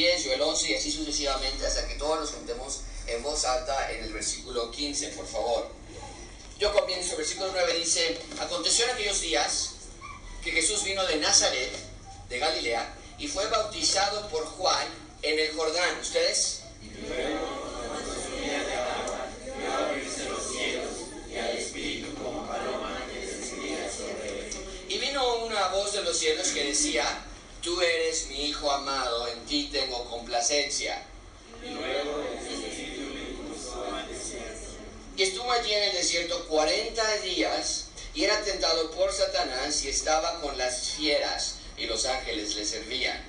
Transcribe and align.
10, 0.00 0.24
yo 0.24 0.32
el 0.32 0.40
11 0.40 0.70
y 0.70 0.74
así 0.76 0.90
sucesivamente 0.90 1.66
hasta 1.66 1.86
que 1.86 1.96
todos 1.96 2.20
nos 2.20 2.30
juntemos 2.30 2.80
en 3.06 3.22
voz 3.22 3.44
alta 3.44 3.92
en 3.92 4.04
el 4.04 4.12
versículo 4.14 4.70
15, 4.70 5.08
por 5.08 5.26
favor. 5.26 5.68
Yo 6.58 6.72
comienzo, 6.72 7.18
versículo 7.18 7.50
9 7.52 7.74
dice, 7.74 8.18
aconteció 8.40 8.86
en 8.86 8.92
aquellos 8.92 9.20
días 9.20 9.72
que 10.42 10.52
Jesús 10.52 10.84
vino 10.84 11.04
de 11.06 11.16
Nazaret, 11.16 11.70
de 12.30 12.38
Galilea, 12.38 12.94
y 13.18 13.28
fue 13.28 13.46
bautizado 13.48 14.26
por 14.28 14.46
Juan 14.46 14.86
en 15.20 15.38
el 15.38 15.54
Jordán. 15.54 16.00
¿Ustedes? 16.00 16.62
Y 24.88 24.98
vino 24.98 25.44
una 25.44 25.68
voz 25.68 25.92
de 25.92 26.02
los 26.02 26.16
cielos 26.18 26.48
que 26.48 26.64
decía, 26.64 27.26
tú 27.62 27.80
eres 27.80 28.28
mi 28.28 28.46
hijo 28.46 28.70
amado, 28.70 29.28
en 29.28 29.44
ti 29.46 29.68
tengo 29.72 30.04
complacencia. 30.06 31.02
Y 35.16 35.22
estuvo 35.22 35.52
allí 35.52 35.72
en 35.72 35.82
el 35.82 35.92
desierto 35.92 36.46
40 36.48 37.16
días 37.18 37.88
y 38.14 38.24
era 38.24 38.40
tentado 38.42 38.90
por 38.92 39.12
Satanás 39.12 39.84
y 39.84 39.88
estaba 39.88 40.40
con 40.40 40.56
las 40.56 40.90
fieras 40.90 41.56
y 41.76 41.86
los 41.86 42.06
ángeles 42.06 42.54
le 42.56 42.64
servían. 42.64 43.22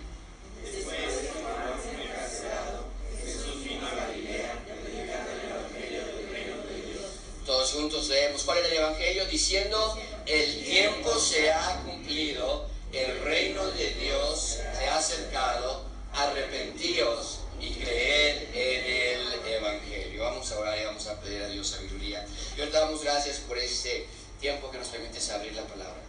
Todos 7.46 7.74
juntos 7.74 8.08
leemos 8.08 8.44
cuál 8.44 8.60
era 8.60 8.68
el 8.68 8.74
Evangelio 8.76 9.26
diciendo, 9.26 9.98
el 10.26 10.64
tiempo 10.64 11.20
se 11.20 11.52
ha 11.52 11.82
cumplido, 11.84 12.71
el 12.92 13.20
reino 13.24 13.66
de 13.68 13.94
Dios 13.96 14.58
se 14.78 14.88
ha 14.88 14.98
acercado, 14.98 15.84
arrepentíos 16.14 17.40
y 17.60 17.74
creer 17.76 18.50
en 18.54 18.86
el 18.86 19.54
Evangelio. 19.54 20.24
Vamos 20.24 20.52
a 20.52 20.60
orar 20.60 20.80
y 20.80 20.86
vamos 20.86 21.08
a 21.08 21.20
pedir 21.22 21.44
a 21.44 21.48
Dios 21.48 21.68
sabiduría. 21.68 22.26
Yo 22.58 22.66
te 22.66 22.78
damos 22.78 23.04
gracias 23.04 23.38
por 23.40 23.58
este 23.58 24.08
tiempo 24.40 24.70
que 24.72 24.78
nos 24.78 24.88
permites 24.88 25.30
abrir 25.30 25.54
la 25.54 25.64
palabra. 25.64 26.02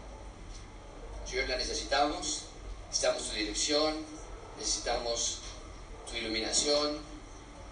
Señor, 1.29 1.49
la 1.49 1.57
necesitamos, 1.57 2.43
necesitamos 2.89 3.29
tu 3.29 3.35
dirección, 3.35 4.05
necesitamos 4.59 5.39
tu 6.11 6.17
iluminación. 6.17 6.99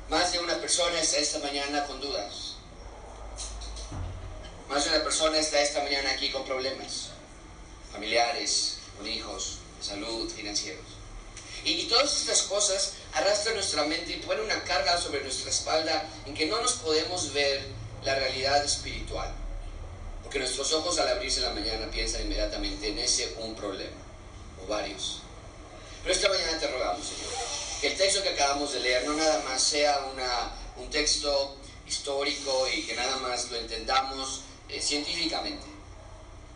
Más 0.08 0.32
de 0.32 0.38
una 0.38 0.58
persona 0.58 1.00
está 1.00 1.18
esta 1.18 1.38
mañana 1.40 1.86
con 1.86 2.00
dudas. 2.00 2.54
Más 4.68 4.84
de 4.84 4.90
una 4.90 5.02
persona 5.02 5.38
está 5.38 5.60
esta 5.60 5.82
mañana 5.82 6.12
aquí 6.12 6.30
con 6.30 6.44
problemas 6.44 7.10
familiares, 7.92 8.79
con 9.00 9.08
hijos, 9.08 9.58
salud, 9.80 10.30
financieros. 10.30 10.84
Y, 11.64 11.72
y, 11.72 11.88
todas 11.88 12.14
estas 12.14 12.42
cosas 12.42 12.94
arrastran 13.12 13.54
nuestra 13.54 13.84
mente 13.84 14.12
y 14.12 14.16
ponen 14.16 14.44
una 14.44 14.62
carga 14.64 14.98
sobre 14.98 15.22
nuestra 15.22 15.50
espalda 15.50 16.08
en 16.26 16.34
que 16.34 16.46
no 16.46 16.60
nos 16.60 16.74
podemos 16.74 17.32
ver 17.32 17.66
la 18.04 18.14
realidad 18.14 18.64
espiritual. 18.64 19.30
Porque 20.22 20.38
nuestros 20.38 20.72
ojos 20.72 20.98
al 20.98 21.08
abrirse 21.08 21.40
la 21.40 21.50
mañana 21.50 21.90
piensan 21.90 22.22
inmediatamente 22.22 22.88
en 22.88 22.98
ese 22.98 23.34
un 23.38 23.54
problema, 23.54 23.96
o 24.62 24.66
varios. 24.68 25.20
Pero 26.02 26.14
esta 26.14 26.28
mañana 26.28 26.58
te 26.58 26.66
rogamos, 26.68 27.06
Señor, 27.06 27.32
que 27.80 27.86
el 27.88 27.96
texto 27.96 28.22
que 28.22 28.30
acabamos 28.30 28.72
de 28.72 28.80
leer 28.80 29.04
no 29.04 29.14
nada 29.14 29.42
más 29.42 29.62
sea 29.62 29.98
una, 30.12 30.52
un 30.76 30.88
texto 30.88 31.56
histórico 31.86 32.68
y 32.74 32.82
que 32.84 32.94
nada 32.94 33.16
más 33.18 33.50
lo 33.50 33.58
entendamos 33.58 34.42
eh, 34.68 34.80
científicamente, 34.80 35.66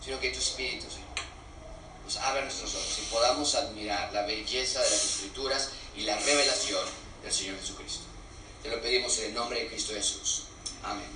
sino 0.02 0.18
que 0.20 0.30
tu 0.30 0.38
Espíritu, 0.38 0.88
Señor, 0.88 1.03
nos 2.04 2.16
abra 2.18 2.42
nuestros 2.42 2.74
ojos 2.74 2.98
y 2.98 3.12
podamos 3.12 3.54
admirar 3.54 4.12
la 4.12 4.22
belleza 4.22 4.82
de 4.82 4.90
las 4.90 5.04
Escrituras 5.04 5.70
y 5.96 6.02
la 6.02 6.18
revelación 6.18 6.84
del 7.22 7.32
Señor 7.32 7.58
Jesucristo. 7.58 8.04
Te 8.62 8.68
lo 8.68 8.80
pedimos 8.80 9.18
en 9.18 9.26
el 9.26 9.34
nombre 9.34 9.60
de 9.60 9.68
Cristo 9.68 9.94
Jesús. 9.94 10.44
Amén. 10.82 11.06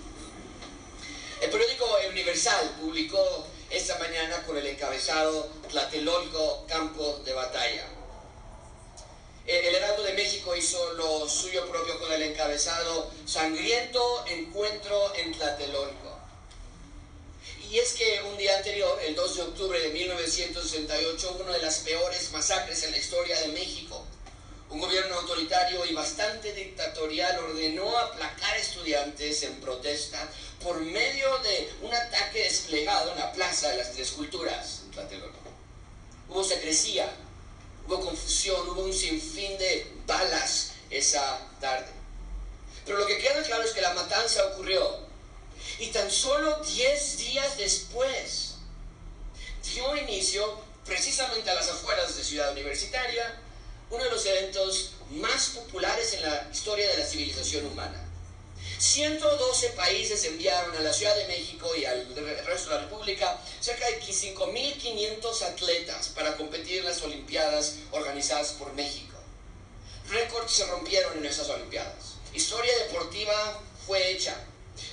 El 1.41 1.51
periódico 1.51 1.87
Universal 2.11 2.77
publicó 2.81 3.47
esta 3.71 3.99
mañana 3.99 4.43
con 4.45 4.57
el 4.57 4.67
encabezado 4.67 5.51
Tlatelolco 5.69 6.65
Campo 6.67 7.21
de 7.25 7.33
Batalla. 7.35 7.87
El 9.47 9.75
Heraldo 9.75 10.03
de 10.03 10.13
México 10.13 10.55
hizo 10.57 10.93
lo 10.95 11.29
suyo 11.29 11.67
propio 11.71 11.99
con 11.99 12.13
el 12.13 12.23
encabezado 12.23 13.11
Sangriento 13.25 14.25
Encuentro 14.27 15.15
en 15.15 15.33
Tlatelolco. 15.33 16.18
Y 17.71 17.79
es 17.79 17.93
que 17.93 18.23
un 18.23 18.39
día 18.39 18.57
anterior, 18.57 18.99
el 19.05 19.15
2 19.15 19.37
de 19.37 19.43
octubre 19.43 19.79
de 19.79 19.91
1968, 19.91 21.33
hubo 21.35 21.45
una 21.45 21.53
de 21.53 21.61
las 21.61 21.81
peores 21.81 22.33
masacres 22.33 22.83
en 22.85 22.93
la 22.93 22.97
historia 22.97 23.39
de 23.41 23.49
México. 23.49 24.07
Un 24.71 24.81
gobierno 24.81 25.17
autoritario 25.17 25.85
y 25.85 25.93
bastante 25.93 26.55
dictatorial 26.55 27.39
ordenó 27.39 27.99
aplacar 27.99 28.57
estudiantes 28.57 29.43
en 29.43 29.61
protesta 29.61 30.31
por 30.63 30.81
medio 30.81 31.39
de 31.41 31.71
un 31.83 31.95
ataque 31.95 32.45
desplegado 32.45 33.13
en 33.13 33.19
la 33.19 33.33
Plaza 33.33 33.69
de 33.69 33.77
las 33.77 33.93
Tres 33.93 34.13
Culturas, 34.13 34.83
Tlatelolco. 34.93 35.39
Hubo 36.31 36.45
secrecía, 36.45 37.11
hubo 37.87 38.01
confusión, 38.01 38.67
hubo 38.71 38.83
un 38.83 38.95
sinfín 38.95 39.59
de 39.59 39.93
balas 40.07 40.73
esa 40.89 41.39
tarde. 41.61 41.89
Pero 42.87 42.99
lo 42.99 43.07
que 43.07 43.19
queda 43.19 43.43
claro 43.43 43.63
es 43.63 43.73
que 43.73 43.83
la 43.83 43.93
matanza 43.93 44.47
ocurrió. 44.47 45.08
Y 45.79 45.89
tan 45.89 46.11
solo 46.11 46.57
10 46.63 47.19
días 47.19 47.57
después 47.57 48.55
dio 49.75 49.97
inicio, 49.97 50.61
precisamente 50.85 51.51
a 51.51 51.55
las 51.55 51.69
afueras 51.69 52.17
de 52.17 52.25
Ciudad 52.25 52.53
Universitaria, 52.53 53.41
uno 53.91 54.05
de 54.05 54.11
los 54.11 54.25
eventos 54.27 54.93
más 55.11 55.49
populares 55.51 56.13
en 56.15 56.23
la 56.23 56.49
historia 56.53 56.89
de 56.91 56.99
la 56.99 57.07
civilización 57.07 57.67
humana. 57.67 58.05
112 58.79 59.71
países 59.71 60.25
enviaron 60.25 60.77
a 60.77 60.81
la 60.81 60.93
Ciudad 60.93 61.17
de 61.17 61.27
México 61.27 61.69
y 61.77 61.85
al 61.85 62.07
resto 62.47 62.71
de 62.71 62.77
la 62.77 62.83
República 62.83 63.39
cerca 63.61 63.87
de 63.87 64.01
5.500 64.01 65.43
atletas 65.43 66.09
para 66.09 66.37
competir 66.37 66.79
en 66.79 66.85
las 66.85 67.03
Olimpiadas 67.03 67.77
organizadas 67.91 68.53
por 68.53 68.73
México. 68.75 69.17
Récords 70.09 70.53
se 70.53 70.67
rompieron 70.67 71.19
en 71.19 71.27
esas 71.27 71.49
Olimpiadas. 71.49 72.15
Historia 72.33 72.73
deportiva 72.85 73.61
fue 73.87 74.13
hecha. 74.13 74.37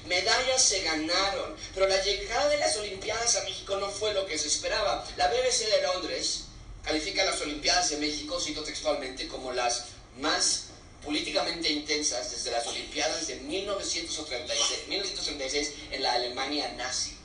Medallas 0.05 0.61
se 0.61 0.81
ganaron, 0.81 1.55
pero 1.73 1.87
la 1.87 2.01
llegada 2.03 2.49
de 2.49 2.57
las 2.57 2.75
Olimpiadas 2.77 3.35
a 3.37 3.43
México 3.43 3.77
no 3.77 3.89
fue 3.89 4.13
lo 4.13 4.25
que 4.25 4.37
se 4.37 4.47
esperaba. 4.47 5.05
La 5.17 5.27
BBC 5.27 5.69
de 5.69 5.81
Londres 5.81 6.45
califica 6.83 7.25
las 7.25 7.41
Olimpiadas 7.41 7.89
de 7.89 7.97
México, 7.97 8.39
cito 8.39 8.63
textualmente, 8.63 9.27
como 9.27 9.51
las 9.51 9.85
más 10.17 10.65
políticamente 11.03 11.69
intensas 11.69 12.31
desde 12.31 12.51
las 12.51 12.65
Olimpiadas 12.67 13.27
de 13.27 13.35
1936, 13.35 14.87
1936 14.87 15.73
en 15.91 16.03
la 16.03 16.13
Alemania 16.13 16.71
nazi. 16.77 17.15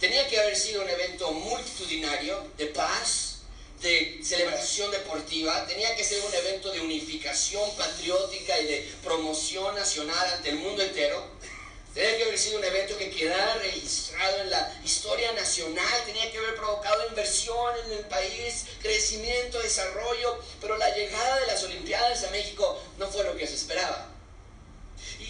Tenía 0.00 0.26
que 0.28 0.38
haber 0.38 0.56
sido 0.56 0.82
un 0.82 0.88
evento 0.88 1.32
multitudinario 1.32 2.46
de 2.56 2.66
paz, 2.66 3.27
de 3.80 4.20
celebración 4.22 4.90
deportiva, 4.90 5.66
tenía 5.66 5.94
que 5.94 6.04
ser 6.04 6.22
un 6.24 6.34
evento 6.34 6.70
de 6.72 6.80
unificación 6.80 7.70
patriótica 7.76 8.58
y 8.60 8.66
de 8.66 8.92
promoción 9.02 9.74
nacional 9.74 10.26
ante 10.34 10.50
el 10.50 10.56
mundo 10.56 10.82
entero. 10.82 11.22
Tenía 11.94 12.16
que 12.16 12.24
haber 12.24 12.38
sido 12.38 12.58
un 12.58 12.64
evento 12.64 12.96
que 12.96 13.10
quedara 13.10 13.54
registrado 13.54 14.42
en 14.42 14.50
la 14.50 14.80
historia 14.84 15.32
nacional, 15.32 16.04
tenía 16.04 16.30
que 16.30 16.38
haber 16.38 16.54
provocado 16.54 17.08
inversión 17.08 17.74
en 17.86 17.92
el 17.92 18.04
país, 18.04 18.66
crecimiento, 18.80 19.58
desarrollo, 19.58 20.38
pero 20.60 20.76
la 20.76 20.94
llegada 20.94 21.40
de 21.40 21.46
las 21.46 21.64
Olimpiadas 21.64 22.22
a 22.24 22.30
México 22.30 22.80
no 22.98 23.08
fue 23.08 23.24
lo 23.24 23.36
que 23.36 23.46
se 23.46 23.54
esperaba. 23.54 24.17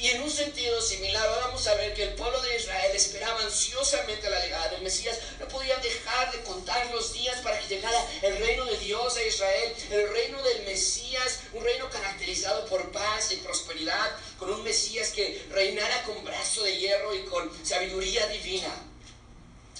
Y 0.01 0.11
en 0.11 0.23
un 0.23 0.31
sentido 0.31 0.81
similar, 0.81 1.29
vamos 1.43 1.67
a 1.67 1.75
ver 1.75 1.93
que 1.93 2.05
el 2.05 2.15
pueblo 2.15 2.41
de 2.43 2.57
Israel 2.57 2.95
esperaba 2.95 3.41
ansiosamente 3.41 4.31
la 4.31 4.39
llegada 4.39 4.69
del 4.69 4.83
Mesías. 4.83 5.19
No 5.41 5.49
podían 5.49 5.83
dejar 5.83 6.31
de 6.31 6.41
contar 6.43 6.89
los 6.93 7.13
días 7.13 7.41
para 7.41 7.59
que 7.59 7.75
llegara 7.75 8.07
el 8.23 8.37
reino 8.39 8.65
de 8.67 8.79
Dios 8.79 9.17
a 9.17 9.25
Israel, 9.25 9.75
el 9.91 10.09
reino 10.11 10.41
del 10.41 10.63
Mesías, 10.67 11.41
un 11.53 11.65
reino 11.65 11.91
caracterizado 11.91 12.67
por 12.67 12.93
paz 12.93 13.33
y 13.33 13.37
prosperidad, 13.39 14.09
con 14.39 14.53
un 14.53 14.63
Mesías 14.63 15.11
que 15.11 15.45
reinara 15.51 16.05
con 16.05 16.25
brazo 16.25 16.63
de 16.63 16.77
hierro 16.77 17.13
y 17.17 17.25
con 17.25 17.67
sabiduría 17.67 18.29
divina. 18.29 18.73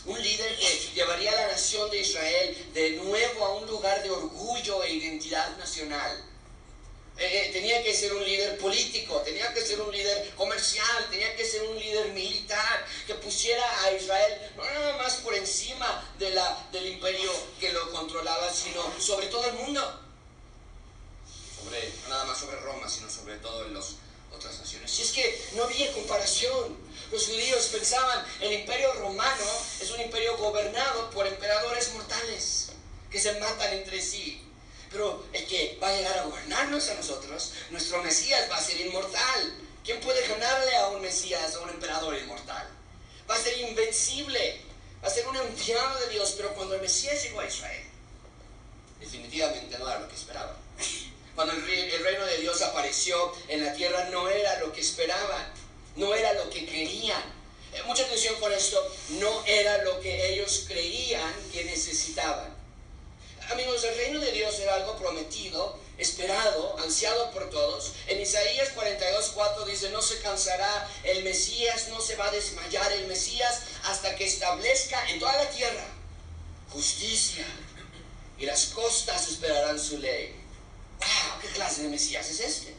Un 0.05 0.21
líder 0.21 0.57
que 0.57 0.91
llevaría 0.97 1.31
a 1.31 1.37
la 1.37 1.49
nación 1.49 1.89
de 1.91 2.01
Israel 2.01 2.71
de 2.75 2.91
nuevo 2.91 3.45
a 3.45 3.55
un 3.55 3.69
lugar 3.69 4.03
de 4.03 4.11
orgullo 4.11 4.83
e 4.83 4.95
identidad 4.95 5.57
nacional. 5.59 6.25
Eh, 7.21 7.51
tenía 7.53 7.83
que 7.83 7.93
ser 7.93 8.13
un 8.15 8.25
líder 8.25 8.57
político, 8.59 9.21
tenía 9.23 9.53
que 9.53 9.61
ser 9.61 9.81
un 9.81 9.91
líder 9.91 10.31
comercial, 10.37 11.09
tenía 11.11 11.35
que 11.35 11.45
ser 11.45 11.63
un 11.65 11.77
líder 11.77 12.13
militar 12.13 12.87
que 13.09 13.15
pusiera 13.15 13.65
a 13.83 13.91
Israel 13.91 14.53
no 14.57 14.65
nada 14.65 14.97
más 14.99 15.15
por 15.17 15.35
encima 15.35 16.09
de 16.17 16.31
la, 16.31 16.69
del 16.71 16.87
imperio 16.87 17.33
que 17.59 17.73
lo 17.73 17.91
controlaba, 17.91 18.53
sino 18.53 18.83
sobre 19.01 19.27
todo 19.27 19.45
el 19.47 19.55
mundo. 19.55 19.81
Sobre, 21.61 21.93
no 22.03 22.09
nada 22.11 22.25
más 22.27 22.39
sobre 22.39 22.57
Roma, 22.61 22.89
sino 22.89 23.11
sobre 23.11 23.37
todo 23.39 23.67
en 23.67 23.75
las 23.75 23.97
otras 24.33 24.57
naciones. 24.61 24.97
Y 24.97 25.03
es 25.03 25.11
que 25.11 25.45
no 25.55 25.65
había 25.65 25.93
comparación. 25.93 26.77
Los 27.11 27.27
judíos 27.27 27.67
pensaban, 27.73 28.25
el 28.41 28.53
imperio 28.53 28.93
romano 28.93 29.45
es 29.81 29.91
un 29.91 30.01
imperio 30.01 30.37
gobernado 30.37 31.11
por 31.11 31.27
emperadores 31.27 31.93
mortales. 31.95 32.67
que 33.11 33.19
se 33.19 33.41
matan 33.41 33.73
entre 33.73 34.03
sí. 34.03 34.48
Pero 34.91 35.25
el 35.33 35.47
que 35.47 35.79
va 35.83 35.89
a 35.89 35.97
llegar 35.97 36.19
a 36.19 36.25
gobernarnos 36.25 36.89
a 36.89 36.95
nosotros, 36.95 37.53
nuestro 37.71 38.03
Mesías 38.03 38.51
va 38.51 38.57
a 38.57 38.63
ser 38.63 38.81
inmortal. 38.81 39.55
¿Quién 39.85 40.01
puede 40.01 40.27
ganarle 40.27 40.77
a 40.77 40.89
un 40.89 41.03
Mesías, 41.03 41.55
a 41.55 41.61
un 41.61 41.71
emperador 41.71 42.17
inmortal? 42.17 42.69
Va 43.31 43.35
a 43.35 43.39
ser 43.39 43.59
invencible, 43.59 44.63
va 45.03 45.09
a 45.09 45.11
ser 45.11 45.27
un 45.29 45.37
enviado 45.37 46.01
de 46.01 46.09
Dios, 46.09 46.35
pero 46.37 46.55
cuando 46.55 46.75
el 46.75 46.81
Mesías 46.81 47.23
llegó 47.23 47.41
a 47.41 47.47
Israel, 47.47 47.85
definitivamente 49.01 49.79
no 49.79 49.89
era 49.89 50.01
lo 50.01 50.09
que 50.09 50.15
esperaban. 50.17 50.57
Cuando 51.35 51.55
el, 51.55 51.71
el 51.71 52.03
reino 52.03 52.27
de 52.27 52.39
Dios 52.39 52.61
apareció 52.63 53.33
en 53.47 53.65
la 53.65 53.73
tierra, 53.73 54.09
no 54.11 54.29
era 54.29 54.59
lo 54.59 54.73
que 54.73 54.81
esperaban, 54.81 55.53
no 55.95 56.13
era 56.13 56.33
lo 56.33 56.51
que 56.51 56.67
querían. 56.67 57.23
Eh, 57.75 57.83
mucha 57.87 58.03
atención 58.03 58.35
con 58.41 58.53
esto, 58.53 58.85
no 59.11 59.45
era 59.47 59.85
lo 59.85 60.01
que 60.01 60.33
ellos 60.33 60.65
creían 60.67 61.33
que 61.53 61.65
necesitaban. 61.65 62.58
Amigos, 63.51 63.83
el 63.85 63.97
reino 63.97 64.21
de 64.21 64.31
Dios 64.33 64.59
era 64.59 64.75
algo 64.75 64.97
prometido, 64.97 65.79
esperado, 65.97 66.79
ansiado 66.81 67.31
por 67.31 67.49
todos. 67.49 67.95
En 68.07 68.21
Isaías 68.21 68.69
42, 68.75 69.31
4 69.35 69.65
dice, 69.65 69.89
no 69.89 70.03
se 70.03 70.21
cansará 70.21 70.87
el 71.03 71.25
Mesías, 71.25 71.89
no 71.89 71.99
se 71.99 72.17
va 72.17 72.27
a 72.27 72.31
desmayar 72.31 72.93
el 72.93 73.07
Mesías 73.07 73.61
hasta 73.85 74.15
que 74.17 74.27
establezca 74.27 75.09
en 75.09 75.19
toda 75.19 75.35
la 75.37 75.49
tierra 75.49 75.87
justicia 76.71 77.47
y 78.39 78.45
las 78.45 78.67
costas 78.67 79.27
esperarán 79.29 79.81
su 79.81 79.97
ley. 79.97 80.37
¡Wow! 80.99 81.41
¿Qué 81.41 81.49
clase 81.49 81.85
de 81.85 81.89
Mesías 81.89 82.29
es 82.29 82.41
este? 82.41 82.75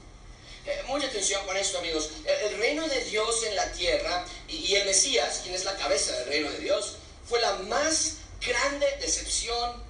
Eh, 0.67 0.83
mucha 0.85 1.07
atención 1.07 1.43
con 1.47 1.57
esto, 1.57 1.79
amigos. 1.79 2.11
El, 2.25 2.59
reino 2.59 2.87
de 2.87 3.03
Dios 3.05 3.43
en 3.43 3.55
la 3.55 3.71
tierra 3.71 4.23
y, 4.47 4.57
y 4.57 4.75
el 4.75 4.85
Mesías, 4.85 5.39
quien 5.41 5.55
es 5.55 5.65
la 5.65 5.75
cabeza 5.77 6.15
del 6.19 6.27
reino 6.27 6.51
de 6.51 6.59
Dios, 6.59 6.97
fue 7.27 7.41
la 7.41 7.53
más 7.53 8.17
grande 8.39 8.85
decepción 9.01 9.88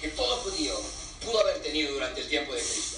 que 0.00 0.08
todo 0.08 0.36
judío 0.38 0.80
pudo 1.24 1.40
haber 1.40 1.60
tenido 1.62 1.92
durante 1.92 2.22
el 2.22 2.28
tiempo 2.28 2.54
de 2.54 2.60
Cristo. 2.60 2.96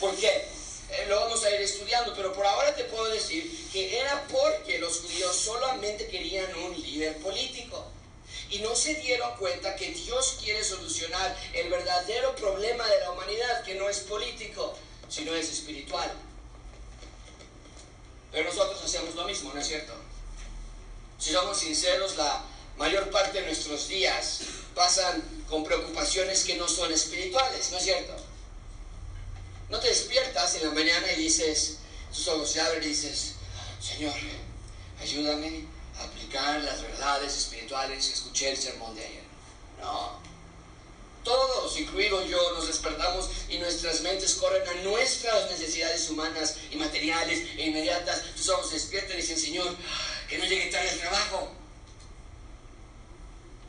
¿Por 0.00 0.16
qué? 0.16 0.48
Eh, 0.90 1.06
lo 1.08 1.20
vamos 1.20 1.42
a 1.44 1.50
ir 1.50 1.60
estudiando, 1.60 2.14
pero 2.14 2.32
por 2.32 2.46
ahora 2.46 2.74
te 2.74 2.84
puedo 2.84 3.06
decir 3.06 3.68
que 3.72 3.98
era 3.98 4.26
porque 4.28 4.78
los 4.78 5.00
judíos 5.00 5.34
solamente 5.36 6.06
querían 6.08 6.54
un 6.56 6.80
líder 6.80 7.16
político. 7.18 7.86
Y 8.50 8.58
no 8.58 8.74
se 8.76 8.94
dieron 8.94 9.36
cuenta 9.36 9.74
que 9.74 9.90
Dios 9.90 10.38
quiere 10.40 10.62
solucionar 10.62 11.36
el 11.52 11.68
verdadero 11.70 12.34
problema 12.36 12.86
de 12.86 13.00
la 13.00 13.10
humanidad, 13.10 13.64
que 13.64 13.74
no 13.74 13.88
es 13.88 14.00
político, 14.00 14.76
sino 15.08 15.34
es 15.34 15.50
espiritual. 15.50 16.12
Pero 18.30 18.48
nosotros 18.48 18.82
hacemos 18.84 19.14
lo 19.14 19.24
mismo, 19.24 19.52
¿no 19.52 19.60
es 19.60 19.66
cierto? 19.66 19.94
Si 21.18 21.32
somos 21.32 21.58
sinceros, 21.58 22.16
la 22.16 22.44
mayor 22.76 23.10
parte 23.10 23.40
de 23.40 23.46
nuestros 23.46 23.88
días 23.88 24.40
pasan 24.74 25.22
con 25.48 25.64
preocupaciones 25.64 26.44
que 26.44 26.56
no 26.56 26.68
son 26.68 26.92
espirituales, 26.92 27.70
¿no 27.70 27.78
es 27.78 27.84
cierto? 27.84 28.16
No 29.70 29.78
te 29.78 29.88
despiertas 29.88 30.56
en 30.56 30.68
la 30.68 30.74
mañana 30.74 31.12
y 31.12 31.22
dices, 31.22 31.78
tus 32.12 32.28
ojos 32.28 32.50
se 32.50 32.60
abren 32.60 32.82
y 32.82 32.88
dices, 32.88 33.34
Señor, 33.80 34.14
ayúdame 35.00 35.66
a 35.98 36.04
aplicar 36.04 36.60
las 36.62 36.82
verdades 36.82 37.36
espirituales 37.36 38.06
que 38.06 38.14
escuché 38.14 38.50
el 38.50 38.56
sermón 38.56 38.94
de 38.94 39.04
ayer. 39.04 39.24
No. 39.80 40.22
Todos, 41.22 41.78
incluido 41.78 42.22
yo, 42.26 42.52
nos 42.52 42.66
despertamos 42.66 43.30
y 43.48 43.58
nuestras 43.58 44.02
mentes 44.02 44.34
corren 44.34 44.68
a 44.68 44.74
nuestras 44.82 45.50
necesidades 45.50 46.10
humanas 46.10 46.56
y 46.70 46.76
materiales 46.76 47.48
e 47.56 47.66
inmediatas. 47.66 48.22
Tus 48.36 48.48
ojos 48.50 48.68
se 48.68 48.74
despiertan 48.74 49.16
y 49.16 49.22
dicen, 49.22 49.38
Señor, 49.38 49.74
que 50.28 50.36
no 50.36 50.44
llegue 50.44 50.66
tarde 50.66 50.90
al 50.90 50.98
trabajo 50.98 51.63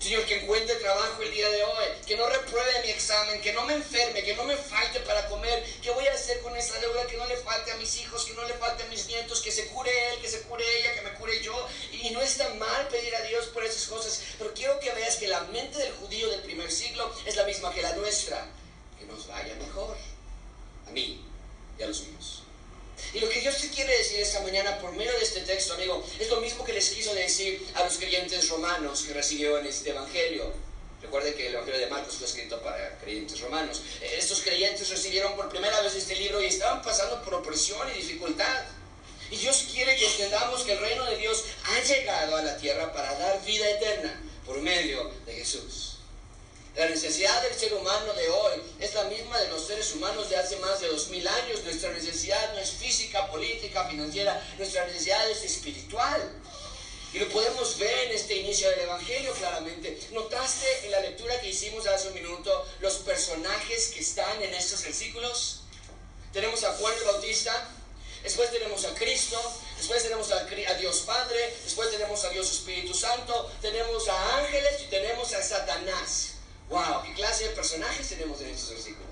Señor, 0.06 0.24
que 0.28 0.36
encuentre 0.44 0.76
trabajo 0.76 1.20
el 1.24 1.32
día 1.32 1.50
de 1.50 1.64
hoy, 1.64 1.86
que 2.06 2.16
no 2.16 2.30
repruebe 2.30 2.84
mi 2.84 2.92
examen, 2.92 3.42
que 3.42 3.52
no 3.54 3.66
me 3.66 3.74
enferme, 3.74 4.22
que 4.24 4.36
no 4.36 4.44
me 4.44 4.56
falte 4.56 5.00
para 5.00 5.28
comer. 5.28 5.66
¿Qué 5.82 5.90
voy 5.90 6.06
a 6.06 6.14
hacer 6.14 6.42
con 6.42 6.56
esta 6.56 6.80
deuda? 6.80 7.08
Que 7.08 7.18
no 7.18 7.26
le 7.26 7.36
falte 7.38 7.72
a 7.72 7.78
mis 7.78 7.98
hijos, 7.98 8.24
que 8.24 8.36
no 8.36 8.44
le 8.44 8.54
falte 8.54 8.84
a 8.84 8.86
mis 8.86 9.08
nietos, 9.08 9.42
que 9.42 9.50
se 9.50 9.66
cure 9.66 9.90
él, 10.10 10.22
que 10.22 10.30
se 10.30 10.44
cure 10.44 10.64
ella, 10.78 10.94
que 10.94 11.02
me 11.02 11.14
cure 11.14 11.42
yo. 11.42 11.68
Y 11.92 12.12
no 12.12 12.22
está 12.22 12.48
mal 12.54 12.88
pedir 12.90 13.16
a 13.16 13.24
Dios 13.24 13.48
por 13.48 13.64
esas 13.64 13.88
cosas, 13.88 14.22
pero 14.38 14.54
quiero 14.54 14.80
que 14.80 14.92
veas 14.92 15.16
que 15.16 15.28
la 15.28 15.42
mente 15.46 15.80
del 15.80 15.94
judío 15.94 16.30
del 16.30 16.42
primer 16.42 16.72
siglo 16.72 17.12
es 17.26 17.36
la 17.36 17.46
misma 17.46 17.74
que 17.74 17.82
la 17.82 17.96
nuestra. 17.96 18.46
Que 19.00 19.08
nos 19.08 19.28
vaya 19.28 19.56
mejor. 19.56 19.98
A 20.88 20.92
mí 20.92 21.26
y 21.80 21.82
a 21.82 21.88
los 21.88 22.04
míos. 22.04 22.45
Y 23.14 23.20
lo 23.20 23.30
que 23.30 23.40
Dios 23.40 23.58
te 23.58 23.70
quiere 23.70 23.98
decir 23.98 24.20
esta 24.20 24.42
mañana 24.42 24.78
por 24.80 24.92
medio 24.94 25.12
de 25.18 25.24
este 25.24 25.42
texto, 25.42 25.74
amigo, 25.74 26.06
es 26.20 26.30
lo 26.30 26.42
mismo 26.42 26.64
que 26.64 26.74
les 26.74 26.90
quiso 26.90 27.14
decir 27.14 27.66
a 27.76 27.84
los 27.84 27.98
creyentes 27.98 28.50
romanos 28.50 29.04
que 29.04 29.14
recibieron 29.14 29.66
este 29.66 29.92
evangelio. 29.92 30.54
Recuerde 31.02 31.36
que 31.36 31.48
el 31.48 31.54
Evangelio 31.54 31.80
de 31.82 31.88
Marcos 31.88 32.16
fue 32.16 32.26
escrito 32.26 32.60
para 32.62 32.98
creyentes 32.98 33.40
romanos. 33.40 33.82
Eh, 34.02 34.16
estos 34.18 34.42
creyentes 34.42 34.90
recibieron 34.90 35.36
por 35.36 35.50
primera 35.50 35.80
vez 35.82 35.94
este 35.94 36.16
libro 36.16 36.42
y 36.42 36.48
estaban 36.48 36.82
pasando 36.82 37.22
por 37.22 37.36
opresión 37.36 37.88
y 37.94 38.00
dificultad. 38.00 38.64
Y 39.30 39.38
Dios 39.38 39.68
quiere 39.72 39.96
que 39.98 40.08
entendamos 40.08 40.64
que 40.64 40.74
el 40.74 40.80
reino 40.80 41.06
de 41.06 41.18
Dios 41.18 41.44
ha 41.64 41.80
llegado 41.84 42.38
a 42.38 42.42
la 42.42 42.58
tierra 42.58 42.92
para 42.92 43.14
dar 43.20 43.44
vida 43.46 43.70
eterna 43.70 44.20
por 44.46 44.60
medio 44.62 45.12
de 45.28 45.34
Jesús. 45.34 45.85
La 46.76 46.90
necesidad 46.90 47.42
del 47.42 47.58
ser 47.58 47.74
humano 47.74 48.12
de 48.14 48.30
hoy 48.30 48.62
es 48.82 48.94
la 48.94 49.06
misma 49.06 49.40
de 49.40 49.48
los 49.48 49.66
seres 49.66 49.94
humanos 49.94 50.30
de 50.30 50.36
hace 50.36 50.58
más 50.58 50.82
de 50.82 50.90
dos 50.90 51.08
mil 51.08 51.26
años. 51.26 51.64
Nuestra 51.64 51.90
necesidad 51.92 52.54
no 52.54 52.60
es 52.60 52.72
física, 52.72 53.32
política, 53.32 53.88
financiera, 53.88 54.46
nuestra 54.58 54.86
necesidad 54.86 55.30
es 55.32 55.42
espiritual. 55.44 56.34
Y 57.14 57.20
lo 57.20 57.30
podemos 57.30 57.78
ver 57.78 58.08
en 58.08 58.12
este 58.12 58.36
inicio 58.36 58.70
del 58.72 58.82
Evangelio 58.82 59.32
claramente. 59.36 59.98
¿Notaste 60.12 60.68
en 60.84 60.92
la 60.92 61.00
lectura 61.00 61.40
que 61.40 61.48
hicimos 61.48 61.88
hace 61.88 62.10
un 62.10 62.14
minuto 62.14 62.66
los 62.82 62.96
personajes 62.96 63.92
que 63.94 64.02
están 64.02 64.44
en 64.44 64.54
estos 64.54 64.84
versículos? 64.84 65.62
Tenemos 66.34 66.62
a 66.66 66.74
Juan 66.74 66.94
el 66.94 67.06
Bautista, 67.06 67.70
después 68.22 68.52
tenemos 68.52 68.84
a 68.84 68.94
Cristo, 68.96 69.42
después 69.78 70.04
tenemos 70.04 70.30
a, 70.34 70.44
Dios 70.44 71.04
Padre, 71.06 71.56
después 71.64 71.90
tenemos 71.90 72.22
a 72.26 72.30
Dios 72.32 72.52
Espíritu 72.52 72.94
Santo, 72.94 73.50
tenemos 73.62 74.10
a 74.10 74.40
ángeles 74.40 74.82
y 74.82 74.90
tenemos 74.90 75.34
a 75.34 75.42
Satanás. 75.42 76.35
¡Wow! 76.70 77.04
¿Qué 77.04 77.14
clase 77.14 77.50
de 77.50 77.50
personajes 77.52 78.10
tenemos 78.10 78.42
en 78.42 78.50
estos 78.50 78.72
versículos? 78.72 79.06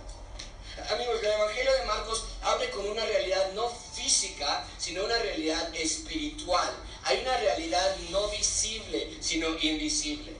Amigos, 0.89 1.19
el 1.21 1.31
Evangelio 1.31 1.73
de 1.73 1.85
Marcos 1.85 2.25
habla 2.41 2.69
con 2.71 2.87
una 2.87 3.05
realidad 3.05 3.53
no 3.53 3.69
física, 3.69 4.65
sino 4.79 5.05
una 5.05 5.17
realidad 5.19 5.73
espiritual. 5.75 6.73
Hay 7.03 7.21
una 7.21 7.37
realidad 7.37 7.95
no 8.09 8.27
visible, 8.29 9.15
sino 9.21 9.49
invisible. 9.59 10.33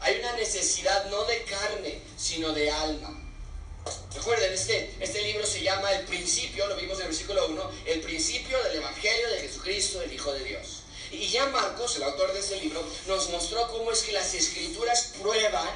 Hay 0.00 0.18
una 0.18 0.32
necesidad 0.32 1.06
no 1.10 1.24
de 1.24 1.44
carne, 1.44 2.02
sino 2.16 2.50
de 2.52 2.70
alma. 2.70 3.18
Recuerden, 4.14 4.52
este, 4.52 4.94
este 4.98 5.22
libro 5.22 5.46
se 5.46 5.62
llama 5.62 5.92
El 5.92 6.06
principio, 6.06 6.66
lo 6.66 6.76
vimos 6.76 6.96
en 6.98 7.02
el 7.02 7.08
versículo 7.08 7.46
1, 7.46 7.70
el 7.86 8.00
principio 8.00 8.60
del 8.64 8.76
Evangelio 8.76 9.30
de 9.30 9.40
Jesucristo, 9.40 10.02
el 10.02 10.12
Hijo 10.12 10.32
de 10.32 10.44
Dios. 10.44 10.82
Y 11.12 11.28
ya 11.28 11.46
Marcos, 11.46 11.96
el 11.96 12.02
autor 12.02 12.32
de 12.32 12.40
este 12.40 12.56
libro, 12.56 12.82
nos 13.06 13.30
mostró 13.30 13.68
cómo 13.68 13.92
es 13.92 14.02
que 14.02 14.12
las 14.12 14.34
escrituras 14.34 15.12
prueban 15.20 15.68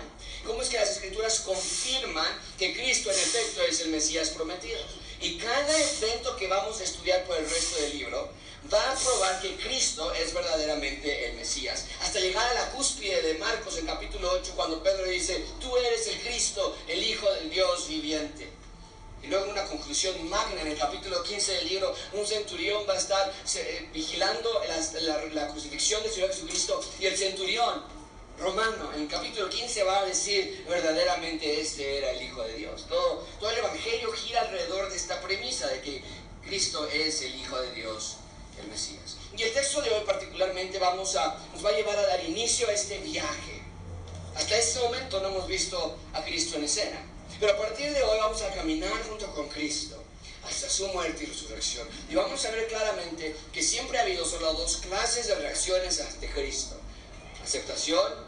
cómo 0.46 0.62
es 0.62 0.68
que 0.68 0.78
las 0.78 0.90
escrituras 0.90 1.40
confirman 1.40 2.26
que 2.58 2.74
Cristo 2.74 3.10
en 3.10 3.18
efecto 3.18 3.62
es 3.62 3.80
el 3.80 3.88
Mesías 3.88 4.30
prometido. 4.30 4.78
Y 5.20 5.36
cada 5.38 5.78
evento 5.78 6.36
que 6.36 6.46
vamos 6.46 6.80
a 6.80 6.84
estudiar 6.84 7.24
por 7.24 7.36
el 7.36 7.48
resto 7.48 7.76
del 7.82 7.98
libro 7.98 8.30
va 8.72 8.92
a 8.92 8.96
probar 8.96 9.40
que 9.40 9.56
Cristo 9.56 10.12
es 10.12 10.34
verdaderamente 10.34 11.28
el 11.28 11.36
Mesías. 11.36 11.86
Hasta 12.02 12.20
llegar 12.20 12.46
a 12.48 12.54
la 12.54 12.70
cúspide 12.72 13.22
de 13.22 13.34
Marcos 13.34 13.78
en 13.78 13.86
capítulo 13.86 14.30
8 14.32 14.52
cuando 14.56 14.82
Pedro 14.82 15.04
dice, 15.06 15.44
tú 15.60 15.76
eres 15.76 16.06
el 16.08 16.20
Cristo, 16.20 16.76
el 16.88 17.02
Hijo 17.02 17.30
del 17.32 17.50
Dios 17.50 17.88
viviente. 17.88 18.48
Y 19.22 19.28
luego 19.28 19.50
una 19.50 19.64
conclusión 19.64 20.28
magna 20.28 20.60
en 20.60 20.68
el 20.68 20.78
capítulo 20.78 21.22
15 21.22 21.52
del 21.52 21.68
libro, 21.68 21.94
un 22.12 22.26
centurión 22.26 22.84
va 22.88 22.94
a 22.94 22.98
estar 22.98 23.32
eh, 23.56 23.88
vigilando 23.92 24.62
la, 24.68 25.24
la 25.32 25.48
crucifixión 25.48 26.02
del 26.02 26.12
Señor 26.12 26.30
Jesucristo 26.30 26.80
y 27.00 27.06
el 27.06 27.16
centurión 27.16 27.95
Romano, 28.38 28.92
en 28.94 29.02
el 29.02 29.08
capítulo 29.08 29.48
15 29.48 29.82
va 29.84 30.00
a 30.00 30.04
decir 30.04 30.64
verdaderamente 30.68 31.60
este 31.60 31.98
era 31.98 32.10
el 32.10 32.22
Hijo 32.22 32.42
de 32.42 32.54
Dios. 32.54 32.86
Todo, 32.86 33.26
todo 33.40 33.50
el 33.50 33.58
Evangelio 33.58 34.12
gira 34.12 34.42
alrededor 34.42 34.90
de 34.90 34.96
esta 34.96 35.20
premisa 35.22 35.66
de 35.68 35.80
que 35.80 36.02
Cristo 36.44 36.86
es 36.86 37.22
el 37.22 37.34
Hijo 37.34 37.58
de 37.60 37.72
Dios, 37.72 38.16
el 38.60 38.68
Mesías. 38.68 39.16
Y 39.36 39.42
el 39.42 39.52
texto 39.54 39.80
de 39.80 39.90
hoy 39.90 40.04
particularmente 40.04 40.78
vamos 40.78 41.16
a, 41.16 41.38
nos 41.54 41.64
va 41.64 41.70
a 41.70 41.72
llevar 41.72 41.98
a 41.98 42.06
dar 42.06 42.22
inicio 42.24 42.68
a 42.68 42.72
este 42.72 42.98
viaje. 42.98 43.62
Hasta 44.34 44.56
este 44.56 44.80
momento 44.80 45.20
no 45.20 45.28
hemos 45.28 45.46
visto 45.46 45.96
a 46.12 46.22
Cristo 46.22 46.56
en 46.56 46.64
escena. 46.64 47.00
Pero 47.40 47.54
a 47.54 47.56
partir 47.56 47.92
de 47.92 48.02
hoy 48.02 48.18
vamos 48.18 48.42
a 48.42 48.54
caminar 48.54 48.92
junto 49.08 49.32
con 49.34 49.48
Cristo 49.48 50.02
hasta 50.46 50.68
su 50.68 50.88
muerte 50.88 51.24
y 51.24 51.26
resurrección. 51.26 51.88
Y 52.10 52.14
vamos 52.14 52.44
a 52.44 52.50
ver 52.50 52.66
claramente 52.68 53.34
que 53.52 53.62
siempre 53.62 53.98
ha 53.98 54.02
habido 54.02 54.26
solo 54.26 54.52
dos 54.52 54.76
clases 54.76 55.26
de 55.26 55.36
reacciones 55.36 56.00
ante 56.00 56.28
Cristo. 56.30 56.76
Aceptación 57.42 58.25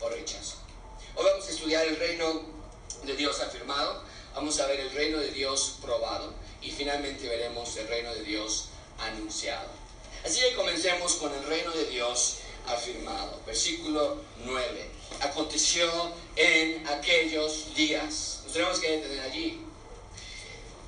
o 0.00 0.08
rechazo. 0.08 0.56
Hoy 1.14 1.24
vamos 1.24 1.46
a 1.46 1.50
estudiar 1.50 1.86
el 1.86 1.96
reino 1.96 2.42
de 3.04 3.16
Dios 3.16 3.40
afirmado, 3.40 4.02
vamos 4.34 4.58
a 4.60 4.66
ver 4.66 4.80
el 4.80 4.90
reino 4.92 5.18
de 5.18 5.30
Dios 5.30 5.76
probado 5.82 6.32
y 6.62 6.70
finalmente 6.70 7.28
veremos 7.28 7.76
el 7.76 7.88
reino 7.88 8.14
de 8.14 8.22
Dios 8.22 8.66
anunciado. 8.98 9.68
Así 10.24 10.40
que 10.40 10.54
comencemos 10.54 11.14
con 11.14 11.34
el 11.34 11.44
reino 11.44 11.70
de 11.72 11.86
Dios 11.86 12.36
afirmado. 12.66 13.40
Versículo 13.46 14.18
9. 14.44 14.90
aconteció 15.20 15.90
en 16.36 16.86
aquellos 16.88 17.74
días. 17.74 18.40
Nos 18.44 18.52
tenemos 18.52 18.78
que 18.78 18.90
detener 18.90 19.20
allí. 19.20 19.60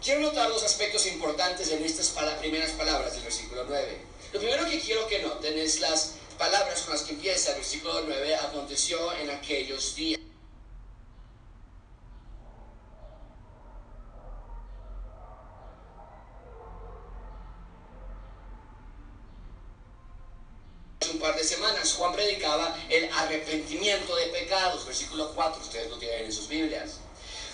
Quiero 0.03 0.21
notar 0.21 0.49
dos 0.49 0.63
aspectos 0.63 1.07
importantes 1.07 1.71
en 1.71 1.85
estas 1.85 2.09
primeras 2.41 2.73
palabras 2.73 3.15
del 3.15 3.23
versículo 3.23 3.65
9. 3.69 4.01
Lo 4.33 4.41
primero 4.41 4.69
que 4.69 4.81
quiero 4.81 5.07
que 5.07 5.21
noten 5.21 5.59
es 5.59 5.81
las 5.81 6.15
palabras 6.43 6.83
con 6.83 6.95
las 6.95 7.05
que 7.05 7.13
empieza 7.13 7.55
versículo 7.55 8.03
9, 8.05 8.35
aconteció 8.35 9.13
en 9.13 9.31
aquellos 9.31 9.95
días. 9.95 10.19
un 21.13 21.19
par 21.21 21.37
de 21.37 21.45
semanas 21.45 21.95
Juan 21.95 22.13
predicaba 22.13 22.77
el 22.89 23.09
arrepentimiento 23.13 24.17
de 24.17 24.27
pecados, 24.27 24.85
versículo 24.85 25.33
4, 25.37 25.63
ustedes 25.63 25.91
lo 25.91 25.99
tienen 25.99 26.25
en 26.25 26.33
sus 26.33 26.49
Biblias. 26.49 26.99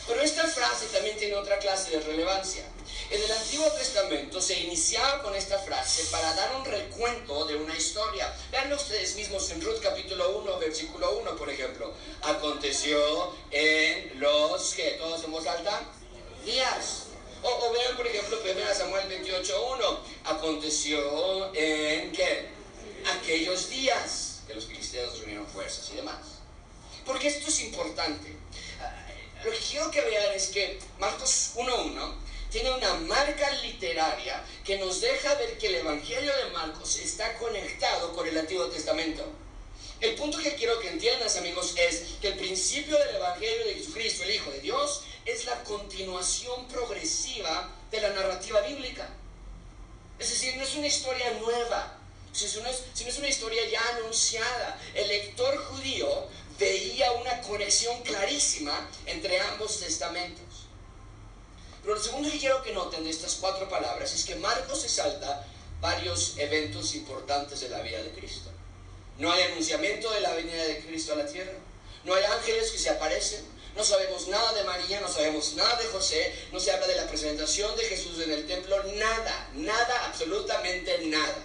Pero 0.08 0.22
esta 0.22 0.46
frase 0.46 0.86
también 0.86 1.18
tiene 1.18 1.36
otra 1.36 1.58
clase 1.58 1.90
de 1.90 2.00
relevancia. 2.00 2.64
En 3.10 3.22
el 3.22 3.30
Antiguo 3.30 3.70
Testamento 3.72 4.40
se 4.40 4.58
iniciaba 4.58 5.22
con 5.22 5.34
esta 5.34 5.58
frase 5.58 6.04
para 6.10 6.34
dar 6.34 6.56
un 6.56 6.64
recuento 6.64 7.44
de 7.44 7.56
una 7.56 7.76
historia. 7.76 8.34
Veanlo 8.50 8.76
ustedes 8.76 9.16
mismos 9.16 9.50
en 9.50 9.60
Ruth 9.60 9.80
capítulo 9.82 10.38
1, 10.38 10.58
versículo 10.58 11.18
1, 11.18 11.36
por 11.36 11.50
ejemplo. 11.50 11.92
Aconteció 12.22 13.34
en 13.50 14.18
los 14.18 14.74
que 14.74 14.92
todos 14.92 15.22
en 15.24 15.30
voz 15.30 15.44
días. 16.44 17.04
O, 17.42 17.72
vean, 17.72 17.96
por 17.96 18.06
ejemplo, 18.06 18.38
1 18.42 18.74
Samuel 18.74 19.08
28, 19.08 19.66
1. 19.76 20.00
Aconteció 20.24 21.54
en 21.54 22.12
qué? 22.12 22.48
Aquellos 23.20 23.68
días 23.68 24.40
que 24.46 24.54
los 24.54 24.64
filisteos 24.64 25.18
reunieron 25.18 25.46
fuerzas 25.46 25.88
y 25.92 25.96
demás. 25.96 26.16
Porque 27.04 27.28
esto 27.28 27.48
es 27.48 27.60
importante. 27.60 28.36
Lo 29.44 29.52
que 29.52 29.58
quiero 29.58 29.90
que 29.90 30.00
vean 30.00 30.34
es 30.34 30.48
que 30.48 30.78
Marcos 30.98 31.52
1.1 31.54 32.14
tiene 32.50 32.72
una 32.72 32.94
marca 32.94 33.50
literaria 33.62 34.44
que 34.64 34.78
nos 34.78 35.00
deja 35.00 35.34
ver 35.34 35.58
que 35.58 35.68
el 35.68 35.76
Evangelio 35.76 36.34
de 36.36 36.50
Marcos 36.50 36.96
está 36.98 37.36
conectado 37.38 38.12
con 38.14 38.26
el 38.26 38.36
Antiguo 38.36 38.66
Testamento. 38.66 39.24
El 40.00 40.14
punto 40.14 40.38
que 40.38 40.54
quiero 40.54 40.80
que 40.80 40.88
entiendas, 40.88 41.36
amigos, 41.36 41.74
es 41.76 42.16
que 42.20 42.28
el 42.28 42.38
principio 42.38 42.96
del 42.98 43.16
Evangelio 43.16 43.66
de 43.66 43.74
Jesucristo, 43.74 44.24
el 44.24 44.34
Hijo 44.34 44.50
de 44.50 44.60
Dios, 44.60 45.02
es 45.24 45.44
la 45.44 45.62
continuación 45.64 46.66
progresiva 46.68 47.70
de 47.90 48.00
la 48.00 48.10
narrativa 48.10 48.60
bíblica. 48.62 49.08
Es 50.18 50.30
decir, 50.30 50.56
no 50.56 50.64
es 50.64 50.74
una 50.74 50.86
historia 50.86 51.30
nueva, 51.32 51.98
sino 52.32 52.68
es, 52.68 52.84
sino 52.94 53.10
es 53.10 53.18
una 53.18 53.28
historia 53.28 53.68
ya 53.68 53.82
anunciada. 53.96 54.80
El 54.94 55.08
lector 55.08 55.56
judío 55.66 56.28
veía 56.58 57.12
una 57.12 57.40
conexión 57.42 58.02
clarísima 58.02 58.88
entre 59.06 59.40
ambos 59.40 59.80
testamentos. 59.80 60.66
Pero 61.82 61.94
lo 61.94 62.02
segundo 62.02 62.30
que 62.30 62.38
quiero 62.38 62.62
que 62.62 62.72
noten 62.72 63.04
de 63.04 63.10
estas 63.10 63.36
cuatro 63.36 63.68
palabras 63.68 64.12
es 64.12 64.24
que 64.24 64.36
Marcos 64.36 64.82
se 64.82 64.88
salta 64.88 65.46
varios 65.80 66.34
eventos 66.36 66.94
importantes 66.94 67.60
de 67.60 67.68
la 67.68 67.80
vida 67.80 68.02
de 68.02 68.10
Cristo. 68.10 68.50
No 69.18 69.32
hay 69.32 69.42
anunciamiento 69.42 70.10
de 70.10 70.20
la 70.20 70.32
venida 70.32 70.64
de 70.64 70.80
Cristo 70.80 71.12
a 71.12 71.16
la 71.16 71.26
tierra. 71.26 71.54
No 72.04 72.14
hay 72.14 72.24
ángeles 72.24 72.70
que 72.70 72.78
se 72.78 72.90
aparecen. 72.90 73.44
No 73.76 73.84
sabemos 73.84 74.26
nada 74.28 74.52
de 74.54 74.64
María, 74.64 75.00
no 75.00 75.08
sabemos 75.08 75.54
nada 75.54 75.76
de 75.76 75.86
José, 75.86 76.34
no 76.50 76.58
se 76.58 76.72
habla 76.72 76.88
de 76.88 76.96
la 76.96 77.06
presentación 77.06 77.76
de 77.76 77.84
Jesús 77.84 78.20
en 78.20 78.32
el 78.32 78.46
templo, 78.46 78.82
nada, 78.94 79.50
nada, 79.54 80.06
absolutamente 80.06 80.98
nada. 81.06 81.36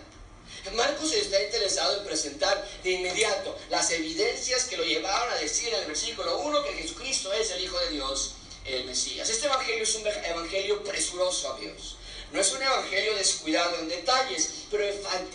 Marcos 0.71 1.13
está 1.13 1.43
interesado 1.43 1.97
en 1.99 2.05
presentar 2.05 2.67
de 2.83 2.91
inmediato 2.91 3.55
las 3.69 3.91
evidencias 3.91 4.65
que 4.65 4.77
lo 4.77 4.83
llevaban 4.83 5.29
a 5.31 5.35
decir 5.35 5.67
en 5.67 5.81
el 5.81 5.87
versículo 5.87 6.39
1 6.39 6.63
que 6.63 6.73
Jesucristo 6.73 7.31
es 7.33 7.51
el 7.51 7.63
Hijo 7.63 7.77
de 7.79 7.89
Dios, 7.89 8.35
el 8.65 8.85
Mesías. 8.85 9.29
Este 9.29 9.45
evangelio 9.45 9.83
es 9.83 9.95
un 9.95 10.07
evangelio 10.07 10.83
presuroso 10.83 11.53
a 11.53 11.59
Dios. 11.59 11.97
No 12.31 12.39
es 12.39 12.51
un 12.51 12.63
evangelio 12.63 13.15
descuidado 13.15 13.77
en 13.79 13.89
detalles, 13.89 14.65
pero 14.71 14.83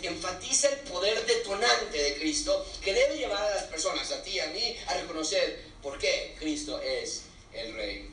enfatiza 0.02 0.68
el 0.70 0.78
poder 0.80 1.24
detonante 1.26 2.02
de 2.02 2.16
Cristo 2.18 2.66
que 2.82 2.94
debe 2.94 3.18
llevar 3.18 3.42
a 3.42 3.54
las 3.54 3.64
personas, 3.64 4.10
a 4.10 4.22
ti 4.22 4.30
y 4.30 4.40
a 4.40 4.46
mí, 4.48 4.76
a 4.86 4.94
reconocer 4.94 5.62
por 5.82 5.98
qué 5.98 6.34
Cristo 6.40 6.80
es 6.80 7.22
el 7.52 7.74
Rey. 7.74 8.10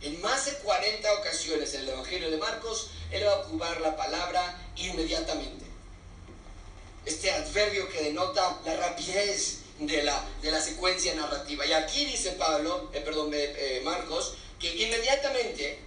En 0.00 0.20
más 0.20 0.46
de 0.46 0.54
40 0.54 1.12
ocasiones 1.14 1.72
en 1.74 1.82
el 1.82 1.90
Evangelio 1.90 2.30
de 2.30 2.36
Marcos, 2.38 2.90
Él 3.12 3.24
va 3.24 3.32
a 3.32 3.40
ocupar 3.40 3.80
la 3.80 3.96
palabra 3.96 4.60
inmediatamente 4.76 5.63
este 7.04 7.30
adverbio 7.30 7.88
que 7.88 8.02
denota 8.02 8.60
la 8.64 8.76
rapidez 8.76 9.58
de 9.78 10.02
la, 10.02 10.24
de 10.40 10.50
la 10.50 10.60
secuencia 10.60 11.14
narrativa. 11.14 11.66
Y 11.66 11.72
aquí 11.72 12.04
dice 12.06 12.32
Pablo, 12.32 12.90
eh, 12.92 13.00
perdón, 13.00 13.30
eh, 13.32 13.80
Marcos, 13.84 14.34
que 14.58 14.74
inmediatamente 14.74 15.78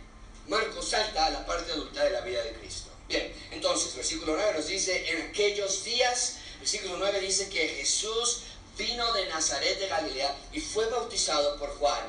Marcos 0.47 0.89
salta 0.89 1.25
a 1.25 1.29
la 1.29 1.45
parte 1.45 1.71
adulta 1.71 2.03
de 2.03 2.11
la 2.11 2.21
vida 2.21 2.43
de 2.43 2.53
Cristo. 2.53 2.89
Bien, 3.07 3.33
entonces, 3.51 3.95
versículo 3.95 4.35
9 4.35 4.53
nos 4.57 4.67
dice, 4.67 5.09
en 5.11 5.29
aquellos 5.29 5.83
días, 5.83 6.37
versículo 6.59 6.97
9 6.97 7.21
dice 7.21 7.49
que 7.49 7.67
Jesús 7.69 8.41
vino 8.77 9.11
de 9.13 9.27
Nazaret 9.27 9.79
de 9.79 9.87
Galilea 9.87 10.35
y 10.51 10.59
fue 10.59 10.85
bautizado 10.87 11.57
por 11.57 11.69
Juan 11.77 12.03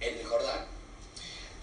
en 0.00 0.18
el 0.18 0.24
Jordán. 0.24 0.66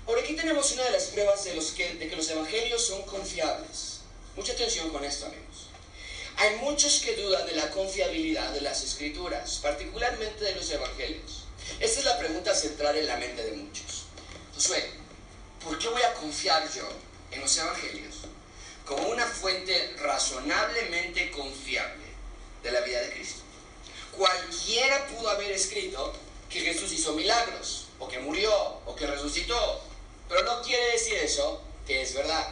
Ahora 0.05 0.21
aquí 0.21 0.35
tenemos 0.35 0.71
una 0.73 0.83
de 0.83 0.91
las 0.91 1.05
pruebas 1.05 1.43
de, 1.45 1.55
los 1.55 1.71
que, 1.71 1.93
de 1.95 2.09
que 2.09 2.15
los 2.15 2.29
evangelios 2.29 2.85
son 2.85 3.03
confiables. 3.03 4.01
Mucha 4.35 4.51
atención 4.51 4.89
con 4.89 5.03
esto, 5.05 5.27
amigos. 5.27 5.52
Hay 6.37 6.55
muchos 6.57 6.99
que 7.01 7.15
dudan 7.15 7.45
de 7.45 7.55
la 7.55 7.69
confiabilidad 7.69 8.51
de 8.51 8.61
las 8.61 8.83
escrituras, 8.83 9.59
particularmente 9.61 10.43
de 10.43 10.55
los 10.55 10.69
evangelios. 10.69 11.45
Esta 11.79 11.99
es 11.99 12.05
la 12.05 12.17
pregunta 12.17 12.53
central 12.53 12.97
en 12.97 13.07
la 13.07 13.17
mente 13.17 13.43
de 13.43 13.53
muchos. 13.53 14.05
Josué, 14.53 14.91
¿por 15.63 15.77
qué 15.77 15.87
voy 15.87 16.01
a 16.01 16.13
confiar 16.13 16.67
yo 16.73 16.87
en 17.31 17.41
los 17.41 17.57
evangelios 17.57 18.15
como 18.85 19.07
una 19.07 19.25
fuente 19.25 19.95
razonablemente 19.97 21.31
confiable 21.31 22.03
de 22.63 22.71
la 22.71 22.81
vida 22.81 23.01
de 23.01 23.13
Cristo? 23.13 23.41
Cualquiera 24.17 25.07
pudo 25.07 25.29
haber 25.29 25.51
escrito 25.51 26.13
que 26.49 26.61
Jesús 26.61 26.91
hizo 26.91 27.13
milagros, 27.13 27.87
o 27.99 28.07
que 28.07 28.19
murió, 28.19 28.53
o 28.85 28.95
que 28.95 29.07
resucitó, 29.07 29.81
pero 30.29 30.43
no 30.43 30.61
quiere 30.61 30.91
decir 30.91 31.15
eso 31.15 31.61
que 31.87 32.01
es 32.01 32.13
verdad. 32.13 32.47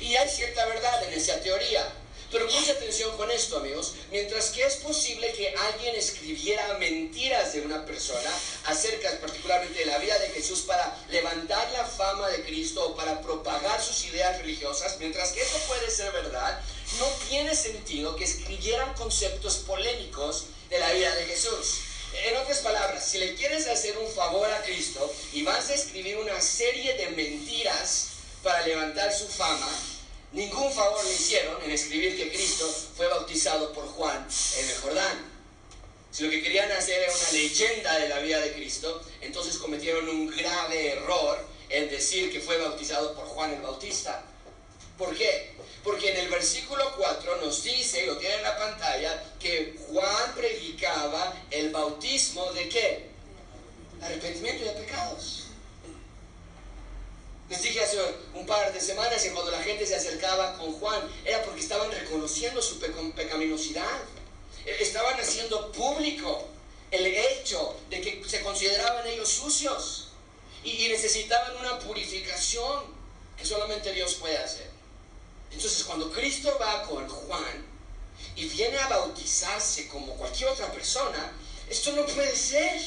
Y 0.00 0.14
hay 0.14 0.28
cierta 0.28 0.66
verdad 0.66 1.02
en 1.04 1.14
esa 1.14 1.40
teoría, 1.40 1.92
pero 2.30 2.44
mucha 2.46 2.72
atención 2.72 3.16
con 3.16 3.30
esto, 3.30 3.56
amigos. 3.56 3.94
Mientras 4.10 4.50
que 4.50 4.64
es 4.64 4.76
posible 4.76 5.32
que 5.32 5.54
alguien 5.72 5.94
escribiera 5.94 6.74
mentiras 6.78 7.54
de 7.54 7.62
una 7.62 7.86
persona 7.86 8.30
acerca 8.66 9.10
particularmente 9.20 9.78
de 9.78 9.86
la 9.86 9.98
vida 9.98 10.18
de 10.18 10.28
Jesús 10.30 10.60
para 10.60 10.96
levantar 11.10 11.70
la 11.72 11.84
fama 11.84 12.28
de 12.28 12.42
Cristo 12.44 12.86
o 12.86 12.96
para 12.96 13.20
propagar 13.22 13.82
sus 13.82 14.04
ideas 14.06 14.38
religiosas, 14.38 14.96
mientras 14.98 15.32
que 15.32 15.40
eso 15.40 15.58
puede 15.66 15.90
ser 15.90 16.12
verdad, 16.12 16.60
no 16.98 17.06
tiene 17.28 17.54
sentido 17.54 18.14
que 18.16 18.24
escribieran 18.24 18.92
conceptos 18.94 19.56
polémicos 19.58 20.46
de 20.68 20.78
la 20.78 20.92
vida 20.92 21.14
de 21.14 21.24
Jesús. 21.24 21.80
En 22.24 22.36
otras 22.36 22.58
palabras, 22.58 23.06
si 23.06 23.18
le 23.18 23.34
quieres 23.34 23.66
hacer 23.68 23.96
un 23.98 24.10
favor 24.10 24.50
a 24.50 24.62
Cristo 24.62 25.12
y 25.32 25.42
vas 25.42 25.68
a 25.70 25.74
escribir 25.74 26.18
una 26.18 26.40
serie 26.40 26.94
de 26.94 27.10
mentiras 27.10 28.08
para 28.42 28.66
levantar 28.66 29.12
su 29.12 29.26
fama, 29.28 29.68
Ningún 30.32 30.70
favor 30.72 31.02
le 31.04 31.12
hicieron 31.12 31.62
en 31.62 31.70
escribir 31.70 32.16
que 32.16 32.28
Cristo 32.28 32.66
fue 32.96 33.06
bautizado 33.08 33.72
por 33.72 33.86
Juan 33.86 34.26
en 34.58 34.68
el 34.68 34.76
Jordán. 34.76 35.32
Si 36.10 36.24
lo 36.24 36.30
que 36.30 36.42
querían 36.42 36.70
hacer 36.72 37.02
era 37.02 37.12
una 37.12 37.32
leyenda 37.32 37.98
de 37.98 38.08
la 38.08 38.18
vida 38.18 38.40
de 38.40 38.52
Cristo, 38.52 39.02
entonces 39.22 39.56
cometieron 39.56 40.08
un 40.08 40.26
grave 40.26 40.92
error 40.92 41.38
en 41.70 41.88
decir 41.88 42.30
que 42.30 42.40
fue 42.40 42.58
bautizado 42.58 43.14
por 43.14 43.24
Juan 43.26 43.54
el 43.54 43.62
Bautista. 43.62 44.22
¿Por 44.98 45.16
qué? 45.16 45.52
Porque 45.82 46.10
en 46.10 46.18
el 46.18 46.28
versículo 46.28 46.92
4 46.96 47.36
nos 47.36 47.62
dice, 47.62 48.04
lo 48.04 48.18
tiene 48.18 48.36
en 48.36 48.42
la 48.42 48.58
pantalla, 48.58 49.22
que 49.40 49.78
Juan 49.86 50.34
predicaba 50.34 51.34
el 51.50 51.70
bautismo 51.70 52.52
de 52.52 52.68
qué? 52.68 53.06
Arrepentimiento 54.02 54.64
de 54.64 54.72
pecados. 54.72 55.47
Les 57.48 57.62
dije 57.62 57.82
hace 57.82 57.98
un 58.34 58.44
par 58.44 58.72
de 58.72 58.80
semanas 58.80 59.22
que 59.22 59.32
cuando 59.32 59.50
la 59.50 59.62
gente 59.62 59.86
se 59.86 59.96
acercaba 59.96 60.58
con 60.58 60.72
Juan 60.78 61.00
era 61.24 61.42
porque 61.42 61.60
estaban 61.60 61.90
reconociendo 61.90 62.60
su 62.60 62.78
pecaminosidad. 62.78 64.00
E, 64.66 64.82
estaban 64.82 65.18
haciendo 65.18 65.72
público 65.72 66.46
el 66.90 67.06
hecho 67.06 67.76
de 67.88 68.00
que 68.00 68.22
se 68.28 68.42
consideraban 68.42 69.06
ellos 69.06 69.28
sucios 69.30 70.08
y, 70.62 70.88
necesitaban 70.88 71.56
una 71.56 71.78
purificación 71.78 72.84
que 73.36 73.46
solamente 73.46 73.92
Dios 73.94 74.14
puede 74.14 74.36
hacer. 74.36 74.68
Entonces 75.50 75.84
cuando 75.84 76.12
Cristo 76.12 76.54
va 76.60 76.82
con 76.82 77.08
Juan 77.08 77.66
y 78.36 78.46
viene 78.46 78.76
a 78.78 78.88
bautizarse 78.88 79.88
como 79.88 80.14
cualquier 80.16 80.50
otra 80.50 80.70
persona, 80.70 81.32
esto 81.70 81.92
no 81.92 82.04
puede 82.04 82.36
ser. 82.36 82.78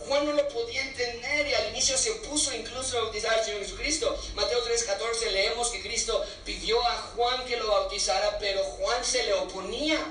Juan 0.00 0.26
no 0.26 0.32
lo 0.32 0.48
podía 0.48 0.82
entender 0.82 1.46
y 1.48 1.54
al 1.54 1.70
inicio 1.70 1.96
se 1.96 2.10
opuso 2.10 2.54
incluso 2.54 2.98
a 2.98 3.02
bautizar 3.02 3.38
al 3.38 3.44
Señor 3.44 3.60
Jesucristo. 3.60 4.18
Mateo 4.34 4.64
3:14 4.64 5.30
leemos 5.30 5.68
que 5.68 5.82
Cristo 5.82 6.24
pidió 6.44 6.80
a 6.86 6.96
Juan 7.14 7.44
que 7.44 7.56
lo 7.56 7.68
bautizara, 7.68 8.38
pero 8.38 8.62
Juan 8.62 9.04
se 9.04 9.24
le 9.24 9.34
oponía, 9.34 10.04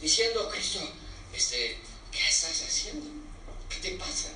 diciendo, 0.00 0.48
Cristo, 0.50 0.80
este, 1.34 1.78
¿qué 2.12 2.28
es 2.28 2.44
haciendo? 2.44 3.06
¿Qué 3.68 3.76
te 3.76 3.96
pasa? 3.96 4.30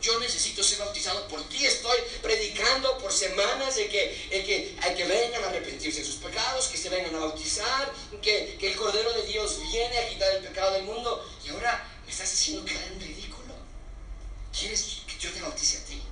Yo 0.00 0.18
necesito 0.20 0.62
ser 0.62 0.78
bautizado 0.78 1.26
por 1.26 1.42
ti. 1.48 1.66
Estoy 1.66 1.98
predicando 2.22 2.98
por 2.98 3.12
semanas 3.12 3.74
de 3.74 3.88
que, 3.88 4.28
que 4.30 4.76
hay 4.80 4.94
que 4.94 5.04
vengan 5.04 5.42
a 5.42 5.48
arrepentirse 5.48 6.00
de 6.00 6.06
sus 6.06 6.16
pecados, 6.16 6.68
que 6.68 6.78
se 6.78 6.88
vengan 6.88 7.14
a 7.16 7.18
bautizar, 7.18 7.92
que, 8.22 8.56
que 8.60 8.68
el 8.68 8.76
Cordero 8.76 9.12
de 9.12 9.22
Dios 9.22 9.58
viene 9.72 9.98
a 9.98 10.08
quitar 10.08 10.32
el 10.36 10.44
pecado 10.44 10.72
del 10.72 10.84
mundo. 10.84 11.28
Y 11.44 11.48
ahora 11.48 12.00
me 12.04 12.12
estás 12.12 12.32
haciendo 12.32 12.64
quedar 12.64 12.84
en 12.92 13.00
ridículo. 13.00 13.27
¿Quieres 14.56 15.02
que 15.06 15.18
yo 15.18 15.32
te 15.32 15.40
bautice 15.40 15.78
a 15.78 15.84
ti? 15.84 16.02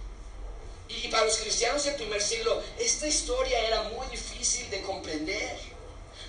Y 0.89 1.09
para 1.09 1.25
los 1.25 1.37
cristianos 1.39 1.85
del 1.85 1.97
primer 1.97 2.23
siglo, 2.23 2.63
esta 2.79 3.07
historia 3.07 3.59
era 3.67 3.83
muy 3.85 4.07
difícil 4.09 4.71
de 4.71 4.83
comprender. 4.83 5.59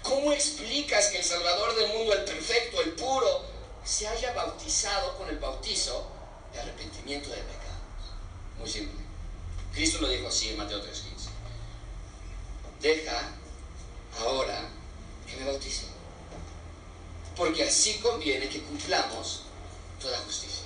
¿Cómo 0.02 0.32
explicas 0.32 1.08
que 1.08 1.20
el 1.20 1.24
Salvador 1.24 1.76
del 1.76 1.90
mundo, 1.90 2.14
el 2.14 2.24
perfecto, 2.24 2.82
el 2.82 2.94
puro, 2.94 3.46
se 3.84 4.08
haya 4.08 4.34
bautizado 4.34 5.18
con 5.18 5.30
el 5.30 5.38
bautizo 5.38 6.08
de 6.54 6.60
arrepentimiento 6.60 7.30
de 7.30 7.38
pecados? 7.38 7.68
Muy 8.58 8.70
simple. 8.70 9.00
Cristo 9.74 10.00
lo 10.02 10.10
dijo 10.10 10.28
así 10.28 10.50
en 10.50 10.58
Mateo 10.58 10.82
3:15. 10.82 11.30
Deja 12.82 13.32
ahora 14.20 14.70
que 15.28 15.36
me 15.38 15.52
bautice. 15.52 15.86
Porque 17.36 17.64
así 17.64 18.00
conviene 18.00 18.50
que 18.50 18.62
cumplamos 18.62 19.44
toda 20.02 20.18
justicia. 20.20 20.66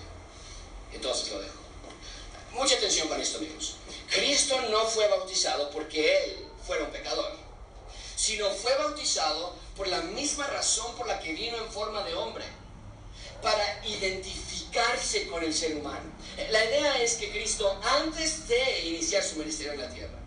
Entonces 0.94 1.32
lo 1.32 1.40
dejo. 1.40 1.62
Mucha 2.54 2.76
atención 2.76 3.08
con 3.08 3.20
esto, 3.20 3.38
amigos. 3.38 3.76
Cristo 4.10 4.62
no 4.70 4.86
fue 4.86 5.08
bautizado 5.08 5.70
porque 5.72 6.18
Él 6.18 6.48
fuera 6.66 6.84
un 6.84 6.92
pecador, 6.92 7.32
sino 8.16 8.50
fue 8.52 8.76
bautizado 8.78 9.56
por 9.76 9.88
la 9.88 10.02
misma 10.02 10.48
razón 10.48 10.94
por 10.96 11.08
la 11.08 11.20
que 11.20 11.34
vino 11.34 11.58
en 11.58 11.72
forma 11.72 12.04
de 12.04 12.14
hombre, 12.14 12.44
para 13.42 13.86
identificarse 13.86 15.28
con 15.28 15.44
el 15.44 15.54
ser 15.54 15.76
humano. 15.78 16.12
La 16.50 16.64
idea 16.66 17.02
es 17.02 17.16
que 17.16 17.32
Cristo, 17.32 17.80
antes 17.84 18.48
de 18.48 18.82
iniciar 18.86 19.24
su 19.24 19.38
ministerio 19.38 19.74
en 19.74 19.82
la 19.82 19.90
tierra, 19.90 20.21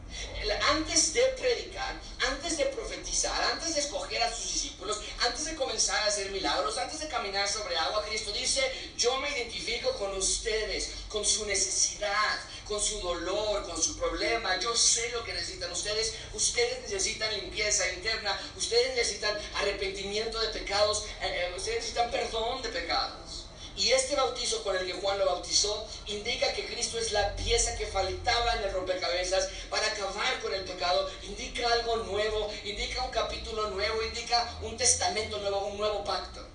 antes 0.70 1.14
de 1.14 1.22
predicar, 1.38 2.00
antes 2.28 2.56
de 2.58 2.66
profetizar, 2.66 3.42
antes 3.52 3.74
de 3.74 3.80
escoger 3.80 4.22
a 4.22 4.34
sus 4.34 4.52
discípulos, 4.52 5.00
antes 5.26 5.44
de 5.44 5.54
comenzar 5.54 6.02
a 6.02 6.06
hacer 6.06 6.30
milagros, 6.30 6.76
antes 6.78 7.00
de 7.00 7.08
caminar 7.08 7.48
sobre 7.48 7.76
agua, 7.76 8.04
Cristo 8.04 8.32
dice, 8.32 8.62
yo 8.96 9.16
me 9.18 9.30
identifico 9.30 9.92
con 9.98 10.16
ustedes, 10.16 10.90
con 11.08 11.24
su 11.24 11.46
necesidad, 11.46 12.38
con 12.64 12.80
su 12.80 13.00
dolor, 13.00 13.64
con 13.64 13.80
su 13.80 13.96
problema. 13.98 14.58
Yo 14.58 14.74
sé 14.76 15.10
lo 15.10 15.24
que 15.24 15.32
necesitan 15.32 15.70
ustedes. 15.70 16.14
Ustedes 16.32 16.82
necesitan 16.82 17.32
limpieza 17.34 17.90
interna, 17.92 18.38
ustedes 18.56 18.96
necesitan 18.96 19.38
arrepentimiento 19.56 20.40
de 20.40 20.48
pecados, 20.48 21.04
eh, 21.20 21.50
eh, 21.50 21.54
ustedes 21.56 21.76
necesitan 21.76 22.10
perdón 22.10 22.62
de 22.62 22.68
pecados. 22.70 23.43
Y 23.76 23.90
este 23.90 24.14
bautizo 24.14 24.62
con 24.62 24.76
el 24.76 24.86
que 24.86 24.92
Juan 24.92 25.18
lo 25.18 25.26
bautizó 25.26 25.86
indica 26.06 26.52
que 26.52 26.64
Cristo 26.66 26.96
es 26.96 27.10
la 27.10 27.34
pieza 27.34 27.76
que 27.76 27.86
faltaba 27.86 28.54
en 28.54 28.64
el 28.64 28.72
rompecabezas 28.72 29.48
para 29.68 29.86
acabar 29.86 30.40
con 30.40 30.54
el 30.54 30.64
pecado. 30.64 31.10
Indica 31.24 31.66
algo 31.72 31.96
nuevo, 31.96 32.52
indica 32.62 33.02
un 33.02 33.10
capítulo 33.10 33.70
nuevo, 33.70 34.02
indica 34.04 34.58
un 34.62 34.76
testamento 34.76 35.38
nuevo, 35.38 35.66
un 35.66 35.76
nuevo 35.76 36.04
pacto. 36.04 36.46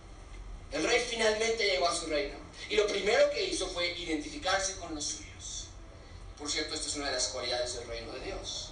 El 0.71 0.83
rey 0.83 1.05
finalmente 1.09 1.65
llegó 1.65 1.89
a 1.89 1.95
su 1.95 2.05
reino. 2.05 2.37
Y 2.69 2.77
lo 2.77 2.87
primero 2.87 3.29
que 3.31 3.43
hizo 3.43 3.67
fue 3.67 3.97
identificarse 3.97 4.77
con 4.77 4.95
los 4.95 5.03
suyos. 5.03 5.65
Por 6.37 6.49
cierto, 6.49 6.75
esta 6.75 6.87
es 6.87 6.95
una 6.95 7.07
de 7.07 7.13
las 7.13 7.27
cualidades 7.27 7.75
del 7.75 7.87
reino 7.87 8.13
de 8.13 8.19
Dios. 8.21 8.69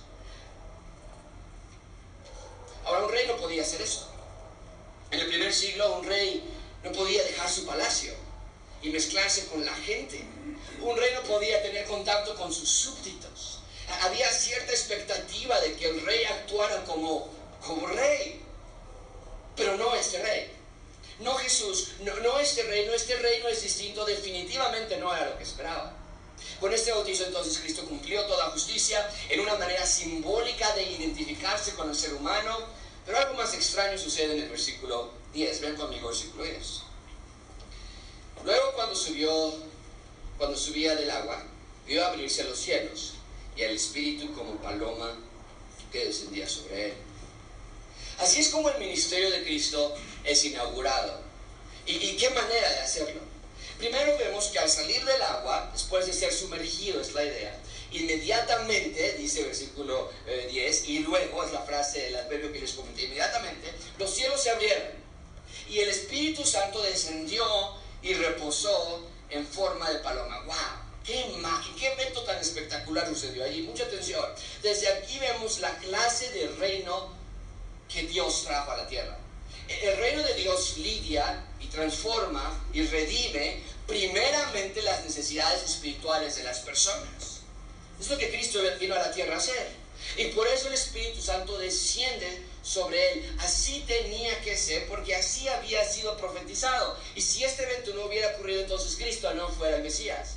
Ahora, 2.85 3.03
un 3.03 3.11
rey 3.11 3.27
no 3.27 3.35
podía 3.35 3.63
hacer 3.63 3.81
eso. 3.81 4.07
En 5.11 5.19
el 5.19 5.27
primer 5.27 5.53
siglo, 5.53 5.97
un 5.97 6.05
rey 6.05 6.43
no 6.83 6.93
podía 6.93 7.23
dejar 7.23 7.49
su 7.49 7.65
palacio 7.65 8.26
y 8.81 8.89
mezclarse 8.89 9.47
con 9.47 9.65
la 9.65 9.73
gente. 9.75 10.23
Un 10.81 10.97
rey 10.97 11.11
no 11.15 11.23
podía 11.23 11.61
tener 11.61 11.85
contacto 11.85 12.35
con 12.35 12.53
sus 12.53 12.69
súbditos. 12.69 13.59
Había 14.01 14.31
cierta 14.31 14.71
expectativa 14.71 15.59
de 15.61 15.73
que 15.75 15.87
el 15.89 16.01
rey 16.05 16.23
actuara 16.25 16.83
como, 16.83 17.29
como 17.65 17.87
rey, 17.87 18.41
pero 19.55 19.77
no 19.77 19.95
este 19.95 20.21
rey. 20.21 20.51
No 21.19 21.33
Jesús, 21.35 21.93
no, 22.01 22.15
no 22.17 22.39
este 22.39 22.63
rey, 22.63 22.85
no 22.85 22.93
este 22.93 23.15
reino 23.15 23.47
es 23.47 23.63
distinto, 23.63 24.05
definitivamente 24.05 24.97
no 24.97 25.15
era 25.15 25.29
lo 25.29 25.37
que 25.37 25.43
esperaba. 25.43 25.93
Con 26.59 26.71
este 26.73 26.91
bautizo 26.91 27.25
entonces 27.25 27.57
Cristo 27.57 27.85
cumplió 27.85 28.23
toda 28.25 28.51
justicia 28.51 29.09
en 29.29 29.39
una 29.39 29.55
manera 29.55 29.85
simbólica 29.85 30.75
de 30.75 30.83
identificarse 30.83 31.73
con 31.73 31.89
el 31.89 31.95
ser 31.95 32.13
humano, 32.13 32.57
pero 33.05 33.17
algo 33.17 33.33
más 33.33 33.53
extraño 33.53 33.97
sucede 33.97 34.33
en 34.35 34.43
el 34.43 34.49
versículo 34.49 35.11
10. 35.33 35.61
Ven 35.61 35.75
conmigo, 35.75 36.09
versículo 36.09 36.43
10. 36.43 36.81
Luego 38.47 38.71
cuando 38.75 38.95
subió, 38.95 39.55
cuando 40.37 40.55
subía 40.55 40.95
del 40.95 41.11
agua, 41.11 41.43
vio 41.85 42.05
abrirse 42.05 42.45
los 42.45 42.57
cielos 42.57 43.15
y 43.57 43.63
el 43.63 43.75
Espíritu 43.75 44.33
como 44.33 44.55
paloma 44.61 45.19
que 45.91 46.05
descendía 46.05 46.47
sobre 46.47 46.85
él. 46.85 46.93
Así 48.19 48.39
es 48.39 48.47
como 48.47 48.69
el 48.69 48.79
ministerio 48.79 49.29
de 49.31 49.43
Cristo 49.43 49.93
es 50.23 50.45
inaugurado. 50.45 51.19
¿Y, 51.85 52.15
qué 52.15 52.29
manera 52.29 52.69
de 52.69 52.79
hacerlo? 52.79 53.19
Primero 53.79 54.17
vemos 54.17 54.45
que 54.45 54.59
al 54.59 54.69
salir 54.69 55.03
del 55.03 55.21
agua, 55.23 55.69
después 55.73 56.05
de 56.05 56.13
ser 56.13 56.31
sumergido, 56.31 57.01
es 57.01 57.13
la 57.13 57.25
idea, 57.25 57.59
inmediatamente, 57.91 59.17
dice 59.17 59.41
el 59.41 59.47
versículo 59.47 60.09
10, 60.25 60.55
eh, 60.55 60.83
y 60.87 60.99
luego 60.99 61.43
es 61.43 61.51
la 61.51 61.63
frase, 61.63 62.07
el 62.07 62.15
adverbio 62.15 62.53
que 62.53 62.61
les 62.61 62.71
comenté, 62.71 63.03
inmediatamente, 63.03 63.73
los 63.99 64.09
cielos 64.09 64.41
se 64.41 64.51
abrieron 64.51 65.05
y 65.69 65.79
el 65.79 65.89
Espíritu 65.89 66.45
Santo 66.45 66.81
descendió 66.81 67.45
y 68.07 68.13
reposó 68.13 69.05
en 69.29 69.45
forma 69.45 69.89
de 69.89 69.99
paloma. 69.99 70.41
¡Wow! 70.45 70.55
¡Qué 71.03 71.19
imagen! 71.35 71.75
¡Qué 71.75 71.91
evento 71.91 72.23
tan 72.23 72.37
espectacular 72.37 73.05
sucedió 73.07 73.43
allí! 73.43 73.63
Mucha 73.63 73.83
atención. 73.83 74.23
Desde 74.61 74.87
aquí 74.87 75.19
vemos 75.19 75.59
la 75.59 75.77
clase 75.77 76.31
de 76.31 76.47
reino 76.57 77.09
que 77.91 78.03
Dios 78.03 78.45
trajo 78.45 78.71
a 78.71 78.77
la 78.77 78.87
tierra. 78.87 79.17
El 79.67 79.97
reino 79.97 80.23
de 80.23 80.33
Dios 80.35 80.77
lidia 80.77 81.45
y 81.59 81.67
transforma 81.67 82.65
y 82.71 82.85
redime 82.87 83.61
primeramente 83.85 84.81
las 84.81 85.03
necesidades 85.03 85.63
espirituales 85.63 86.37
de 86.37 86.43
las 86.43 86.59
personas. 86.59 87.41
Es 87.99 88.09
lo 88.09 88.17
que 88.17 88.29
Cristo 88.29 88.59
vino 88.79 88.95
a 88.95 88.99
la 88.99 89.11
tierra 89.11 89.35
a 89.35 89.37
hacer. 89.37 89.69
Y 90.15 90.25
por 90.27 90.47
eso 90.47 90.67
el 90.67 90.73
Espíritu 90.73 91.21
Santo 91.21 91.57
desciende 91.57 92.43
sobre 92.67 93.13
él. 93.13 93.35
Así 93.39 93.83
tenía 93.87 94.41
que 94.41 94.57
ser 94.57 94.87
porque 94.87 95.15
así 95.15 95.47
había 95.47 95.87
sido 95.87 96.17
profetizado. 96.17 96.97
Y 97.15 97.21
si 97.21 97.43
este 97.43 97.63
evento 97.63 97.93
no 97.93 98.05
hubiera 98.05 98.35
ocurrido, 98.35 98.61
entonces 98.61 98.95
Cristo 98.97 99.33
no 99.33 99.47
fuera 99.49 99.77
el 99.77 99.83
Mesías. 99.83 100.35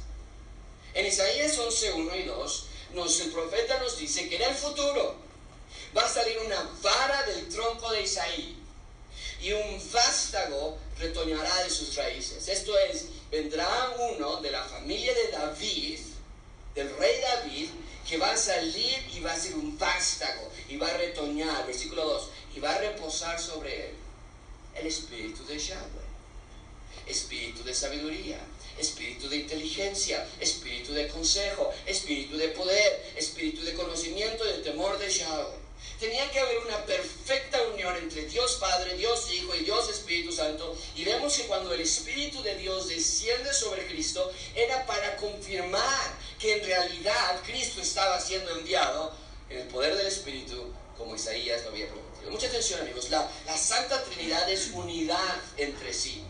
En 0.94 1.06
Isaías 1.06 1.58
11, 1.58 1.92
1 1.92 2.16
y 2.16 2.22
2, 2.24 2.66
nos, 2.94 3.20
el 3.20 3.30
profeta 3.30 3.78
nos 3.78 3.98
dice 3.98 4.28
que 4.28 4.36
en 4.36 4.42
el 4.42 4.54
futuro 4.54 5.16
va 5.96 6.02
a 6.02 6.08
salir 6.08 6.38
una 6.38 6.70
vara 6.82 7.22
del 7.24 7.48
tronco 7.48 7.90
de 7.92 8.02
Isaí 8.02 8.56
y 9.40 9.52
un 9.52 9.92
vástago 9.92 10.78
retoñará 10.98 11.64
de 11.64 11.70
sus 11.70 11.96
raíces. 11.96 12.48
Esto 12.48 12.76
es, 12.78 13.06
vendrá 13.30 13.94
uno 13.98 14.40
de 14.40 14.50
la 14.50 14.64
familia 14.64 15.14
de 15.14 15.28
David, 15.28 16.00
del 16.74 16.96
rey 16.96 17.09
que 18.10 18.18
va 18.18 18.32
a 18.32 18.36
salir 18.36 18.98
y 19.14 19.20
va 19.20 19.32
a 19.32 19.38
ser 19.38 19.54
un 19.54 19.78
vástago 19.78 20.50
y 20.68 20.76
va 20.76 20.88
a 20.88 20.96
retoñar, 20.96 21.64
versículo 21.64 22.04
2, 22.04 22.28
y 22.56 22.58
va 22.58 22.74
a 22.74 22.78
reposar 22.78 23.40
sobre 23.40 23.86
él 23.86 23.94
el 24.74 24.86
espíritu 24.88 25.46
de 25.46 25.56
Yahweh, 25.56 26.08
espíritu 27.06 27.62
de 27.62 27.72
sabiduría, 27.72 28.40
espíritu 28.76 29.28
de 29.28 29.36
inteligencia, 29.36 30.26
espíritu 30.40 30.92
de 30.92 31.06
consejo, 31.06 31.72
espíritu 31.86 32.36
de 32.36 32.48
poder, 32.48 33.12
espíritu 33.16 33.62
de 33.62 33.74
conocimiento 33.74 34.44
y 34.44 34.54
de 34.54 34.64
temor 34.64 34.98
de 34.98 35.08
Yahweh. 35.08 35.60
Tenía 36.00 36.28
que 36.30 36.40
haber 36.40 36.58
una 36.66 36.84
perfecta 36.86 37.62
unión 37.74 37.94
entre 37.96 38.24
Dios 38.24 38.56
Padre, 38.60 38.96
Dios 38.96 39.30
Hijo 39.32 39.54
y 39.54 39.64
Dios 39.64 39.88
Espíritu 39.88 40.32
Santo. 40.32 40.76
Y 40.96 41.04
vemos 41.04 41.36
que 41.36 41.44
cuando 41.44 41.72
el 41.74 41.80
Espíritu 41.82 42.42
de 42.42 42.56
Dios 42.56 42.88
desciende 42.88 43.52
sobre 43.52 43.86
Cristo, 43.86 44.32
era 44.54 44.84
para 44.86 45.16
confirmar 45.16 46.19
que 46.40 46.56
en 46.56 46.64
realidad 46.64 47.40
Cristo 47.44 47.82
estaba 47.82 48.18
siendo 48.18 48.50
enviado 48.50 49.12
en 49.50 49.58
el 49.58 49.68
poder 49.68 49.96
del 49.96 50.06
Espíritu, 50.06 50.72
como 50.96 51.14
Isaías 51.14 51.62
lo 51.64 51.70
había 51.70 51.86
prometido. 51.86 52.30
Mucha 52.30 52.46
atención 52.46 52.80
amigos, 52.80 53.10
la, 53.10 53.30
la 53.46 53.56
Santa 53.56 54.02
Trinidad 54.04 54.50
es 54.50 54.70
unidad 54.72 55.36
entre 55.56 55.92
sí. 55.92 56.24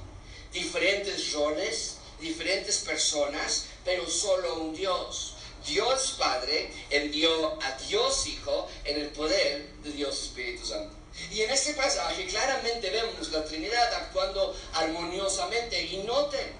Diferentes 0.53 1.33
roles, 1.33 1.96
diferentes 2.20 2.79
personas, 2.79 3.66
pero 3.85 4.09
solo 4.09 4.61
un 4.61 4.75
Dios. 4.75 5.35
Dios 5.66 6.16
Padre 6.18 6.73
envió 6.88 7.62
a 7.62 7.73
Dios 7.87 8.27
Hijo 8.27 8.68
en 8.85 8.99
el 9.01 9.09
poder 9.11 9.68
de 9.83 9.92
Dios 9.92 10.23
Espíritu 10.23 10.66
Santo. 10.66 10.96
Y 11.31 11.42
en 11.42 11.51
este 11.51 11.75
pasaje 11.75 12.27
claramente 12.27 12.90
vemos 12.90 13.31
la 13.31 13.44
Trinidad 13.44 13.94
actuando 13.94 14.57
armoniosamente. 14.73 15.83
Y 15.83 15.99
noten 15.99 16.53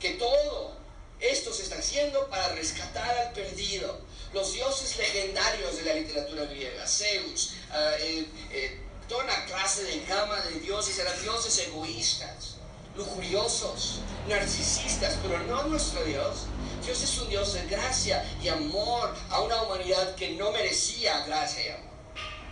que 0.00 0.10
todo 0.10 0.72
esto 1.20 1.52
se 1.52 1.62
está 1.62 1.78
haciendo 1.78 2.28
para 2.28 2.48
rescatar 2.48 3.16
al 3.18 3.32
perdido. 3.32 4.00
Los 4.32 4.52
dioses 4.52 4.96
legendarios 4.98 5.76
de 5.76 5.82
la 5.84 5.94
literatura 5.94 6.44
griega, 6.44 6.86
Zeus, 6.86 7.54
uh, 7.70 7.74
eh, 8.00 8.26
eh, 8.52 8.80
toda 9.08 9.24
una 9.24 9.44
clase 9.46 9.84
de 9.84 10.04
gama 10.04 10.40
de 10.42 10.60
dioses 10.60 10.98
eran 10.98 11.20
dioses 11.22 11.58
egoístas. 11.58 12.56
lujuriosos, 12.96 14.00
narcisistas, 14.26 15.18
pero 15.20 15.38
no 15.40 15.64
nuestro 15.64 16.02
Dios. 16.04 16.46
Dios 16.82 17.02
es 17.02 17.18
un 17.18 17.28
Dios 17.28 17.52
de 17.52 17.66
gracia 17.66 18.24
y 18.42 18.48
amor 18.48 19.14
a 19.28 19.42
una 19.42 19.60
humanidad 19.62 20.14
que 20.14 20.30
no 20.30 20.50
merecía 20.50 21.26
gracia 21.26 21.66
y 21.66 21.68
amor. 21.68 21.90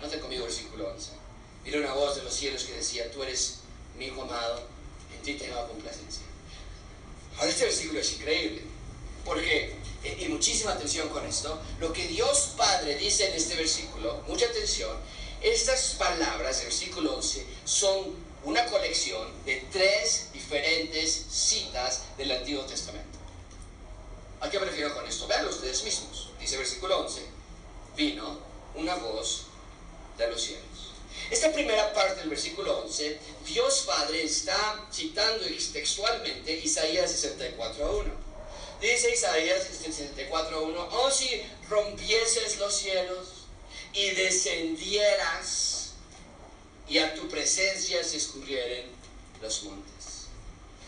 Noten 0.03 0.21
conmigo 0.21 0.43
el 0.43 0.51
versículo 0.51 0.91
11. 0.91 1.13
Mira 1.65 1.79
una 1.79 1.95
voz 1.95 2.17
de 2.17 2.25
los 2.25 2.35
cielos 2.35 2.65
que 2.65 2.75
decía, 2.75 3.11
tú 3.11 3.23
eres 3.23 3.61
mi 3.97 4.07
hijo 4.07 4.21
amado, 4.23 4.61
en 5.15 5.23
ti 5.23 5.35
tengo 5.35 5.67
complacencia. 5.67 6.25
Ahora 7.39 7.51
este 7.51 7.65
versículo 7.65 8.01
es 8.01 8.13
increíble, 8.13 8.63
porque, 9.25 9.75
y 10.19 10.29
muchísima 10.29 10.73
atención 10.73 11.09
con 11.09 11.27
esto, 11.27 11.61
lo 11.81 11.93
que 11.93 12.07
Dios 12.07 12.53
Padre 12.57 12.97
dice 12.97 13.29
en 13.29 13.35
este 13.35 13.57
versículo, 13.57 14.23
mucha 14.29 14.47
atención, 14.47 14.97
estas 15.43 15.97
palabras 15.99 16.59
del 16.59 16.67
versículo 16.67 17.17
11 17.17 17.47
son 17.65 18.15
una 18.45 18.65
colección 18.67 19.29
de 19.45 19.67
tres 19.73 20.29
diferentes 20.33 21.27
citas 21.31 22.03
del 22.17 22.31
Antiguo 22.31 22.65
Testamento. 22.65 23.19
¿A 24.41 24.51
qué 24.51 24.59
me 24.59 24.67
refiero 24.67 24.95
con 24.95 25.07
esto? 25.07 25.27
Veanlo 25.27 25.51
ustedes 25.51 25.83
mismos. 25.85 26.31
Dice 26.39 26.59
versículo 26.59 27.01
11, 27.01 27.23
vino 27.97 28.39
una 28.75 28.95
voz 28.97 29.47
de 30.19 30.31
los 30.31 30.43
cielos. 30.43 30.65
Esta 31.31 31.53
primera 31.53 31.93
parte 31.93 32.21
del 32.21 32.29
versículo 32.29 32.81
11, 32.81 33.19
Dios 33.47 33.85
Padre 33.87 34.25
está 34.25 34.87
citando 34.93 35.45
textualmente 35.73 36.53
Isaías 36.53 37.11
64.1. 37.25 38.05
Dice 38.81 39.11
Isaías 39.11 39.67
64.1, 39.85 40.89
oh 40.93 41.11
si 41.11 41.43
rompieses 41.69 42.59
los 42.59 42.75
cielos 42.75 43.47
y 43.95 44.11
descendieras 44.11 45.93
y 46.89 46.99
a 46.99 47.15
tu 47.15 47.27
presencia 47.29 48.05
se 48.05 48.19
escurrieren 48.19 48.87
los 49.41 49.63
montes. 49.63 50.27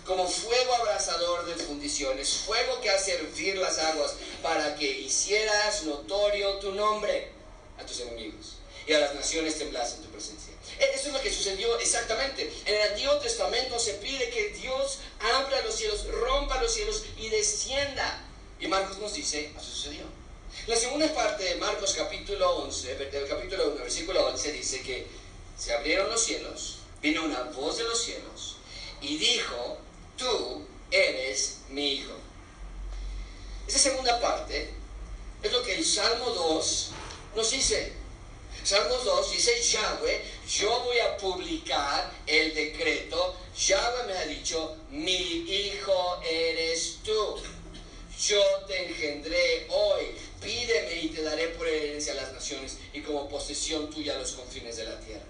Como 0.04 0.28
fuego 0.28 0.74
abrasador 0.74 1.46
de 1.46 1.54
fundiciones, 1.54 2.42
fuego 2.44 2.80
que 2.80 2.90
hace 2.90 3.14
hervir 3.14 3.56
las 3.56 3.78
aguas 3.78 4.14
para 4.42 4.76
que 4.76 4.88
hicieras 4.88 5.84
notorio 5.84 6.58
tu 6.58 6.72
nombre 6.72 7.32
a 7.78 7.86
tus 7.86 8.00
enemigos 8.00 8.56
y 8.86 8.92
a 8.92 9.00
las 9.00 9.14
naciones 9.14 9.58
temblasen 9.58 9.98
en 9.98 10.04
tu 10.04 10.10
presencia. 10.10 10.54
E, 10.78 10.84
eso 10.94 11.08
es 11.08 11.12
lo 11.14 11.20
que 11.20 11.32
sucedió 11.32 11.78
exactamente. 11.78 12.52
En 12.64 12.74
el 12.74 12.90
Antiguo 12.90 13.16
Testamento 13.18 13.78
se 13.78 13.94
pide 13.94 14.30
que 14.30 14.50
Dios 14.50 14.98
abra 15.20 15.62
los 15.62 15.74
cielos, 15.74 16.06
rompa 16.06 16.60
los 16.62 16.72
cielos 16.72 17.04
y 17.16 17.28
descienda. 17.28 18.22
Y 18.60 18.68
Marcos 18.68 18.98
nos 18.98 19.14
dice, 19.14 19.50
eso 19.56 19.66
sucedió. 19.66 20.04
La 20.66 20.76
segunda 20.76 21.12
parte 21.12 21.44
de 21.44 21.56
Marcos 21.56 21.94
capítulo 21.94 22.50
11, 22.64 22.96
del 22.96 23.28
capítulo 23.28 23.72
1, 23.72 23.82
versículo 23.82 24.26
11, 24.28 24.52
dice 24.52 24.82
que 24.82 25.06
se 25.58 25.72
abrieron 25.72 26.08
los 26.08 26.22
cielos, 26.22 26.78
vino 27.02 27.24
una 27.24 27.42
voz 27.42 27.78
de 27.78 27.84
los 27.84 28.02
cielos 28.02 28.56
y 29.00 29.18
dijo, 29.18 29.78
tú 30.16 30.66
eres 30.90 31.58
mi 31.68 31.92
hijo. 31.94 32.14
Esa 33.66 33.78
segunda 33.78 34.20
parte 34.20 34.70
es 35.42 35.52
lo 35.52 35.62
que 35.62 35.74
el 35.74 35.84
Salmo 35.84 36.30
2 36.30 36.90
nos 37.34 37.50
dice. 37.50 37.92
Salmos 38.66 39.04
2 39.04 39.30
dice 39.30 39.62
Yahweh, 39.62 40.24
yo 40.48 40.80
voy 40.80 40.98
a 40.98 41.16
publicar 41.18 42.12
el 42.26 42.52
decreto. 42.52 43.36
Yahweh 43.56 44.06
me 44.08 44.18
ha 44.18 44.26
dicho, 44.26 44.76
mi 44.90 45.12
hijo 45.12 46.20
eres 46.28 46.96
tú. 47.04 47.36
Yo 48.20 48.42
te 48.66 48.88
engendré 48.88 49.68
hoy. 49.70 50.06
Pídeme 50.42 51.00
y 51.00 51.08
te 51.10 51.22
daré 51.22 51.46
por 51.50 51.68
herencia 51.68 52.14
a 52.14 52.16
las 52.16 52.32
naciones 52.32 52.78
y 52.92 53.02
como 53.02 53.28
posesión 53.28 53.88
tuya 53.88 54.18
los 54.18 54.32
confines 54.32 54.78
de 54.78 54.84
la 54.86 54.98
tierra. 54.98 55.22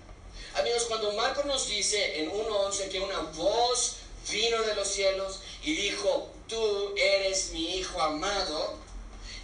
Amigos, 0.55 0.85
cuando 0.85 1.12
Marco 1.12 1.44
nos 1.44 1.68
dice 1.68 2.18
en 2.18 2.31
1.11 2.31 2.88
que 2.88 3.01
una 3.01 3.18
voz 3.18 3.96
vino 4.31 4.62
de 4.62 4.75
los 4.77 4.88
cielos 4.88 5.40
y 5.62 5.77
dijo, 5.77 6.31
tú 6.49 6.94
eres 6.96 7.51
mi 7.51 7.77
hijo 7.77 8.01
amado, 8.01 8.79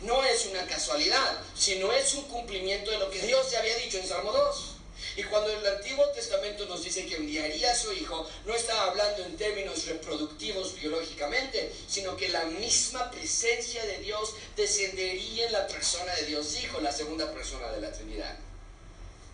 no 0.03 0.25
es 0.25 0.47
una 0.47 0.67
casualidad, 0.67 1.41
sino 1.55 1.93
es 1.93 2.15
un 2.15 2.25
cumplimiento 2.25 2.91
de 2.91 2.99
lo 2.99 3.11
que 3.11 3.21
Dios 3.21 3.51
ya 3.51 3.61
había 3.61 3.77
dicho 3.77 3.99
en 3.99 4.09
Salmo 4.09 4.33
2. 4.33 4.69
Y 5.17 5.25
cuando 5.25 5.51
el 5.51 5.67
Antiguo 5.67 6.07
Testamento 6.09 6.65
nos 6.67 6.85
dice 6.85 7.07
que 7.07 7.17
enviaría 7.17 7.73
a 7.73 7.77
su 7.77 7.93
hijo, 7.93 8.27
no 8.47 8.55
estaba 8.55 8.91
hablando 8.91 9.25
en 9.25 9.37
términos 9.37 9.87
reproductivos 9.87 10.75
biológicamente, 10.77 11.71
sino 11.87 12.17
que 12.17 12.29
la 12.29 12.45
misma 12.45 13.11
presencia 13.11 13.85
de 13.85 13.99
Dios 13.99 14.35
descendería 14.57 15.47
en 15.47 15.53
la 15.53 15.67
persona 15.67 16.15
de 16.15 16.27
Dios 16.27 16.57
Hijo, 16.63 16.81
la 16.81 16.93
segunda 16.93 17.31
persona 17.33 17.71
de 17.73 17.81
la 17.83 17.93
Trinidad. 17.93 18.39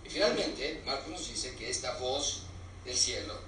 Y 0.05 0.09
finalmente, 0.09 0.83
Marcos 0.85 1.11
nos 1.11 1.29
dice 1.29 1.55
que 1.55 1.71
esta 1.71 1.93
voz 1.99 2.43
del 2.85 2.97
cielo 2.97 3.39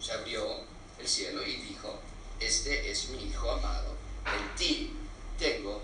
se 0.00 0.12
abrió 0.12 0.60
el 1.00 1.08
cielo 1.08 1.44
y 1.44 1.56
dijo, 1.56 1.98
este 2.38 2.90
es 2.90 3.08
mi 3.08 3.24
hijo 3.24 3.50
amado, 3.50 3.96
en 4.26 4.56
ti 4.56 4.92
tengo 5.38 5.82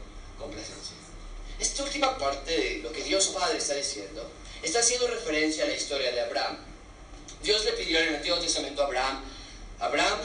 Esta 1.59 1.85
última 1.85 2.17
parte 2.17 2.57
de 2.57 2.79
lo 2.79 2.91
que 2.91 3.03
Dios 3.03 3.29
Padre 3.29 3.59
está 3.59 3.75
diciendo 3.75 4.31
está 4.63 4.81
haciendo 4.81 5.07
referencia 5.09 5.65
a 5.65 5.67
la 5.67 5.75
historia 5.75 6.11
de 6.11 6.21
Abraham. 6.21 6.59
Dios 7.43 7.65
le 7.65 7.73
pidió 7.73 7.99
en 8.01 8.09
el 8.09 8.17
Antiguo 8.17 8.39
Testamento 8.39 8.83
a 8.83 8.87
Abraham, 8.87 9.23
Abraham, 9.79 10.21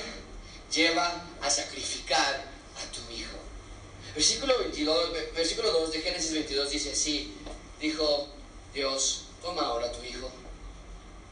lleva 0.71 1.23
a 1.41 1.49
sacrificar 1.49 2.43
a 2.75 2.91
tu 2.91 3.12
hijo. 3.13 3.38
Versículo, 4.13 4.58
22, 4.60 5.12
versículo 5.34 5.71
2 5.71 5.91
de 5.91 6.01
Génesis 6.01 6.34
22 6.34 6.69
dice 6.69 6.91
así, 6.91 7.34
dijo 7.80 8.28
Dios, 8.73 9.25
toma 9.41 9.63
ahora 9.63 9.91
tu 9.91 10.04
hijo, 10.04 10.30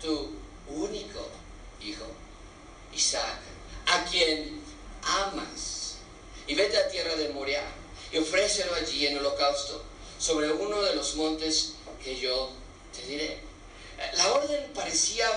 tu 0.01 0.31
único 0.67 1.29
hijo, 1.81 2.05
Isaac, 2.93 3.39
a 3.87 4.03
quien 4.05 4.61
amas, 5.01 5.95
y 6.47 6.55
vete 6.55 6.77
a 6.77 6.89
tierra 6.89 7.15
de 7.15 7.29
Moria 7.29 7.63
y 8.13 8.17
ofrécelo 8.19 8.75
allí 8.75 9.07
en 9.07 9.17
holocausto 9.17 9.83
sobre 10.19 10.51
uno 10.51 10.81
de 10.83 10.95
los 10.95 11.15
montes 11.15 11.73
que 12.03 12.19
yo 12.19 12.51
te 12.95 13.05
diré. 13.07 13.39
La 14.13 14.33
orden 14.33 14.71
parecía 14.73 15.27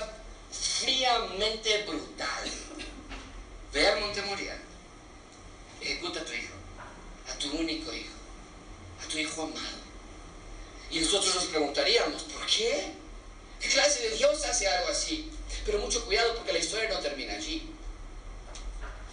fríamente 0.53 1.85
brutal. 1.85 2.51
Ve 3.73 3.87
al 3.87 4.01
monte 4.01 4.23
Moria, 4.23 4.57
ejecuta 5.81 6.21
a 6.21 6.25
tu 6.25 6.33
hijo, 6.33 6.55
a 7.31 7.39
tu 7.39 7.57
único 7.57 7.93
hijo, 7.93 8.15
a 9.05 9.09
tu 9.09 9.19
hijo 9.19 9.43
amado. 9.43 9.87
Y 10.91 11.01
nosotros 11.01 11.35
nos 11.35 11.45
preguntaríamos, 11.47 12.23
¿por 12.25 12.47
qué? 12.47 12.93
¿Qué 13.61 13.69
clase 13.69 14.09
de 14.09 14.17
Dios 14.17 14.45
hace 14.45 14.69
algo 14.69 14.91
así? 14.91 15.31
Pero 15.65 15.79
mucho 15.79 16.05
cuidado 16.05 16.35
porque 16.37 16.53
la 16.53 16.59
historia 16.59 16.91
no 16.91 16.99
termina 17.01 17.35
allí 17.35 17.76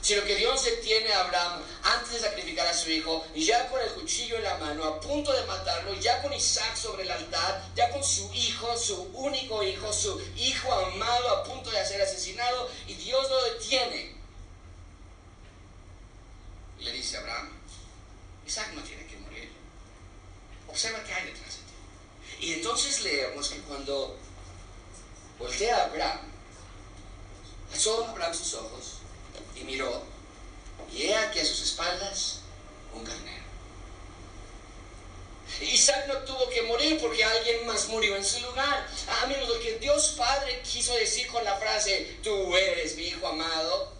sino 0.03 0.21
que 0.25 0.35
Dios 0.35 0.65
detiene 0.65 1.13
a 1.13 1.21
Abraham 1.21 1.63
antes 1.81 2.11
de 2.11 2.19
sacrificar 2.19 2.67
a 2.67 2.73
su 2.73 2.91
hijo, 2.91 3.25
y 3.33 3.45
ya 3.45 3.69
con 3.69 3.81
el 3.81 3.89
cuchillo 3.93 4.35
en 4.35 4.43
la 4.43 4.57
mano, 4.57 4.83
a 4.83 4.99
punto 4.99 5.31
de 5.31 5.45
matarlo, 5.45 5.93
ya 5.93 6.21
con 6.21 6.33
Isaac 6.33 6.75
sobre 6.75 7.03
el 7.03 7.11
altar, 7.11 7.63
ya 7.73 7.89
con 7.89 8.03
su 8.03 8.29
hijo, 8.33 8.77
su 8.77 9.01
único 9.13 9.63
hijo, 9.63 9.93
su 9.93 10.21
hijo 10.35 10.73
amado 10.73 11.29
a 11.29 11.43
punto 11.45 11.71
de 11.71 11.85
ser 11.85 12.01
asesinado, 12.01 12.69
y 12.85 12.95
Dios 12.95 13.29
lo 13.29 13.43
detiene. 13.53 14.13
Le 16.79 16.91
dice 16.91 17.15
a 17.15 17.21
Abraham, 17.21 17.51
Isaac 18.45 18.73
no 18.75 18.83
tiene 18.83 19.07
que 19.07 19.15
morir. 19.15 19.49
Observa 20.67 21.01
qué 21.05 21.13
hay 21.13 21.27
detrás 21.27 21.55
de 21.55 21.61
ti. 21.61 22.45
Y 22.45 22.53
entonces 22.55 23.03
leemos 23.03 23.47
que 23.47 23.61
cuando 23.61 24.17
voltea 25.39 25.77
a 25.77 25.83
Abraham, 25.85 26.19
alzó 27.71 28.05
Abraham 28.05 28.33
sus 28.33 28.53
ojos, 28.55 28.92
y 29.55 29.63
miró, 29.63 30.03
y 30.91 31.03
he 31.03 31.15
aquí 31.15 31.39
a 31.39 31.45
sus 31.45 31.61
espaldas 31.61 32.39
un 32.93 33.03
carnero. 33.03 33.43
Isaac 35.61 36.07
no 36.07 36.17
tuvo 36.19 36.49
que 36.49 36.63
morir 36.63 36.99
porque 36.99 37.23
alguien 37.23 37.67
más 37.67 37.87
murió 37.87 38.15
en 38.15 38.25
su 38.25 38.39
lugar. 38.41 38.87
Amigos, 39.23 39.47
lo 39.47 39.59
que 39.59 39.77
Dios 39.79 40.15
Padre 40.17 40.61
quiso 40.61 40.95
decir 40.95 41.27
con 41.27 41.43
la 41.43 41.55
frase, 41.57 42.17
tú 42.23 42.55
eres 42.55 42.95
mi 42.95 43.03
hijo 43.03 43.27
amado, 43.27 43.92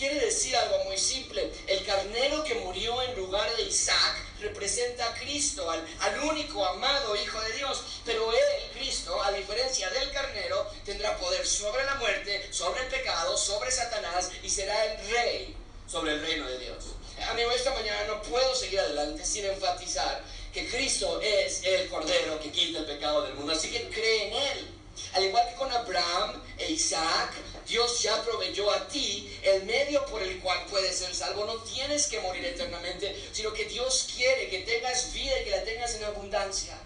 quiere 0.00 0.18
decir 0.18 0.56
algo 0.56 0.82
muy 0.84 0.96
simple. 0.96 1.52
El 1.66 1.84
carnero 1.84 2.42
que 2.42 2.54
murió 2.54 3.02
en 3.02 3.14
lugar 3.16 3.54
de 3.56 3.64
Isaac 3.64 4.16
representa 4.40 5.06
a 5.06 5.14
Cristo, 5.14 5.70
al, 5.70 5.84
único 6.24 6.64
amado 6.64 7.14
Hijo 7.14 7.38
de 7.42 7.52
Dios. 7.52 7.82
Pero 8.06 8.32
él, 8.32 8.70
Cristo, 8.72 9.22
a 9.22 9.30
diferencia 9.30 9.90
del 9.90 10.10
carnero, 10.10 10.66
tendrá 10.86 11.18
poder 11.18 11.46
sobre 11.46 11.84
la 11.84 11.96
muerte, 11.96 12.48
sobre 12.50 12.80
el 12.80 12.88
pecado, 12.88 13.36
sobre 13.36 13.70
Satanás 13.70 14.30
y 14.42 14.48
será 14.48 14.86
el 14.86 15.10
rey 15.10 15.56
sobre 15.86 16.12
el 16.12 16.22
reino 16.22 16.48
de 16.48 16.58
Dios. 16.60 16.84
Amigo, 17.28 17.50
esta 17.50 17.74
mañana 17.74 18.04
no 18.06 18.22
puedo 18.22 18.54
seguir 18.54 18.80
adelante 18.80 19.26
sin 19.26 19.44
enfatizar 19.44 20.24
que 20.54 20.66
Cristo 20.68 21.20
es 21.20 21.62
el 21.64 21.88
Cordero 21.88 22.40
que 22.40 22.50
quita 22.50 22.78
el 22.78 22.86
pecado 22.86 23.22
del 23.22 23.34
mundo. 23.34 23.52
Así 23.52 23.70
que 23.70 23.90
cree 23.90 24.28
en 24.28 24.32
Él. 24.32 24.70
Al 25.12 25.24
igual 25.24 25.46
que 25.48 25.54
con 25.56 25.70
Abraham 25.70 26.42
e 26.56 26.72
Isaac, 26.72 27.32
Dios 27.70 28.02
ya 28.02 28.20
proveyó 28.24 28.68
a 28.70 28.88
ti 28.88 29.32
el 29.44 29.62
medio 29.62 30.04
por 30.06 30.20
el 30.20 30.40
cual 30.40 30.66
puedes 30.68 30.98
ser 30.98 31.14
salvo. 31.14 31.44
No 31.44 31.62
tienes 31.62 32.08
que 32.08 32.18
morir 32.20 32.44
eternamente, 32.44 33.16
sino 33.32 33.52
que 33.52 33.64
Dios 33.64 34.08
quiere 34.14 34.48
que 34.48 34.60
tengas 34.60 35.12
vida 35.12 35.40
y 35.40 35.44
que 35.44 35.50
la 35.50 35.62
tengas 35.62 35.94
en 35.94 36.04
abundancia. 36.04 36.76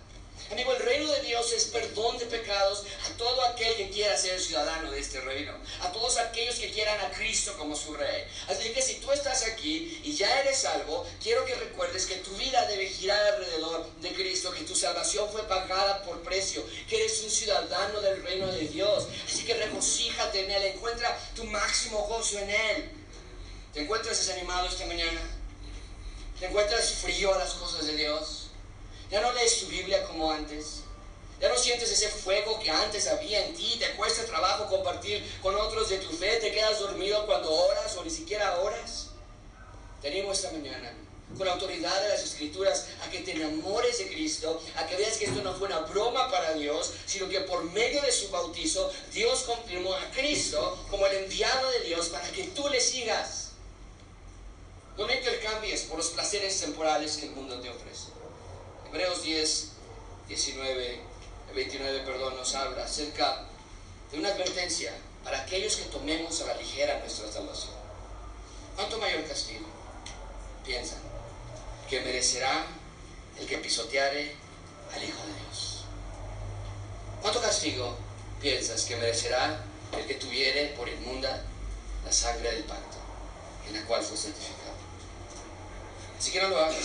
Amigo, 0.51 0.75
el 0.75 0.83
reino 0.83 1.11
de 1.11 1.23
Dios 1.23 1.53
es 1.53 1.65
perdón 1.65 2.19
de 2.19 2.27
pecados 2.27 2.85
a 3.07 3.17
todo 3.17 3.43
aquel 3.47 3.75
que 3.77 3.89
quiera 3.89 4.17
ser 4.17 4.39
ciudadano 4.39 4.91
de 4.91 5.01
este 5.01 5.21
reino, 5.23 5.53
a 5.81 5.91
todos 5.91 6.19
aquellos 6.19 6.57
que 6.57 6.71
quieran 6.71 7.01
a 7.01 7.11
Cristo 7.13 7.57
como 7.57 7.75
su 7.75 7.95
rey. 7.95 8.25
Así 8.49 8.69
que 8.71 8.83
si 8.83 8.97
tú 8.97 9.11
estás 9.11 9.43
aquí 9.47 10.01
y 10.05 10.15
ya 10.15 10.41
eres 10.41 10.59
salvo, 10.59 11.07
quiero 11.23 11.47
que 11.47 11.55
recuerdes 11.55 12.07
que 12.07 12.17
tu 12.17 12.31
vida 12.37 12.67
debe 12.67 12.89
girar 12.89 13.25
alrededor 13.35 13.91
de 14.03 14.13
Cristo, 14.13 14.53
que 14.53 14.65
tu 14.65 14.77
salvación 14.77 15.31
fue 15.33 15.43
pagada 15.49 16.03
por 16.03 16.21
precio, 16.21 16.63
que 16.89 16.97
eres 16.97 17.23
un 17.23 17.31
ciudadano 17.31 18.03
del 18.03 18.23
reino 18.23 18.47
de 18.49 18.69
Dios. 18.69 19.07
Que 19.45 19.55
regocíjate 19.55 20.45
en 20.45 20.51
Él, 20.51 20.63
encuentra 20.75 21.19
tu 21.35 21.45
máximo 21.45 22.07
gozo 22.07 22.39
en 22.39 22.51
Él. 22.51 22.91
¿Te 23.73 23.83
encuentras 23.83 24.17
desanimado 24.19 24.69
esta 24.69 24.87
mañana? 24.87 25.21
¿Te 26.41 26.47
encuentras 26.47 26.93
frío 26.93 27.35
a 27.35 27.39
las 27.39 27.55
cosas 27.55 27.87
de 27.87 27.97
Dios? 27.97 28.49
Ya 29.11 29.21
no 29.21 29.33
lees 29.33 29.61
tu 29.61 29.67
Biblia 29.67 30.07
como 30.07 30.31
antes. 30.31 30.81
Ya 31.41 31.49
no 31.49 31.57
sientes 31.59 31.91
ese 31.91 32.09
fuego 32.09 32.59
que 32.59 32.71
antes 32.71 33.07
había 33.09 33.45
en 33.45 33.55
ti. 33.55 33.77
Te 33.79 33.91
cuesta 33.97 34.25
trabajo 34.25 34.67
compartir 34.67 35.23
con 35.43 35.55
otros 35.57 35.91
de 35.91 35.99
tu 35.99 36.11
fe. 36.17 36.39
Te 36.39 36.53
quedas 36.53 36.79
dormido 36.79 37.27
cuando 37.27 37.53
oras 37.53 37.95
o 37.97 38.05
ni 38.05 38.11
siquiera 38.11 38.61
oras. 38.61 39.09
Te 40.01 40.09
animo 40.09 40.33
esta 40.33 40.51
mañana 40.53 41.04
con 41.37 41.47
la 41.47 41.55
autoridad 41.55 42.03
de 42.03 42.09
las 42.11 42.23
escrituras 42.23 42.87
a 43.05 43.11
que 43.11 43.21
te 43.21 43.33
enamores 43.33 43.99
de 43.99 44.09
Cristo, 44.09 44.63
a 44.77 44.87
que 44.87 44.97
veas 44.97 45.17
que 45.17 45.27
esto 45.27 45.43
no 45.43 45.55
fue 45.55 45.67
una 45.69 45.81
broma 45.81 46.31
para 46.31 46.55
Dios, 46.55 46.93
sino 47.07 47.29
que 47.29 47.41
por 47.41 47.65
medio 47.65 48.01
de 48.03 48.13
su 48.13 48.31
bautizo 48.31 48.91
Dios 49.13 49.43
confirmó 49.43 49.95
a 49.95 50.11
Cristo 50.11 50.87
como 50.91 51.07
el 51.07 51.25
enviado 51.25 51.71
de 51.71 51.81
Dios 51.81 52.09
para 52.09 52.31
que 52.31 52.45
tú 52.49 52.69
le 52.69 52.81
sigas. 52.81 53.53
No 54.97 55.07
me 55.07 55.17
intercambies 55.17 55.83
por 55.83 55.99
los 55.99 56.11
placeres 56.11 56.61
temporales 56.61 57.17
que 57.17 57.27
el 57.27 57.33
mundo 57.33 57.61
te 57.61 57.69
ofrece. 57.69 58.09
Hebreos 58.89 59.25
10, 59.25 59.69
19, 60.29 61.01
29, 61.53 62.01
perdón, 62.01 62.37
nos 62.37 62.55
habla 62.55 62.85
acerca 62.85 63.45
de 64.13 64.19
una 64.19 64.29
advertencia 64.29 64.93
para 65.25 65.41
aquellos 65.41 65.77
que 65.77 65.85
tomemos 65.85 66.41
a 66.43 66.47
la 66.47 66.55
ligera 66.55 67.01
nuestra 67.01 67.31
salvación. 67.33 67.75
¿Cuánto 68.77 68.99
mayor 68.99 69.27
castigo 69.27 69.67
piensan 70.65 71.14
que 71.95 72.01
merecerá 72.01 72.67
el 73.39 73.47
que 73.47 73.59
pisoteare 73.59 74.35
al 74.93 75.05
Hijo 75.05 75.23
de 75.27 75.35
Dios? 75.47 75.85
¿Cuánto 77.23 77.41
castigo 77.41 77.97
piensas 78.41 78.83
que 78.83 78.97
merecerá 78.97 79.65
el 79.97 80.05
que 80.05 80.15
tuviere 80.15 80.75
por 80.77 80.89
inmunda 80.89 81.45
la 82.05 82.11
sangre 82.11 82.51
del 82.51 82.65
pacto 82.65 82.97
en 83.69 83.75
la 83.75 83.85
cual 83.85 84.03
fue 84.03 84.17
certificado? 84.17 84.75
Así 86.19 86.33
que 86.33 86.43
no 86.43 86.49
lo 86.49 86.59
hagas. 86.59 86.85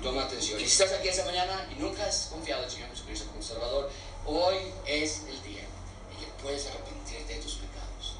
Toma 0.00 0.22
atención. 0.26 0.60
Y 0.60 0.64
si 0.64 0.82
estás 0.82 0.92
aquí 0.92 1.08
esa 1.08 1.24
mañana 1.24 1.68
y 1.68 1.80
nunca 1.80 2.06
has 2.06 2.26
confiado 2.26 2.62
en 2.62 2.68
el 2.68 2.72
Señor 2.72 2.90
Jesucristo 2.90 3.26
como 3.30 3.42
Salvador, 3.42 3.90
hoy 4.24 4.72
es 4.86 5.22
el 5.28 5.42
día 5.42 5.62
en 5.62 6.20
que 6.20 6.32
puedes 6.40 6.66
arrepentirte 6.66 7.34
de 7.34 7.40
tus 7.40 7.54
pecados 7.54 8.14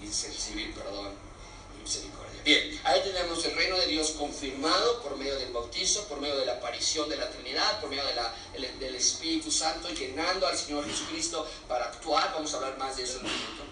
y 0.00 0.06
recibir 0.06 0.72
perdón 0.74 1.12
y 1.76 1.82
misericordia. 1.82 2.29
Bien, 2.44 2.80
ahí 2.84 3.02
tenemos 3.02 3.44
el 3.44 3.54
reino 3.54 3.76
de 3.76 3.86
Dios 3.86 4.12
confirmado 4.12 5.02
por 5.02 5.16
medio 5.16 5.36
del 5.38 5.52
bautizo, 5.52 6.04
por 6.08 6.20
medio 6.20 6.38
de 6.38 6.46
la 6.46 6.52
aparición 6.52 7.06
de 7.08 7.16
la 7.16 7.28
Trinidad, 7.28 7.80
por 7.80 7.90
medio 7.90 8.02
del 8.78 8.94
Espíritu 8.94 9.50
Santo, 9.50 9.90
llenando 9.90 10.46
al 10.46 10.56
Señor 10.56 10.88
Jesucristo 10.88 11.46
para 11.68 11.86
actuar. 11.86 12.32
Vamos 12.32 12.52
a 12.54 12.56
hablar 12.56 12.78
más 12.78 12.96
de 12.96 13.02
eso 13.02 13.18
en 13.18 13.26
un 13.26 13.32
minuto. 13.32 13.64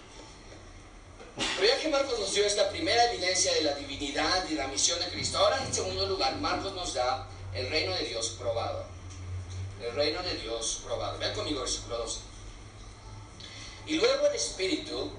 Pero 1.56 1.66
ya 1.66 1.78
que 1.78 1.88
Marcos 1.88 2.18
nos 2.18 2.34
dio 2.34 2.44
esta 2.44 2.68
primera 2.68 3.10
evidencia 3.12 3.54
de 3.54 3.62
la 3.62 3.74
divinidad 3.74 4.46
y 4.50 4.54
la 4.54 4.66
misión 4.66 4.98
de 5.00 5.08
Cristo, 5.08 5.38
ahora 5.38 5.64
en 5.64 5.72
segundo 5.72 6.06
lugar, 6.06 6.36
Marcos 6.36 6.74
nos 6.74 6.92
da 6.92 7.26
el 7.54 7.70
reino 7.70 7.94
de 7.94 8.04
Dios 8.04 8.36
probado. 8.38 8.84
El 9.80 9.94
reino 9.94 10.22
de 10.22 10.34
Dios 10.34 10.82
probado. 10.84 11.18
Vean 11.18 11.34
conmigo 11.34 11.60
versículo 11.60 11.98
12. 11.98 12.20
Y 13.86 13.94
luego 13.94 14.26
el 14.26 14.34
Espíritu 14.34 15.10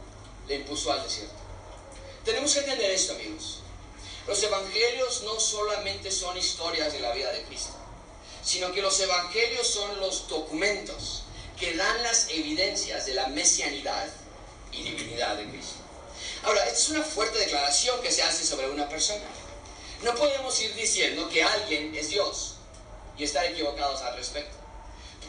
le 0.47 0.55
impuso 0.55 0.91
al 0.91 1.01
desierto. 1.01 1.48
Tenemos 2.23 2.53
que 2.53 2.59
entender 2.59 2.91
esto, 2.91 3.13
amigos. 3.13 3.59
Los 4.27 4.43
evangelios 4.43 5.23
no 5.23 5.39
solamente 5.39 6.11
son 6.11 6.37
historias 6.37 6.93
de 6.93 6.99
la 6.99 7.13
vida 7.13 7.31
de 7.31 7.43
Cristo, 7.43 7.73
sino 8.43 8.71
que 8.71 8.81
los 8.81 8.99
evangelios 8.99 9.67
son 9.67 9.99
los 9.99 10.27
documentos 10.27 11.23
que 11.59 11.75
dan 11.75 12.03
las 12.03 12.29
evidencias 12.29 13.05
de 13.05 13.15
la 13.15 13.27
mesianidad 13.27 14.07
y 14.71 14.83
divinidad 14.83 15.35
de 15.35 15.49
Cristo. 15.49 15.75
Ahora, 16.43 16.63
esta 16.65 16.77
es 16.77 16.89
una 16.89 17.03
fuerte 17.03 17.39
declaración 17.39 18.01
que 18.01 18.11
se 18.11 18.23
hace 18.23 18.45
sobre 18.45 18.69
una 18.69 18.87
persona. 18.87 19.23
No 20.03 20.15
podemos 20.15 20.59
ir 20.61 20.73
diciendo 20.75 21.27
que 21.29 21.43
alguien 21.43 21.93
es 21.95 22.09
Dios 22.09 22.55
y 23.17 23.23
estar 23.23 23.45
equivocados 23.45 24.01
al 24.01 24.15
respecto. 24.15 24.58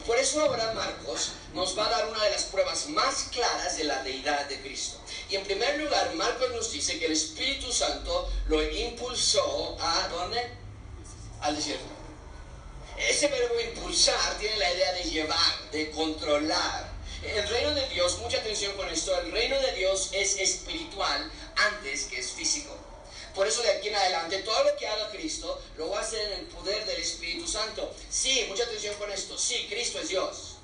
Por 0.05 0.17
eso 0.17 0.41
ahora 0.41 0.73
Marcos 0.73 1.33
nos 1.53 1.77
va 1.77 1.87
a 1.87 1.89
dar 1.89 2.07
una 2.07 2.23
de 2.23 2.31
las 2.31 2.43
pruebas 2.43 2.87
más 2.89 3.27
claras 3.31 3.77
de 3.77 3.83
la 3.83 4.03
deidad 4.03 4.47
de 4.47 4.59
Cristo. 4.61 4.99
Y 5.29 5.35
en 5.35 5.43
primer 5.43 5.79
lugar, 5.79 6.13
Marcos 6.15 6.49
nos 6.51 6.71
dice 6.71 6.99
que 6.99 7.05
el 7.05 7.11
Espíritu 7.11 7.71
Santo 7.71 8.29
lo 8.47 8.61
impulsó 8.63 9.77
a 9.79 10.07
¿dónde? 10.09 10.41
Al 11.41 11.55
desierto. 11.55 11.85
Ese 12.97 13.27
verbo 13.27 13.59
impulsar 13.59 14.37
tiene 14.39 14.57
la 14.57 14.73
idea 14.73 14.93
de 14.93 15.03
llevar, 15.03 15.71
de 15.71 15.91
controlar, 15.91 16.91
el 17.23 17.47
reino 17.47 17.75
de 17.75 17.87
Dios, 17.89 18.17
mucha 18.17 18.37
atención 18.39 18.75
con 18.75 18.89
esto, 18.89 19.15
el 19.21 19.31
reino 19.31 19.59
de 19.59 19.73
Dios 19.73 20.09
es 20.11 20.39
espiritual 20.39 21.31
antes 21.55 22.05
que 22.05 22.19
es 22.19 22.31
físico. 22.31 22.75
Por 23.35 23.47
eso 23.47 23.61
de 23.61 23.71
aquí 23.71 23.87
en 23.89 23.95
adelante 23.95 24.39
todo 24.39 24.63
lo 24.63 24.75
que 24.77 24.87
haga 24.87 25.09
Cristo 25.11 25.61
lo 25.77 25.89
va 25.89 25.99
a 25.99 26.01
hacer 26.01 26.31
en 26.31 26.39
el 26.39 26.45
poder 26.47 26.85
del 26.85 27.01
Espíritu 27.01 27.47
Santo. 27.47 27.93
Sí, 28.09 28.45
mucha 28.49 28.63
atención 28.63 28.95
con 28.95 29.11
esto. 29.11 29.37
Sí, 29.37 29.67
Cristo 29.69 29.99
es 29.99 30.09
Dios. 30.09 30.55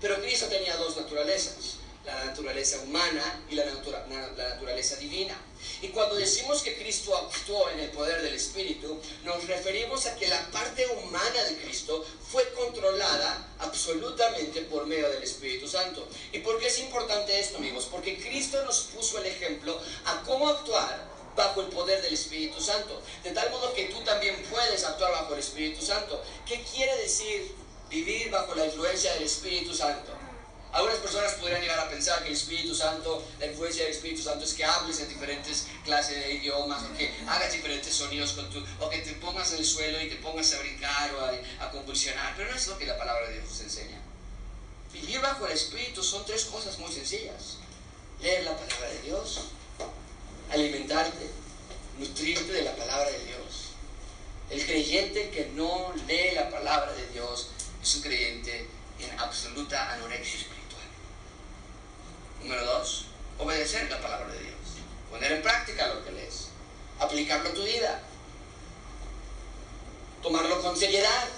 Pero 0.00 0.20
Cristo 0.20 0.46
tenía 0.46 0.76
dos 0.76 0.96
naturalezas 0.96 1.80
la 2.04 2.24
naturaleza 2.24 2.78
humana 2.80 3.42
y 3.50 3.54
la, 3.54 3.64
la, 3.66 4.48
naturaleza 4.48 4.96
divina. 4.96 5.36
Y 5.82 5.88
cuando 5.88 6.14
decimos 6.14 6.62
que 6.62 6.76
Cristo 6.76 7.16
actuó 7.16 7.68
en 7.70 7.80
el 7.80 7.90
poder 7.90 8.22
del 8.22 8.34
Espíritu, 8.34 8.98
nos 9.24 9.46
referimos 9.46 10.06
a 10.06 10.16
que 10.16 10.28
la 10.28 10.50
parte 10.50 10.86
humana 10.86 11.44
de 11.44 11.56
Cristo 11.58 12.04
fue 12.30 12.48
controlada 12.54 13.46
absolutamente 13.58 14.62
por 14.62 14.86
medio 14.86 15.10
del 15.10 15.22
Espíritu 15.22 15.68
Santo. 15.68 16.08
¿Y 16.32 16.38
por 16.38 16.58
qué 16.58 16.68
es 16.68 16.78
importante 16.78 17.38
esto, 17.38 17.58
amigos? 17.58 17.86
Porque 17.90 18.18
Cristo 18.18 18.62
nos 18.64 18.80
puso 18.94 19.18
el 19.18 19.26
ejemplo 19.26 19.78
a 20.06 20.22
cómo 20.22 20.48
actuar 20.48 21.10
bajo 21.36 21.60
el 21.62 21.68
poder 21.68 22.02
del 22.02 22.14
Espíritu 22.14 22.60
Santo. 22.60 23.02
De 23.22 23.30
tal 23.30 23.50
modo 23.50 23.72
que 23.74 23.86
tú 23.86 24.00
también 24.02 24.42
puedes 24.50 24.84
actuar 24.84 25.12
bajo 25.12 25.34
el 25.34 25.40
Espíritu 25.40 25.84
Santo. 25.84 26.22
¿Qué 26.46 26.62
quiere 26.62 26.96
decir 26.96 27.54
vivir 27.88 28.30
bajo 28.30 28.54
la 28.54 28.66
influencia 28.66 29.12
del 29.14 29.24
Espíritu 29.24 29.74
Santo? 29.74 30.20
Algunas 30.72 30.98
personas 30.98 31.32
podrían 31.34 31.60
llegar 31.60 31.80
a 31.80 31.90
pensar 31.90 32.22
que 32.22 32.28
el 32.28 32.34
Espíritu 32.34 32.74
Santo, 32.74 33.24
la 33.40 33.46
influencia 33.46 33.82
del 33.82 33.92
Espíritu 33.92 34.22
Santo 34.22 34.44
es 34.44 34.54
que 34.54 34.64
hables 34.64 35.00
en 35.00 35.08
diferentes 35.08 35.66
clases 35.84 36.24
de 36.24 36.34
idiomas, 36.34 36.84
o 36.84 36.96
que 36.96 37.12
hagas 37.26 37.52
diferentes 37.52 37.92
sonidos 37.92 38.34
con 38.34 38.48
tu, 38.50 38.64
o 38.78 38.88
que 38.88 38.98
te 38.98 39.14
pongas 39.14 39.52
en 39.52 39.58
el 39.58 39.64
suelo 39.64 40.00
y 40.00 40.08
te 40.08 40.16
pongas 40.16 40.54
a 40.54 40.60
brincar 40.60 41.12
o 41.14 41.64
a, 41.64 41.70
convulsionar, 41.72 42.34
pero 42.36 42.50
no 42.50 42.56
es 42.56 42.66
lo 42.68 42.78
que 42.78 42.86
la 42.86 42.96
palabra 42.96 43.28
de 43.28 43.40
Dios 43.40 43.60
enseña. 43.60 44.00
Vivir 44.92 45.20
bajo 45.20 45.46
el 45.46 45.52
Espíritu 45.52 46.04
son 46.04 46.24
tres 46.24 46.44
cosas 46.44 46.78
muy 46.78 46.92
sencillas. 46.92 47.56
Leer 48.20 48.44
la 48.44 48.56
palabra 48.56 48.90
de 48.90 49.02
Dios, 49.02 49.40
alimentarte, 50.50 51.30
nutrirte 51.98 52.52
de 52.52 52.62
la 52.62 52.76
palabra 52.76 53.10
de 53.10 53.24
Dios. 53.24 53.70
El 54.50 54.64
creyente 54.64 55.30
que 55.30 55.46
no 55.54 55.92
lee 56.06 56.34
la 56.34 56.50
palabra 56.50 56.92
de 56.92 57.06
Dios 57.08 57.48
es 57.82 57.94
un 57.96 58.02
creyente 58.02 58.68
en 58.98 59.18
absoluta 59.18 59.92
anorexia 59.92 60.40
espiritual. 60.40 60.82
Número 62.42 62.64
dos, 62.64 63.06
obedecer 63.38 63.88
la 63.90 64.00
palabra 64.00 64.32
de 64.32 64.40
Dios. 64.40 64.54
Poner 65.10 65.32
en 65.32 65.42
práctica 65.42 65.86
lo 65.88 66.04
que 66.04 66.12
lees. 66.12 66.48
Aplicarlo 66.98 67.50
a 67.50 67.54
tu 67.54 67.64
vida. 67.64 68.02
Tomarlo 70.22 70.60
con 70.62 70.76
seriedad. 70.76 71.28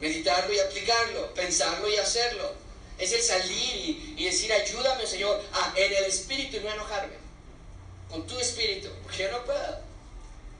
Meditarlo 0.00 0.52
y 0.52 0.58
aplicarlo. 0.58 1.32
Pensarlo 1.34 1.90
y 1.90 1.96
hacerlo. 1.96 2.52
Es 2.98 3.12
el 3.12 3.22
salir 3.22 4.14
y, 4.16 4.24
decir, 4.24 4.52
ayúdame 4.52 5.06
Señor, 5.06 5.42
en 5.74 5.92
el 5.92 6.04
espíritu 6.04 6.56
y 6.56 6.60
no 6.60 6.72
enojarme. 6.72 7.23
Con 8.14 8.24
tu 8.28 8.38
espíritu. 8.38 8.88
Porque 9.02 9.24
yo 9.24 9.32
no 9.32 9.44
puedo. 9.44 9.78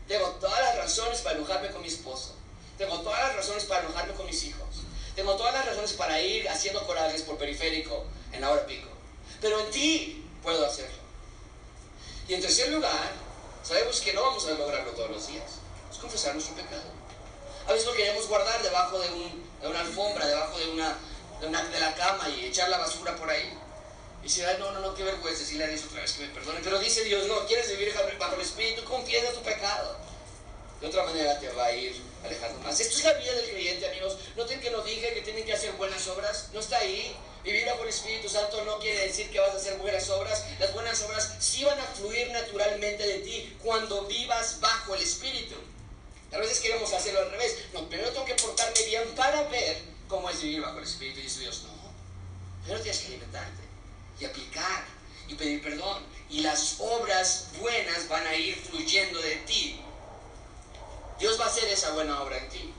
Tengo 0.09 0.27
todas 0.41 0.61
las 0.61 0.77
razones 0.77 1.21
para 1.21 1.37
enojarme 1.37 1.71
con 1.71 1.83
mi 1.83 1.87
esposo. 1.87 2.35
Tengo 2.77 2.99
todas 3.01 3.21
las 3.21 3.37
razones 3.37 3.63
para 3.63 3.85
enojarme 3.85 4.13
con 4.15 4.27
mis 4.27 4.43
hijos. 4.43 4.69
Tengo 5.15 5.37
todas 5.37 5.55
las 5.55 5.65
razones 5.65 5.93
para 5.93 6.21
ir 6.21 6.49
haciendo 6.49 6.85
corajes 6.85 7.23
por 7.23 7.39
periférico 7.39 8.07
en 8.33 8.41
la 8.41 8.51
hora 8.51 8.67
pico. 8.67 8.89
Pero 9.41 9.61
en 9.61 9.71
ti 9.71 10.27
puedo 10.43 10.67
hacerlo. 10.67 10.99
Y 12.27 12.35
en 12.35 12.41
tercer 12.41 12.71
lugar, 12.71 13.13
sabemos 13.63 14.01
que 14.01 14.13
no 14.13 14.23
vamos 14.23 14.45
a 14.49 14.51
lograrlo 14.51 14.91
todos 14.91 15.11
los 15.11 15.29
días. 15.29 15.53
Es 15.93 15.99
confesar 15.99 16.35
nuestro 16.35 16.57
pecado. 16.57 16.83
A 17.69 17.73
veces 17.73 17.87
lo 17.87 17.95
queremos 17.95 18.27
guardar 18.27 18.61
debajo 18.65 18.99
de, 18.99 19.09
una 19.69 19.81
alfombra, 19.81 20.27
debajo 20.27 20.59
de, 20.59 20.71
una, 20.73 20.99
de, 21.41 21.81
la 21.81 21.95
cama 21.95 22.29
y 22.31 22.47
echar 22.47 22.69
la 22.69 22.79
basura 22.79 23.15
por 23.15 23.31
ahí. 23.31 23.57
Y 24.25 24.29
si, 24.29 24.43
ay, 24.43 24.57
no, 24.59 24.73
no, 24.73 24.81
no, 24.81 24.95
qué 24.95 25.05
vergüenza 25.05 25.41
decirle 25.41 25.65
a 25.65 25.67
Dios 25.67 25.85
otra 25.85 26.01
vez 26.01 26.13
que 26.13 26.27
me 26.27 26.33
perdone. 26.33 26.61
Pero 26.65 26.79
dice 26.79 27.05
Dios, 27.05 27.27
no, 27.27 27.47
quieres 27.47 27.69
vivir 27.69 27.93
bajo 28.19 28.35
el 28.35 28.41
Espíritu, 28.41 28.83
confiesa 28.85 29.33
tu 29.33 29.43
pecado. 29.43 29.99
De 30.81 30.87
otra 30.87 31.05
manera 31.05 31.39
te 31.39 31.51
va 31.51 31.67
a 31.67 31.73
ir 31.73 32.01
alejando 32.25 32.59
más. 32.61 32.81
Esto 32.81 32.99
es 32.99 33.05
la 33.05 33.13
vida 33.15 33.33
del 33.35 33.51
creyente, 33.51 33.87
amigos. 33.87 34.17
Noten 34.35 34.61
que 34.61 34.71
no 34.71 34.81
dije 34.81 35.13
que 35.13 35.21
tienen 35.21 35.45
que 35.45 35.53
hacer 35.53 35.73
buenas 35.73 36.07
obras. 36.09 36.49
No 36.55 36.61
está 36.61 36.79
ahí. 36.79 37.15
Vivir 37.45 37.67
bajo 37.67 37.83
el 37.83 37.91
Espíritu 37.91 38.27
Santo 38.31 38.65
no 38.65 38.79
quiere 38.79 39.07
decir 39.07 39.31
que 39.31 39.39
vas 39.39 39.51
a 39.51 39.57
hacer 39.57 39.77
buenas 39.77 40.09
obras. 40.09 40.45
Las 40.59 40.73
buenas 40.73 41.03
obras 41.03 41.35
sí 41.39 41.63
van 41.65 41.79
a 41.79 41.85
fluir 41.85 42.31
naturalmente 42.31 43.07
de 43.07 43.19
ti 43.19 43.55
cuando 43.63 44.07
vivas 44.07 44.59
bajo 44.61 44.95
el 44.95 45.03
Espíritu. 45.03 45.55
A 46.33 46.39
veces 46.39 46.61
queremos 46.61 46.91
hacerlo 46.95 47.21
al 47.21 47.31
revés. 47.31 47.57
No, 47.75 47.87
primero 47.89 48.11
tengo 48.11 48.25
que 48.25 48.35
portarme 48.35 48.83
bien 48.87 49.07
para 49.15 49.43
ver 49.49 49.77
cómo 50.09 50.31
es 50.31 50.41
vivir 50.41 50.63
bajo 50.63 50.79
el 50.79 50.85
Espíritu. 50.85 51.21
Y 51.21 51.25
dice 51.25 51.41
Dios, 51.41 51.63
no. 51.65 51.75
Primero 52.63 52.83
tienes 52.83 53.01
que 53.01 53.07
alimentarte 53.09 53.64
y 54.21 54.25
aplicar 54.25 54.85
y 55.29 55.35
pedir 55.35 55.63
perdón. 55.63 56.03
Y 56.31 56.41
las 56.41 56.77
obras 56.79 57.49
buenas 57.61 58.09
van 58.09 58.27
a 58.27 58.35
ir 58.35 58.57
fluyendo 58.57 59.21
de 59.21 59.37
ti. 59.47 59.81
Dios 61.19 61.39
va 61.39 61.45
a 61.45 61.49
hacer 61.49 61.65
esa 61.69 61.93
buena 61.93 62.23
obra 62.23 62.39
en 62.39 62.49
ti. 62.49 62.75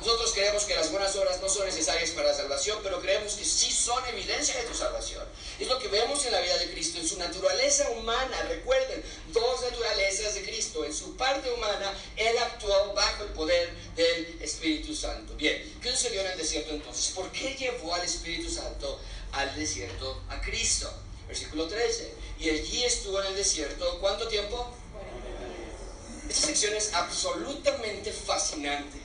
Nosotros 0.00 0.32
creemos 0.32 0.64
que 0.64 0.74
las 0.74 0.90
buenas 0.90 1.14
obras 1.16 1.42
no 1.42 1.48
son 1.50 1.66
necesarias 1.66 2.10
para 2.10 2.28
la 2.28 2.34
salvación, 2.34 2.78
pero 2.82 3.02
creemos 3.02 3.34
que 3.34 3.44
sí 3.44 3.70
son 3.70 4.02
evidencia 4.06 4.56
de 4.56 4.62
tu 4.62 4.74
salvación. 4.74 5.22
Es 5.58 5.68
lo 5.68 5.78
que 5.78 5.88
vemos 5.88 6.24
en 6.24 6.32
la 6.32 6.40
vida 6.40 6.56
de 6.56 6.70
Cristo, 6.70 6.98
en 6.98 7.06
su 7.06 7.18
naturaleza 7.18 7.90
humana. 7.90 8.42
Recuerden, 8.48 9.04
dos 9.30 9.60
naturalezas 9.60 10.34
de 10.34 10.42
Cristo. 10.42 10.86
En 10.86 10.94
su 10.94 11.16
parte 11.18 11.52
humana, 11.52 11.92
Él 12.16 12.34
actuó 12.38 12.94
bajo 12.94 13.24
el 13.24 13.30
poder 13.30 13.74
del 13.94 14.38
Espíritu 14.40 14.94
Santo. 14.94 15.34
Bien, 15.34 15.78
¿qué 15.82 15.90
sucedió 15.90 16.22
en 16.22 16.28
el 16.28 16.38
desierto 16.38 16.70
entonces? 16.70 17.12
¿Por 17.14 17.30
qué 17.30 17.54
llevó 17.54 17.94
al 17.94 18.02
Espíritu 18.02 18.48
Santo 18.48 18.98
al 19.32 19.54
desierto 19.56 20.22
a 20.28 20.40
Cristo? 20.40 20.92
Versículo 21.26 21.68
13. 21.68 22.14
Y 22.40 22.50
allí 22.50 22.84
estuvo 22.84 23.20
en 23.20 23.28
el 23.28 23.36
desierto, 23.36 23.98
¿cuánto 24.00 24.26
tiempo? 24.28 24.74
Esta 26.28 26.46
sección 26.46 26.74
es 26.74 26.92
absolutamente 26.94 28.12
fascinante. 28.12 28.98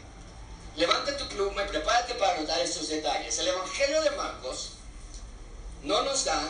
Levanta 0.75 1.17
tu 1.17 1.27
pluma 1.29 1.63
y 1.63 1.67
prepárate 1.67 2.15
para 2.15 2.37
anotar 2.37 2.59
estos 2.59 2.89
detalles. 2.89 3.37
El 3.39 3.47
Evangelio 3.47 4.01
de 4.01 4.11
Marcos 4.11 4.71
no 5.83 6.01
nos 6.03 6.25
da 6.25 6.41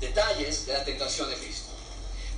detalles 0.00 0.66
de 0.66 0.72
la 0.72 0.84
tentación 0.84 1.30
de 1.30 1.36
Cristo. 1.36 1.70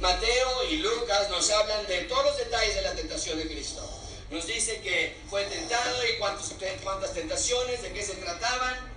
Mateo 0.00 0.64
y 0.70 0.78
Lucas 0.78 1.30
nos 1.30 1.50
hablan 1.50 1.86
de 1.86 2.02
todos 2.02 2.24
los 2.24 2.36
detalles 2.38 2.74
de 2.74 2.82
la 2.82 2.94
tentación 2.94 3.38
de 3.38 3.46
Cristo. 3.46 3.88
Nos 4.30 4.46
dice 4.46 4.80
que 4.80 5.16
fue 5.30 5.44
tentado 5.44 5.98
y 6.06 6.18
cuántas 6.18 7.12
tentaciones, 7.14 7.82
de 7.82 7.92
qué 7.92 8.02
se 8.02 8.14
trataban. 8.14 8.93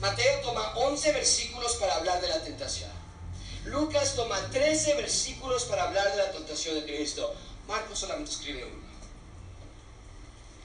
Mateo 0.00 0.40
toma 0.42 0.74
11 0.76 1.12
versículos 1.12 1.74
para 1.74 1.96
hablar 1.96 2.20
de 2.20 2.28
la 2.28 2.40
tentación. 2.40 2.90
Lucas 3.64 4.14
toma 4.14 4.38
13 4.50 4.94
versículos 4.94 5.64
para 5.64 5.84
hablar 5.84 6.08
de 6.12 6.16
la 6.18 6.30
tentación 6.30 6.76
de 6.76 6.84
Cristo. 6.84 7.34
Marcos 7.66 7.98
solamente 7.98 8.30
escribe 8.30 8.64
uno. 8.64 8.88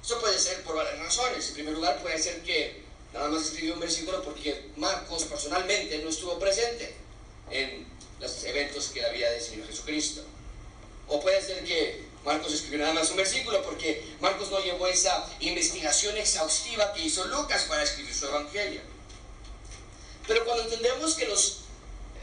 Eso 0.03 0.19
puede 0.19 0.37
ser 0.37 0.61
por 0.63 0.75
varias 0.75 0.99
razones. 0.99 1.47
En 1.47 1.53
primer 1.55 1.73
lugar, 1.73 1.99
puede 2.01 2.19
ser 2.19 2.43
que 2.43 2.83
nada 3.11 3.27
más 3.29 3.43
escribió 3.43 3.73
un 3.73 3.79
versículo 3.79 4.21
porque 4.21 4.69
Marcos 4.77 5.23
personalmente 5.23 5.97
no 5.99 6.09
estuvo 6.09 6.37
presente 6.37 6.95
en 7.49 7.87
los 8.19 8.43
eventos 8.43 8.89
que 8.89 9.03
había 9.03 9.31
del 9.31 9.41
Señor 9.41 9.65
Jesucristo. 9.65 10.23
O 11.07 11.19
puede 11.19 11.41
ser 11.41 11.63
que 11.63 12.05
Marcos 12.23 12.53
escribió 12.53 12.79
nada 12.79 12.93
más 12.93 13.09
un 13.09 13.17
versículo 13.17 13.63
porque 13.63 14.15
Marcos 14.21 14.51
no 14.51 14.59
llevó 14.59 14.85
esa 14.85 15.27
investigación 15.39 16.15
exhaustiva 16.17 16.93
que 16.93 17.01
hizo 17.01 17.25
Lucas 17.25 17.63
para 17.63 17.81
escribir 17.81 18.13
su 18.13 18.27
evangelio. 18.27 18.92
Pero 20.27 20.45
cuando 20.45 20.63
entendemos 20.63 21.15
que 21.15 21.27
los 21.27 21.57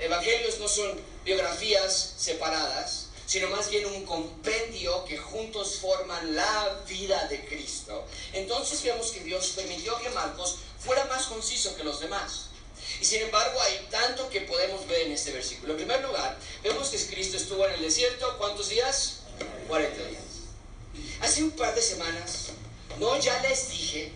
evangelios 0.00 0.58
no 0.58 0.68
son 0.68 0.98
biografías 1.24 2.14
separadas, 2.16 3.06
sino 3.26 3.48
más 3.48 3.70
bien 3.70 3.86
un 3.86 4.04
compendio 4.06 5.04
que 5.04 5.16
juntos 5.16 5.78
forman 5.80 6.34
la 6.34 6.80
vida 6.88 7.28
de 7.28 7.44
Cristo. 7.46 8.04
Entonces 8.32 8.82
vemos 8.82 9.12
que 9.12 9.20
Dios 9.20 9.52
permitió 9.54 9.96
que 10.00 10.10
Marcos 10.10 10.56
fuera 10.80 11.04
más 11.04 11.26
conciso 11.26 11.76
que 11.76 11.84
los 11.84 12.00
demás. 12.00 12.46
Y 13.00 13.04
sin 13.04 13.22
embargo 13.22 13.60
hay 13.60 13.86
tanto 13.90 14.28
que 14.30 14.40
podemos 14.40 14.86
ver 14.88 15.02
en 15.02 15.12
este 15.12 15.32
versículo. 15.32 15.74
En 15.74 15.78
primer 15.78 16.02
lugar, 16.02 16.36
vemos 16.64 16.88
que 16.88 16.98
Cristo 17.06 17.36
estuvo 17.36 17.64
en 17.66 17.74
el 17.74 17.82
desierto, 17.82 18.36
¿cuántos 18.36 18.68
días? 18.68 19.20
40 19.68 20.04
días. 20.06 20.22
Hace 21.20 21.44
un 21.44 21.52
par 21.52 21.74
de 21.74 21.82
semanas, 21.82 22.46
no 22.98 23.16
ya 23.18 23.40
les 23.42 23.70
dije 23.70 24.12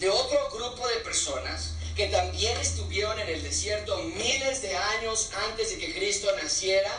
de 0.00 0.10
otro 0.10 0.50
grupo 0.50 0.88
de 0.88 0.96
personas 0.96 1.75
que 1.96 2.08
también 2.08 2.56
estuvieron 2.58 3.18
en 3.18 3.28
el 3.28 3.42
desierto 3.42 3.96
miles 3.98 4.62
de 4.62 4.76
años 4.76 5.30
antes 5.48 5.70
de 5.70 5.78
que 5.78 5.94
Cristo 5.94 6.28
naciera 6.40 6.92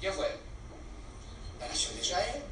¿Quién 0.00 0.14
fue? 0.14 0.30
La 1.58 1.68
nación 1.68 1.94
de 1.94 2.02
Israel. 2.02 2.42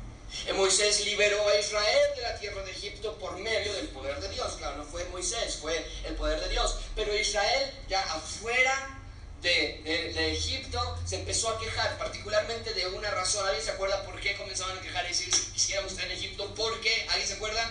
Y 0.48 0.52
Moisés 0.52 1.04
liberó 1.04 1.48
a 1.48 1.58
Israel 1.58 2.10
de 2.16 2.22
la 2.22 2.38
tierra 2.38 2.62
de 2.64 2.72
Egipto 2.72 3.16
por 3.18 3.38
medio 3.38 3.72
del 3.74 3.88
poder 3.88 4.20
de 4.20 4.28
Dios. 4.30 4.54
Claro, 4.56 4.78
no 4.78 4.84
fue 4.84 5.04
Moisés, 5.06 5.58
fue 5.60 5.86
el 6.04 6.14
poder 6.16 6.40
de 6.40 6.48
Dios. 6.48 6.76
Pero 6.96 7.14
Israel, 7.14 7.72
ya 7.88 8.02
afuera 8.02 9.00
de, 9.40 9.80
de, 9.84 10.32
Egipto, 10.32 10.98
se 11.06 11.16
empezó 11.16 11.50
a 11.50 11.60
quejar, 11.60 11.96
particularmente 11.98 12.74
de 12.74 12.86
una 12.88 13.10
razón. 13.12 13.46
¿Alguien 13.46 13.64
se 13.64 13.70
acuerda 13.70 14.04
por 14.04 14.20
qué 14.20 14.36
comenzaban 14.36 14.76
a 14.76 14.80
quejar 14.80 15.04
y 15.04 15.08
decir, 15.08 15.32
quisiéramos 15.52 15.92
estar 15.92 16.06
en 16.06 16.12
Egipto? 16.12 16.52
¿Por 16.54 16.80
qué? 16.80 17.06
¿Alguien 17.10 17.28
se 17.28 17.34
acuerda? 17.34 17.70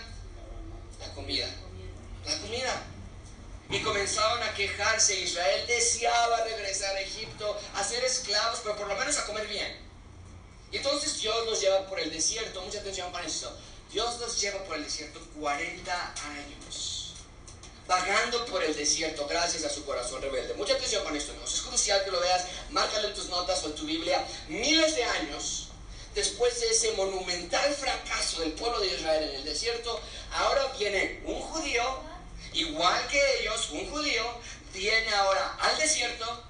La 1.01 1.13
comida. 1.13 1.47
La 2.25 2.37
comida. 2.39 2.83
Y 3.69 3.81
comenzaron 3.81 4.41
a 4.43 4.53
quejarse. 4.53 5.19
Israel 5.19 5.65
deseaba 5.67 6.43
regresar 6.43 6.95
a 6.95 7.01
Egipto, 7.01 7.59
a 7.75 7.83
ser 7.83 8.03
esclavos, 8.03 8.59
pero 8.63 8.75
por 8.75 8.87
lo 8.87 8.95
menos 8.95 9.17
a 9.17 9.25
comer 9.25 9.47
bien. 9.47 9.77
Y 10.71 10.77
entonces 10.77 11.19
Dios 11.21 11.45
los 11.45 11.61
lleva 11.61 11.87
por 11.87 11.99
el 11.99 12.11
desierto. 12.11 12.61
Mucha 12.61 12.79
atención 12.79 13.11
para 13.11 13.25
esto. 13.25 13.55
Dios 13.91 14.19
los 14.19 14.39
lleva 14.39 14.63
por 14.63 14.75
el 14.75 14.83
desierto 14.83 15.19
40 15.39 16.13
años. 16.37 17.13
Vagando 17.87 18.45
por 18.45 18.63
el 18.63 18.75
desierto 18.75 19.27
gracias 19.27 19.63
a 19.63 19.69
su 19.69 19.85
corazón 19.85 20.21
rebelde. 20.21 20.53
Mucha 20.55 20.73
atención 20.73 21.03
con 21.03 21.15
esto, 21.15 21.33
Es 21.43 21.61
crucial 21.61 22.03
que 22.03 22.11
lo 22.11 22.19
veas. 22.19 22.45
Márcalo 22.71 23.07
en 23.07 23.13
tus 23.13 23.29
notas 23.29 23.63
o 23.63 23.67
en 23.67 23.75
tu 23.75 23.85
Biblia. 23.85 24.25
Miles 24.47 24.95
de 24.95 25.03
años 25.03 25.65
después 26.15 26.59
de 26.61 26.69
ese 26.71 26.93
monumental 26.93 27.73
fracaso 27.75 28.39
del 28.39 28.53
pueblo 28.53 28.79
de 28.79 28.87
Israel 28.87 29.29
en 29.29 29.35
el 29.35 29.43
desierto, 29.43 29.99
ahora 30.31 30.73
viene 30.79 31.21
un 31.25 31.39
judío 31.41 31.83
igual 32.55 33.07
que 33.07 33.41
ellos, 33.41 33.69
un 33.71 33.89
judío, 33.89 34.23
viene 34.73 35.13
ahora 35.13 35.57
al 35.59 35.77
desierto 35.77 36.43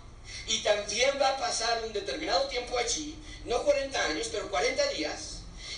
y 0.48 0.60
también 0.60 1.20
va 1.22 1.30
a 1.30 1.38
pasar 1.38 1.84
un 1.84 1.94
determinado 1.94 2.48
tiempo 2.48 2.78
allí, 2.78 3.16
no 3.46 3.64
40 3.64 4.06
años, 4.06 4.30
pero 4.32 4.50
40 4.50 4.88
días. 4.90 5.32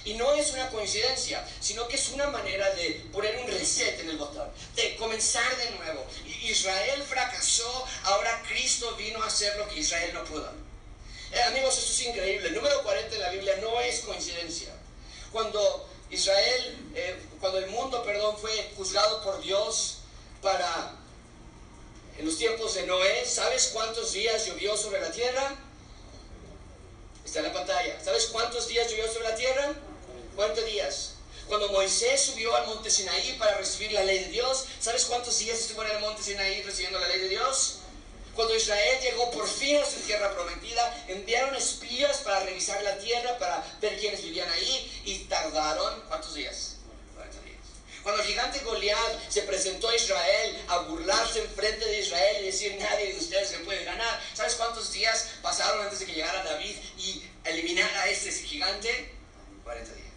Y 0.05 0.13
no 0.13 0.33
es 0.35 0.51
una 0.51 0.69
coincidencia, 0.69 1.45
sino 1.59 1.85
que 1.89 1.97
es 1.97 2.09
una 2.09 2.27
manera 2.27 2.73
de 2.75 3.05
poner 3.11 3.37
un 3.39 3.47
reset 3.47 3.99
en 3.99 4.09
el 4.09 4.17
botón, 4.17 4.49
de 4.75 4.95
comenzar 4.95 5.57
de 5.57 5.71
nuevo. 5.71 6.05
Israel 6.43 7.03
fracasó, 7.03 7.85
ahora 8.03 8.41
Cristo 8.47 8.95
vino 8.95 9.21
a 9.21 9.27
hacer 9.27 9.57
lo 9.57 9.67
que 9.67 9.81
Israel 9.81 10.11
no 10.13 10.23
pudo. 10.23 10.49
Eh, 11.33 11.43
amigos, 11.43 11.77
esto 11.77 11.91
es 11.91 12.01
increíble. 12.03 12.47
El 12.47 12.55
número 12.55 12.81
40 12.83 13.09
de 13.09 13.19
la 13.19 13.29
Biblia 13.31 13.57
no 13.61 13.81
es 13.81 13.99
coincidencia. 13.99 14.69
Cuando 15.33 15.89
Israel, 16.09 16.91
eh, 16.95 17.21
cuando 17.41 17.59
el 17.59 17.67
mundo, 17.67 18.01
perdón, 18.03 18.37
fue 18.37 18.71
juzgado 18.77 19.21
por 19.23 19.41
Dios 19.41 19.96
para 20.47 20.93
en 22.17 22.25
los 22.25 22.37
tiempos 22.37 22.73
de 22.73 22.87
Noé, 22.87 23.25
¿sabes 23.25 23.71
cuántos 23.73 24.13
días 24.13 24.45
llovió 24.45 24.77
sobre 24.77 25.01
la 25.01 25.11
tierra? 25.11 25.55
Está 27.25 27.39
en 27.39 27.47
la 27.47 27.53
pantalla. 27.53 28.01
¿Sabes 28.01 28.27
cuántos 28.27 28.65
días 28.69 28.89
llovió 28.89 29.11
sobre 29.11 29.27
la 29.27 29.35
tierra? 29.35 29.73
¿Cuántos 30.37 30.65
días? 30.65 31.15
Cuando 31.47 31.67
Moisés 31.67 32.21
subió 32.21 32.55
al 32.55 32.65
monte 32.65 32.89
Sinaí 32.89 33.35
para 33.37 33.57
recibir 33.57 33.91
la 33.91 34.05
ley 34.05 34.19
de 34.19 34.29
Dios, 34.29 34.65
¿sabes 34.79 35.03
cuántos 35.05 35.37
días 35.37 35.59
estuvo 35.59 35.83
en 35.83 35.91
el 35.91 35.99
monte 35.99 36.23
Sinaí 36.23 36.61
recibiendo 36.63 36.97
la 36.97 37.09
ley 37.09 37.19
de 37.19 37.29
Dios? 37.29 37.79
Cuando 38.33 38.55
Israel 38.55 38.99
llegó 39.01 39.29
por 39.31 39.49
fin 39.49 39.77
a 39.77 39.85
su 39.85 39.99
tierra 39.99 40.33
prometida, 40.33 41.05
enviaron 41.09 41.55
espías 41.55 42.19
para 42.19 42.39
revisar 42.39 42.81
la 42.83 42.97
tierra, 42.99 43.37
para 43.37 43.65
ver 43.81 43.99
quiénes 43.99 44.23
vivían 44.23 44.49
ahí, 44.49 45.01
y 45.03 45.19
tardaron, 45.25 46.03
¿cuántos 46.07 46.35
días? 46.35 46.76
Cuando 48.07 48.23
el 48.23 48.29
gigante 48.29 48.59
Goliat 48.59 49.29
se 49.29 49.41
presentó 49.41 49.89
a 49.89 49.95
Israel 49.97 50.65
a 50.69 50.77
burlarse 50.77 51.41
en 51.41 51.49
frente 51.49 51.83
de 51.83 51.99
Israel 51.99 52.37
y 52.39 52.45
decir 52.45 52.77
nadie 52.79 53.11
de 53.11 53.19
ustedes 53.19 53.49
se 53.49 53.59
puede 53.59 53.83
ganar, 53.83 54.21
¿sabes 54.33 54.55
cuántos 54.55 54.93
días 54.93 55.27
pasaron 55.41 55.81
antes 55.81 55.99
de 55.99 56.05
que 56.05 56.13
llegara 56.13 56.41
David 56.41 56.77
y 56.97 57.21
eliminara 57.43 58.03
a 58.03 58.07
este 58.07 58.31
gigante? 58.31 59.13
40 59.61 59.93
días. 59.93 60.07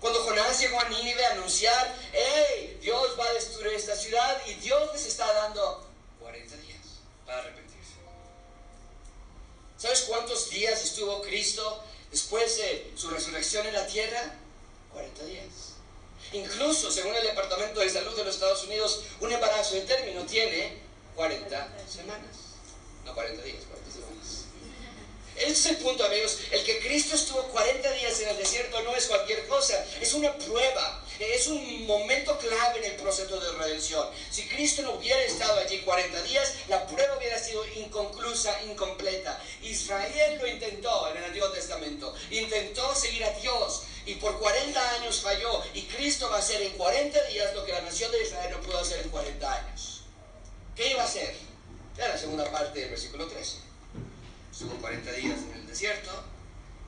Cuando 0.00 0.24
Jonás 0.24 0.58
llegó 0.58 0.80
a 0.80 0.88
Nínive 0.88 1.24
a 1.26 1.32
anunciar, 1.34 1.94
hey, 2.12 2.78
Dios 2.82 3.16
va 3.16 3.26
a 3.26 3.34
destruir 3.34 3.74
esta 3.74 3.94
ciudad 3.94 4.42
y 4.48 4.54
Dios 4.54 4.92
les 4.92 5.06
está 5.06 5.32
dando 5.34 5.88
40 6.18 6.56
días 6.56 6.82
para 7.24 7.42
arrepentirse. 7.42 7.92
¿Sabes 9.78 10.00
cuántos 10.00 10.50
días 10.50 10.82
estuvo 10.82 11.22
Cristo 11.22 11.84
después 12.10 12.56
de 12.56 12.92
su 12.96 13.08
resurrección 13.08 13.68
en 13.68 13.74
la 13.74 13.86
tierra? 13.86 14.34
40 14.92 15.24
días. 15.26 15.65
Incluso, 16.32 16.90
según 16.90 17.14
el 17.14 17.22
Departamento 17.22 17.80
de 17.80 17.90
Salud 17.90 18.16
de 18.16 18.24
los 18.24 18.34
Estados 18.34 18.64
Unidos, 18.64 19.02
un 19.20 19.32
embarazo 19.32 19.74
de 19.74 19.82
término 19.82 20.24
tiene 20.24 20.78
40 21.14 21.68
semanas. 21.88 22.36
No 23.04 23.14
40 23.14 23.42
días, 23.42 23.62
40 23.68 23.92
semanas. 23.92 24.46
Ese 25.36 25.50
es 25.52 25.66
el 25.66 25.76
punto, 25.76 26.04
amigos. 26.04 26.38
El 26.50 26.64
que 26.64 26.80
Cristo 26.80 27.14
estuvo 27.14 27.42
40 27.48 27.90
días 27.92 28.20
en 28.20 28.30
el 28.30 28.38
desierto 28.38 28.80
no 28.82 28.96
es 28.96 29.06
cualquier 29.06 29.46
cosa, 29.46 29.84
es 30.00 30.14
una 30.14 30.32
prueba, 30.38 31.04
es 31.18 31.46
un 31.46 31.86
momento 31.86 32.38
clave 32.38 32.78
en 32.78 32.92
el 32.92 32.96
proceso 32.96 33.38
de 33.38 33.52
redención. 33.52 34.08
Si 34.30 34.48
Cristo 34.48 34.80
no 34.82 34.92
hubiera 34.92 35.20
estado 35.22 35.60
allí 35.60 35.80
40 35.80 36.22
días, 36.22 36.54
la 36.68 36.86
prueba 36.86 37.18
hubiera 37.18 37.38
sido 37.38 37.66
inconclusa, 37.76 38.62
incompleta. 38.64 39.42
Israel 39.62 40.38
lo 40.40 40.46
intentó 40.46 41.10
en 41.10 41.18
el 41.18 41.24
Antiguo 41.24 41.50
Testamento, 41.50 42.14
intentó 42.30 42.94
seguir 42.94 43.22
a 43.24 43.30
Dios 43.38 43.82
y 44.06 44.14
por 44.14 44.38
40 44.38 44.90
años 44.94 45.20
falló. 45.20 45.62
Y 45.74 45.82
Cristo 45.82 46.30
va 46.30 46.36
a 46.36 46.38
hacer 46.38 46.62
en 46.62 46.72
40 46.72 47.24
días 47.24 47.52
lo 47.54 47.64
que 47.64 47.72
la 47.72 47.82
nación 47.82 48.10
de 48.12 48.22
Israel 48.22 48.50
no 48.52 48.60
pudo 48.62 48.78
hacer 48.78 49.00
en 49.00 49.10
40 49.10 49.52
años. 49.52 50.02
¿Qué 50.76 50.92
iba 50.92 51.02
a 51.02 51.06
hacer? 51.06 51.36
Era 51.98 52.08
la 52.08 52.18
segunda 52.18 52.50
parte 52.50 52.80
del 52.80 52.90
versículo 52.90 53.26
13. 53.26 53.56
Estuvo 54.52 54.74
40 54.76 55.12
días 55.12 55.38
en 55.50 55.60
el 55.60 55.66
desierto 55.66 56.10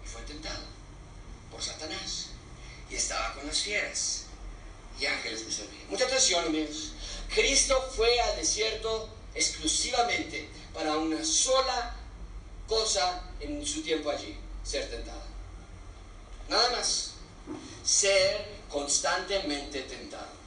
y 0.04 0.08
fue 0.08 0.22
tentado 0.22 0.62
por 1.50 1.62
Satanás. 1.62 2.26
Y 2.88 2.94
estaba 2.94 3.34
con 3.34 3.46
las 3.46 3.58
fieras 3.58 4.24
y 4.98 5.06
ángeles 5.06 5.42
que 5.42 5.52
servían. 5.52 5.88
Mucha 5.88 6.04
atención, 6.04 6.44
amigos. 6.44 6.92
Cristo 7.34 7.90
fue 7.94 8.20
al 8.20 8.36
desierto 8.36 9.08
exclusivamente 9.34 10.48
para 10.72 10.96
una 10.96 11.24
sola 11.24 11.96
cosa 12.66 13.24
en 13.40 13.66
su 13.66 13.82
tiempo 13.82 14.10
allí, 14.10 14.36
ser 14.62 14.88
tentado. 14.88 15.22
Nada 16.48 16.70
más. 16.70 17.07
Ser 17.84 18.58
constantemente 18.68 19.82
tentado. 19.82 20.38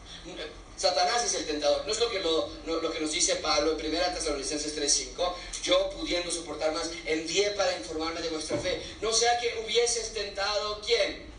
Satanás 0.82 1.24
es 1.24 1.36
el 1.36 1.46
tentador. 1.46 1.86
No 1.86 1.92
es 1.92 2.00
lo 2.00 2.10
que, 2.10 2.20
lo, 2.20 2.92
que 2.92 3.00
nos 3.00 3.12
dice 3.12 3.36
Pablo 3.36 3.78
en 3.80 3.86
1 3.86 4.14
Tesalonicenses 4.16 4.76
3:5. 4.76 5.34
Yo 5.64 5.90
pudiendo 5.92 6.32
soportar 6.32 6.74
más, 6.74 6.90
envié 7.06 7.52
para 7.52 7.78
informarme 7.78 8.20
de 8.20 8.30
vuestra 8.30 8.58
fe. 8.58 8.82
No 9.00 9.14
sea 9.14 9.40
que 9.40 9.64
hubieses 9.64 10.12
tentado 10.12 10.82
quién? 10.82 11.30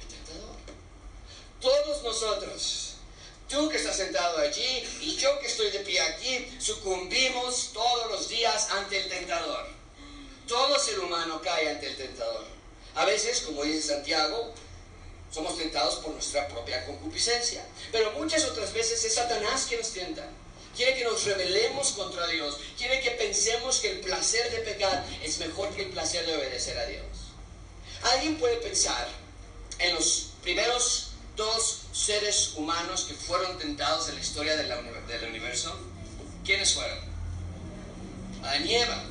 El 0.00 0.06
tentador. 0.08 0.56
Todos 1.60 2.02
nosotros, 2.04 2.94
tú 3.48 3.68
que 3.68 3.78
estás 3.78 3.96
sentado 3.96 4.38
allí 4.38 4.84
y 5.00 5.16
yo 5.16 5.40
que 5.40 5.48
estoy 5.48 5.72
de 5.72 5.80
pie 5.80 6.00
aquí, 6.00 6.48
sucumbimos 6.60 7.70
todos 7.72 8.08
los 8.12 8.28
días 8.28 8.70
ante 8.70 9.00
el 9.00 9.08
tentador. 9.08 9.66
Todo 10.46 10.78
ser 10.78 11.00
humano 11.00 11.40
cae 11.42 11.70
ante 11.70 11.88
el 11.88 11.96
tentador. 11.96 12.61
A 12.94 13.04
veces, 13.04 13.40
como 13.40 13.64
dice 13.64 13.88
Santiago, 13.88 14.52
somos 15.30 15.56
tentados 15.56 15.96
por 15.96 16.12
nuestra 16.12 16.46
propia 16.48 16.84
concupiscencia. 16.84 17.64
Pero 17.90 18.12
muchas 18.12 18.44
otras 18.44 18.72
veces 18.72 19.02
es 19.04 19.14
Satanás 19.14 19.66
que 19.68 19.78
nos 19.78 19.90
tienta. 19.90 20.28
Quiere 20.76 20.94
que 20.94 21.04
nos 21.04 21.24
rebelemos 21.24 21.92
contra 21.92 22.26
Dios. 22.26 22.58
Quiere 22.76 23.00
que 23.00 23.12
pensemos 23.12 23.78
que 23.80 23.92
el 23.92 24.00
placer 24.00 24.50
de 24.50 24.58
pecar 24.58 25.04
es 25.22 25.38
mejor 25.38 25.74
que 25.74 25.82
el 25.82 25.90
placer 25.90 26.26
de 26.26 26.36
obedecer 26.36 26.78
a 26.78 26.86
Dios. 26.86 27.04
Alguien 28.02 28.38
puede 28.38 28.56
pensar 28.56 29.08
en 29.78 29.94
los 29.94 30.30
primeros 30.42 31.12
dos 31.36 31.82
seres 31.92 32.52
humanos 32.56 33.04
que 33.08 33.14
fueron 33.14 33.58
tentados 33.58 34.08
en 34.08 34.16
la 34.16 34.20
historia 34.20 34.56
del 34.56 35.24
universo. 35.28 35.78
¿Quiénes 36.44 36.74
fueron? 36.74 36.98
Adán 38.42 38.66
y 38.66 38.74
Eva. 38.74 39.04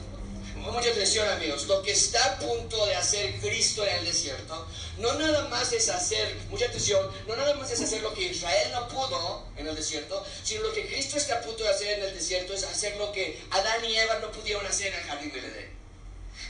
Mucha 0.62 0.91
atención 0.91 1.28
amigos, 1.28 1.66
lo 1.66 1.82
que 1.82 1.91
está 1.91 2.24
a 2.24 2.39
punto 2.39 2.86
de 2.86 2.95
hacer 2.95 3.39
Cristo 3.39 3.86
en 3.86 3.95
el 3.97 4.05
desierto, 4.05 4.68
no 4.99 5.14
nada 5.16 5.47
más 5.49 5.74
es 5.74 5.89
hacer, 5.89 6.36
mucha 6.49 6.66
atención, 6.66 7.09
no 7.28 7.36
nada 7.36 7.55
más 7.55 7.72
es 7.72 7.82
hacer 7.82 8.01
lo 8.01 8.14
que 8.14 8.26
Israel 8.26 8.72
no 8.72 8.88
pudo 8.88 9.47
en 9.57 9.68
el 9.68 9.76
desierto, 9.76 10.24
sino 10.43 10.62
lo 10.62 10.72
que 10.72 10.86
Cristo 10.86 11.18
está 11.18 11.39
a 11.39 11.41
punto 11.41 11.64
de 11.64 11.70
hacer 11.70 11.99
en 11.99 12.05
el 12.05 12.14
desierto 12.14 12.53
es 12.53 12.64
hacer 12.64 12.95
lo 12.97 13.12
que 13.12 13.41
Adán 13.49 13.84
y 13.84 13.97
Eva 13.97 14.20
no 14.20 14.32
pudieron 14.32 14.66
hacer 14.68 14.93
en 14.93 14.99
el 14.99 15.05
jardín 15.05 15.34
del 15.34 15.45
Edén. 15.45 15.72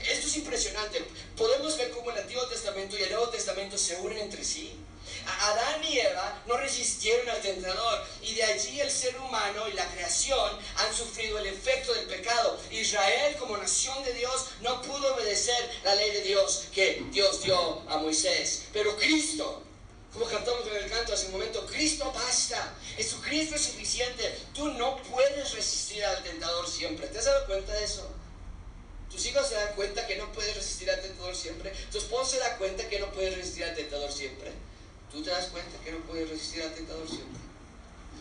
Esto 0.09 0.28
es 0.28 0.36
impresionante. 0.36 1.03
Podemos 1.38 1.78
ver 1.78 1.91
cómo 1.91 2.12
el 2.12 2.18
Antiguo 2.18 2.45
Testamento 2.47 2.97
y 2.97 3.03
el 3.03 3.12
Nuevo 3.12 3.30
Testamento 3.30 3.78
se 3.78 3.95
unen 3.95 4.18
entre 4.18 4.43
sí. 4.43 4.76
Adán 5.26 5.84
y 5.84 5.99
Eva 5.99 6.41
no 6.47 6.57
resistieron 6.57 7.30
al 7.30 7.41
tentador 7.41 8.05
y 8.22 8.34
de 8.36 8.43
allí 8.43 8.80
el 8.80 8.91
ser 8.91 9.17
humano 9.17 9.67
y 9.67 9.74
la 9.74 9.88
creación 9.88 10.57
han 10.76 10.93
sufrido 10.95 11.39
el 11.39 11.47
efecto 11.47 11.93
del 11.93 12.05
pecado. 12.05 12.59
Israel 12.72 13.36
como 13.38 13.57
nación 13.57 14.03
de 14.03 14.13
Dios 14.13 14.47
no 14.61 14.82
pudo 14.82 15.15
obedecer 15.15 15.69
la 15.84 15.95
ley 15.95 16.11
de 16.11 16.22
Dios 16.22 16.65
que 16.74 17.03
Dios 17.11 17.43
dio 17.43 17.82
a 17.89 17.97
Moisés. 17.97 18.63
Pero 18.74 18.95
Cristo, 18.97 19.63
como 20.13 20.26
cantamos 20.26 20.67
en 20.67 20.84
el 20.84 20.89
canto 20.89 21.13
hace 21.13 21.28
un 21.28 21.34
momento, 21.34 21.65
Cristo 21.67 22.11
basta. 22.13 22.76
Jesucristo 22.97 23.55
es 23.55 23.61
suficiente. 23.61 24.39
Tú 24.53 24.67
no 24.74 25.01
puedes 25.03 25.53
resistir 25.53 26.03
al 26.03 26.24
tentador 26.24 26.67
siempre. 26.69 27.07
¿Te 27.07 27.19
has 27.19 27.26
dado 27.26 27.45
cuenta 27.45 27.74
de 27.74 27.84
eso? 27.84 28.09
Tus 29.09 29.26
hijos 29.26 29.47
se 29.47 29.55
dan 29.55 29.76
cuenta 29.76 30.07
que 30.07 30.15
no 30.15 30.32
puedes 30.32 30.55
resistir 30.55 30.89
al 30.89 31.01
tentador 31.01 31.36
siempre. 31.36 31.74
Tu 31.91 31.97
esposo 31.97 32.32
se 32.32 32.39
da 32.39 32.57
cuenta 32.57 32.88
que 32.88 32.99
no 32.99 33.11
puedes 33.11 33.36
resistir 33.36 33.65
al 33.65 33.76
tentador 33.76 34.11
siempre. 34.11 34.51
Tú 35.12 35.22
te 35.22 35.30
das 35.30 35.47
cuenta 35.47 35.78
que 35.84 35.91
no 35.91 35.99
puedes 35.99 36.30
resistir 36.30 36.64
al 36.64 36.74
tentador 36.74 37.07
siempre. 37.07 37.41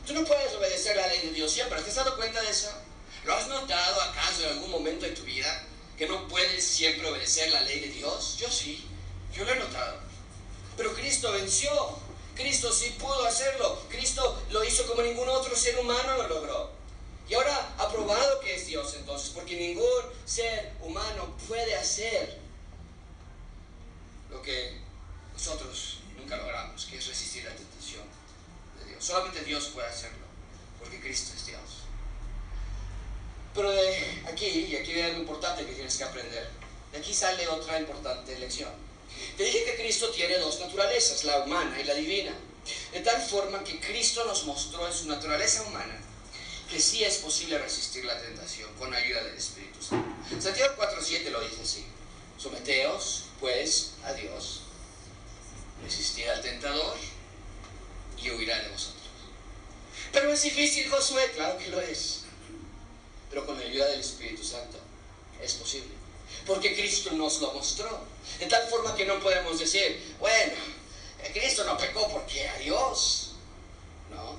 Tú 0.07 0.15
no 0.15 0.25
puedes 0.25 0.53
obedecer 0.55 0.97
la 0.97 1.07
ley 1.07 1.21
de 1.21 1.33
Dios 1.33 1.53
siempre. 1.53 1.81
¿Te 1.81 1.89
has 1.89 1.97
dado 1.97 2.17
cuenta 2.17 2.41
de 2.43 2.51
eso? 2.51 2.71
¿Lo 3.25 3.35
has 3.35 3.47
notado 3.49 4.01
acaso 4.03 4.43
en 4.43 4.55
algún 4.55 4.71
momento 4.71 5.07
de 5.07 5.13
tu 5.13 5.23
vida? 5.23 5.67
Que 5.97 6.09
no 6.09 6.27
puedes 6.27 6.65
siempre 6.65 7.09
obedecer 7.09 7.51
la 7.51 7.61
ley 7.63 7.81
de 7.81 7.89
Dios. 7.89 8.37
Yo 8.39 8.51
sí. 8.51 8.89
Yo 9.33 9.45
lo 9.45 9.53
he 9.53 9.57
notado. 9.57 10.01
Pero 10.77 10.93
Cristo 10.95 11.31
venció. 11.33 11.71
Cristo 12.35 12.73
sí 12.73 12.97
pudo 12.99 13.25
hacerlo. 13.25 13.83
Cristo 13.89 14.43
lo 14.51 14.65
hizo 14.65 14.87
como 14.87 15.03
ningún 15.03 15.29
otro 15.29 15.55
ser 15.55 15.79
humano 15.79 16.17
lo 16.17 16.29
logró. 16.29 16.71
Y 17.29 17.35
ahora 17.35 17.75
ha 17.79 17.89
probado 17.89 18.41
que 18.41 18.57
es 18.57 18.67
Dios 18.67 18.95
entonces, 18.95 19.31
porque 19.31 19.55
ningún 19.55 20.03
ser 20.25 20.73
humano 20.83 21.37
puede 21.47 21.77
hacer 21.77 22.41
lo 24.31 24.43
que 24.43 24.81
nosotros 25.33 26.00
Solamente 29.01 29.43
Dios 29.45 29.71
puede 29.75 29.89
hacerlo, 29.89 30.27
porque 30.79 31.01
Cristo 31.01 31.33
es 31.35 31.47
Dios. 31.47 31.61
Pero 33.55 33.71
de 33.71 34.23
aquí, 34.31 34.47
y 34.47 34.77
aquí 34.77 34.93
viene 34.93 35.09
algo 35.09 35.21
importante 35.21 35.65
que 35.65 35.73
tienes 35.73 35.97
que 35.97 36.05
aprender, 36.05 36.49
de 36.93 36.99
aquí 36.99 37.15
sale 37.15 37.49
otra 37.49 37.81
importante 37.81 38.39
lección. 38.39 38.71
Te 39.37 39.45
dije 39.45 39.65
que 39.65 39.77
Cristo 39.77 40.11
tiene 40.11 40.39
dos 40.39 40.61
naturalezas, 40.61 41.25
la 41.25 41.41
humana 41.41 41.81
y 41.81 41.85
la 41.85 41.95
divina. 41.95 42.33
De 42.93 43.01
tal 43.01 43.21
forma 43.23 43.65
que 43.65 43.81
Cristo 43.81 44.25
nos 44.27 44.45
mostró 44.45 44.87
en 44.87 44.93
su 44.93 45.09
naturaleza 45.09 45.63
humana 45.63 45.99
que 46.71 46.79
sí 46.79 47.03
es 47.03 47.17
posible 47.17 47.59
resistir 47.59 48.05
la 48.05 48.21
tentación 48.21 48.73
con 48.79 48.95
ayuda 48.95 49.25
del 49.25 49.37
Espíritu 49.37 49.83
Santo. 49.83 50.09
Santiago 50.41 50.75
4.7 50.77 51.31
lo 51.31 51.41
dice 51.41 51.63
así. 51.63 51.85
Someteos, 52.39 53.25
pues, 53.41 53.93
a 54.05 54.13
Dios 54.13 54.61
resistir 55.83 56.29
al 56.29 56.41
tentador 56.43 56.97
y 58.23 58.31
huirá 58.31 58.61
de 58.63 58.69
vosotros. 58.69 59.01
Pero 60.13 60.33
es 60.33 60.43
difícil, 60.43 60.89
Josué, 60.91 61.31
claro 61.35 61.59
que 61.59 61.69
lo 61.69 61.81
es. 61.81 62.23
Pero 63.31 63.47
con 63.47 63.59
la 63.59 63.65
ayuda 63.65 63.87
del 63.87 64.01
Espíritu 64.01 64.43
Santo 64.45 64.79
es 65.41 65.55
posible. 65.55 65.95
Porque 66.47 66.75
Cristo 66.75 67.13
nos 67.13 67.41
lo 67.41 67.53
mostró. 67.53 68.07
De 68.39 68.47
tal 68.47 68.67
forma 68.69 68.95
que 68.95 69.07
no 69.07 69.21
podemos 69.21 69.59
decir, 69.59 70.15
bueno, 70.19 70.55
Cristo 71.33 71.65
no 71.65 71.77
pecó 71.77 72.09
porque 72.09 72.41
era 72.41 72.57
Dios. 72.59 73.33
No. 74.11 74.37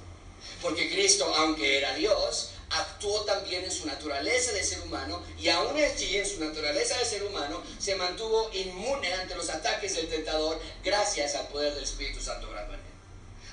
Porque 0.61 0.91
Cristo, 0.91 1.34
aunque 1.36 1.77
era 1.77 1.93
Dios, 1.95 2.49
actuó 2.69 3.21
también 3.21 3.63
en 3.63 3.71
su 3.71 3.86
naturaleza 3.86 4.51
de 4.53 4.63
ser 4.63 4.82
humano 4.82 5.23
y 5.38 5.49
aún 5.49 5.75
allí 5.77 6.17
en 6.17 6.25
su 6.25 6.39
naturaleza 6.39 6.97
de 6.97 7.05
ser 7.05 7.23
humano 7.23 7.61
se 7.79 7.95
mantuvo 7.95 8.49
inmune 8.53 9.13
ante 9.13 9.36
los 9.36 9.49
ataques 9.49 9.95
del 9.95 10.07
tentador 10.07 10.59
gracias 10.84 11.36
al 11.36 11.47
poder 11.49 11.73
del 11.73 11.84
Espíritu 11.84 12.21
Santo 12.21 12.47
él. 12.47 12.80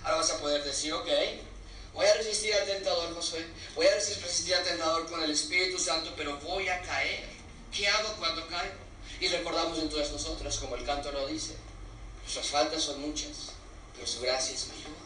Ahora 0.09 0.23
vas 0.23 0.31
a 0.31 0.39
poder 0.39 0.65
decir, 0.65 0.91
ok, 0.95 1.07
voy 1.93 2.07
a 2.07 2.15
resistir 2.15 2.55
al 2.55 2.65
tentador, 2.65 3.15
Josué, 3.15 3.45
voy 3.75 3.87
a 3.87 3.95
resistir 3.95 4.55
al 4.55 4.65
tentador 4.65 5.07
con 5.07 5.23
el 5.23 5.31
Espíritu 5.31 5.79
Santo, 5.79 6.15
pero 6.17 6.39
voy 6.39 6.67
a 6.67 6.81
caer. 6.81 7.27
¿Qué 7.71 7.87
hago 7.87 8.15
cuando 8.17 8.49
caigo? 8.49 8.73
Y 9.21 9.29
recordamos 9.29 9.79
entonces 9.79 10.11
nosotros, 10.11 10.57
como 10.57 10.77
el 10.77 10.87
canto 10.87 11.13
lo 11.13 11.27
dice, 11.27 11.57
nuestras 12.23 12.47
faltas 12.47 12.85
son 12.85 13.03
muchas, 13.03 13.53
pero 13.95 14.07
su 14.07 14.23
gracia 14.23 14.55
es 14.55 14.69
mayor. 14.69 14.97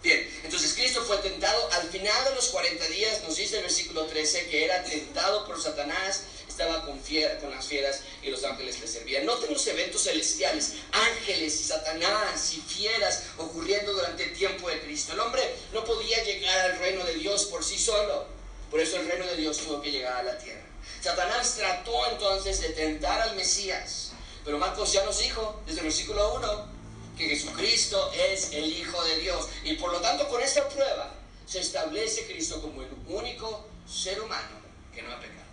Bien, 0.00 0.40
entonces 0.44 0.74
Cristo 0.74 1.02
fue 1.02 1.16
tentado 1.16 1.68
al 1.72 1.88
final 1.88 2.24
de 2.26 2.36
los 2.36 2.50
40 2.50 2.86
días, 2.86 3.24
nos 3.24 3.34
dice 3.34 3.56
el 3.56 3.62
versículo 3.62 4.06
13, 4.06 4.46
que 4.46 4.64
era 4.64 4.84
tentado 4.84 5.44
por 5.44 5.60
Satanás, 5.60 6.22
estaba 6.58 6.84
con, 6.84 6.98
con 6.98 7.50
las 7.50 7.66
fieras 7.66 8.00
y 8.20 8.30
los 8.30 8.42
ángeles 8.42 8.80
le 8.80 8.88
servían. 8.88 9.24
Noten 9.24 9.52
los 9.52 9.64
eventos 9.68 10.02
celestiales, 10.02 10.74
ángeles 10.90 11.60
y 11.60 11.64
Satanás 11.64 12.52
y 12.54 12.60
fieras 12.60 13.22
ocurriendo 13.36 13.92
durante 13.92 14.24
el 14.24 14.32
tiempo 14.32 14.68
de 14.68 14.80
Cristo. 14.80 15.12
El 15.12 15.20
hombre 15.20 15.54
no 15.72 15.84
podía 15.84 16.22
llegar 16.24 16.72
al 16.72 16.78
reino 16.80 17.04
de 17.04 17.14
Dios 17.14 17.44
por 17.44 17.62
sí 17.62 17.78
solo, 17.78 18.26
por 18.72 18.80
eso 18.80 18.96
el 18.96 19.06
reino 19.06 19.24
de 19.26 19.36
Dios 19.36 19.58
tuvo 19.58 19.80
que 19.80 19.92
llegar 19.92 20.14
a 20.14 20.22
la 20.24 20.38
tierra. 20.38 20.64
Satanás 21.00 21.54
trató 21.56 22.10
entonces 22.10 22.60
de 22.60 22.70
tentar 22.70 23.20
al 23.20 23.36
Mesías, 23.36 24.10
pero 24.44 24.58
Marcos 24.58 24.92
ya 24.92 25.04
nos 25.04 25.20
dijo 25.20 25.62
desde 25.64 25.80
el 25.80 25.84
versículo 25.84 26.34
1, 26.34 26.78
que 27.16 27.28
Jesucristo 27.28 28.10
es 28.12 28.52
el 28.52 28.66
Hijo 28.66 29.02
de 29.04 29.18
Dios. 29.18 29.48
Y 29.62 29.74
por 29.74 29.92
lo 29.92 30.00
tanto, 30.00 30.26
con 30.28 30.42
esta 30.42 30.68
prueba 30.68 31.14
se 31.46 31.60
establece 31.60 32.26
Cristo 32.26 32.60
como 32.60 32.82
el 32.82 32.88
único 33.06 33.64
ser 33.88 34.20
humano 34.20 34.58
que 34.92 35.02
no 35.02 35.12
ha 35.12 35.20
pecado. 35.20 35.47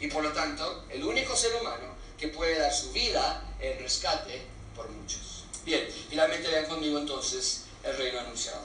Y 0.00 0.08
por 0.08 0.22
lo 0.22 0.32
tanto 0.32 0.84
el 0.90 1.04
único 1.04 1.36
ser 1.36 1.54
humano 1.56 1.96
que 2.18 2.28
puede 2.28 2.58
dar 2.58 2.72
su 2.72 2.92
vida 2.92 3.54
en 3.60 3.78
rescate 3.78 4.42
por 4.74 4.88
muchos. 4.88 5.44
Bien, 5.64 5.88
finalmente 6.08 6.48
vean 6.48 6.66
conmigo 6.66 6.98
entonces 6.98 7.64
el 7.84 7.96
reino 7.96 8.20
anunciado. 8.20 8.62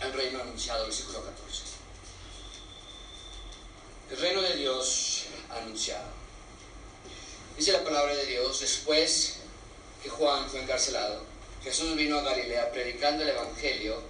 El 0.00 0.12
reino 0.12 0.40
anunciado, 0.40 0.84
versículo 0.84 1.24
14. 1.24 1.62
El 4.10 4.18
reino 4.18 4.42
de 4.42 4.56
Dios 4.56 5.24
anunciado. 5.50 6.08
Dice 7.56 7.72
la 7.72 7.84
palabra 7.84 8.14
de 8.14 8.26
Dios, 8.26 8.60
después 8.60 9.36
que 10.02 10.08
Juan 10.10 10.48
fue 10.50 10.62
encarcelado, 10.62 11.22
Jesús 11.62 11.96
vino 11.96 12.18
a 12.18 12.22
Galilea 12.22 12.72
predicando 12.72 13.22
el 13.22 13.30
Evangelio 13.30 14.02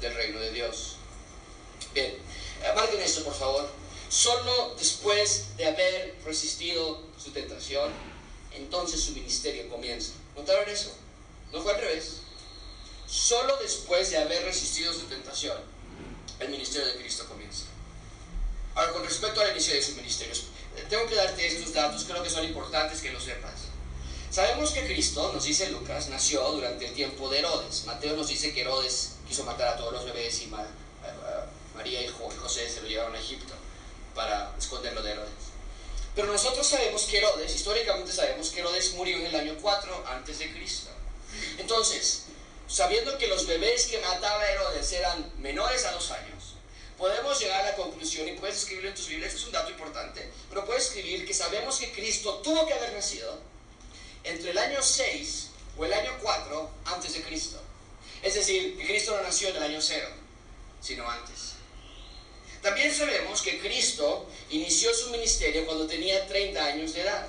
del 0.00 0.14
reino 0.14 0.40
de 0.40 0.50
Dios. 0.50 0.96
Bien, 1.94 2.16
marquen 2.74 3.00
esto 3.00 3.22
por 3.24 3.34
favor. 3.34 3.68
Solo 4.08 4.74
después 4.78 5.56
de 5.58 5.66
haber 5.66 6.16
resistido 6.24 7.02
su 7.22 7.30
tentación, 7.30 7.92
entonces 8.52 9.02
su 9.02 9.12
ministerio 9.12 9.68
comienza. 9.68 10.12
¿Notaron 10.34 10.68
eso? 10.68 10.94
No 11.52 11.60
fue 11.60 11.74
al 11.74 11.80
revés. 11.80 12.20
Solo 13.06 13.56
después 13.58 14.10
de 14.10 14.16
haber 14.16 14.44
resistido 14.44 14.94
su 14.94 15.02
tentación, 15.02 15.58
el 16.40 16.48
ministerio 16.48 16.86
de 16.88 16.96
Cristo 16.96 17.26
comienza. 17.28 17.64
Ahora, 18.74 18.92
con 18.92 19.04
respecto 19.04 19.40
al 19.42 19.50
inicio 19.50 19.74
de 19.74 19.82
su 19.82 19.92
ministerio, 19.92 20.34
tengo 20.88 21.06
que 21.06 21.14
darte 21.14 21.46
estos 21.46 21.74
datos, 21.74 22.04
creo 22.04 22.22
que 22.22 22.30
son 22.30 22.44
importantes 22.44 23.02
que 23.02 23.12
lo 23.12 23.20
sepas. 23.20 23.52
Sabemos 24.30 24.70
que 24.70 24.86
Cristo, 24.86 25.32
nos 25.34 25.44
dice 25.44 25.68
Lucas, 25.70 26.08
nació 26.08 26.50
durante 26.52 26.86
el 26.86 26.94
tiempo 26.94 27.28
de 27.28 27.40
Herodes. 27.40 27.84
Mateo 27.84 28.16
nos 28.16 28.28
dice 28.28 28.54
que 28.54 28.62
Herodes 28.62 29.16
quiso 29.26 29.44
matar 29.44 29.68
a 29.68 29.76
todos 29.76 29.92
los 29.92 30.04
bebés 30.04 30.40
y 30.42 30.44
eh, 30.44 30.48
María 31.74 32.02
y 32.02 32.08
José 32.08 32.70
se 32.70 32.80
lo 32.80 32.88
llevaron 32.88 33.14
a 33.14 33.18
Egipto 33.18 33.54
para 34.18 34.52
esconderlo 34.58 35.00
de 35.00 35.12
Herodes. 35.12 35.44
Pero 36.16 36.32
nosotros 36.32 36.66
sabemos 36.66 37.04
que 37.04 37.18
Herodes, 37.18 37.54
históricamente 37.54 38.12
sabemos 38.12 38.50
que 38.50 38.58
Herodes 38.58 38.94
murió 38.94 39.16
en 39.16 39.26
el 39.26 39.36
año 39.36 39.56
4 39.62 40.04
antes 40.08 40.40
de 40.40 40.52
Cristo. 40.52 40.90
Entonces, 41.56 42.24
sabiendo 42.66 43.16
que 43.16 43.28
los 43.28 43.46
bebés 43.46 43.86
que 43.86 44.00
mataba 44.00 44.44
Herodes 44.44 44.90
eran 44.90 45.32
menores 45.38 45.84
a 45.84 45.92
dos 45.92 46.10
años, 46.10 46.54
podemos 46.98 47.38
llegar 47.38 47.60
a 47.60 47.70
la 47.70 47.76
conclusión, 47.76 48.26
y 48.26 48.32
puedes 48.32 48.56
escribirlo 48.56 48.88
en 48.88 48.96
tus 48.96 49.06
Biblias, 49.06 49.34
es 49.34 49.44
un 49.44 49.52
dato 49.52 49.70
importante, 49.70 50.28
pero 50.48 50.66
puedes 50.66 50.86
escribir 50.86 51.24
que 51.24 51.32
sabemos 51.32 51.78
que 51.78 51.92
Cristo 51.92 52.40
tuvo 52.42 52.66
que 52.66 52.74
haber 52.74 52.94
nacido 52.94 53.38
entre 54.24 54.50
el 54.50 54.58
año 54.58 54.82
6 54.82 55.46
o 55.76 55.84
el 55.84 55.92
año 55.92 56.10
4 56.20 56.70
antes 56.86 57.14
de 57.14 57.22
Cristo. 57.22 57.60
Es 58.20 58.34
decir, 58.34 58.76
que 58.76 58.84
Cristo 58.84 59.16
no 59.16 59.22
nació 59.22 59.50
en 59.50 59.56
el 59.58 59.62
año 59.62 59.80
0, 59.80 60.08
sino 60.80 61.08
antes. 61.08 61.57
También 62.62 62.94
sabemos 62.94 63.42
que 63.42 63.58
Cristo 63.58 64.26
inició 64.50 64.92
su 64.94 65.10
ministerio 65.10 65.64
cuando 65.64 65.86
tenía 65.86 66.26
30 66.26 66.64
años 66.64 66.94
de 66.94 67.02
edad. 67.02 67.28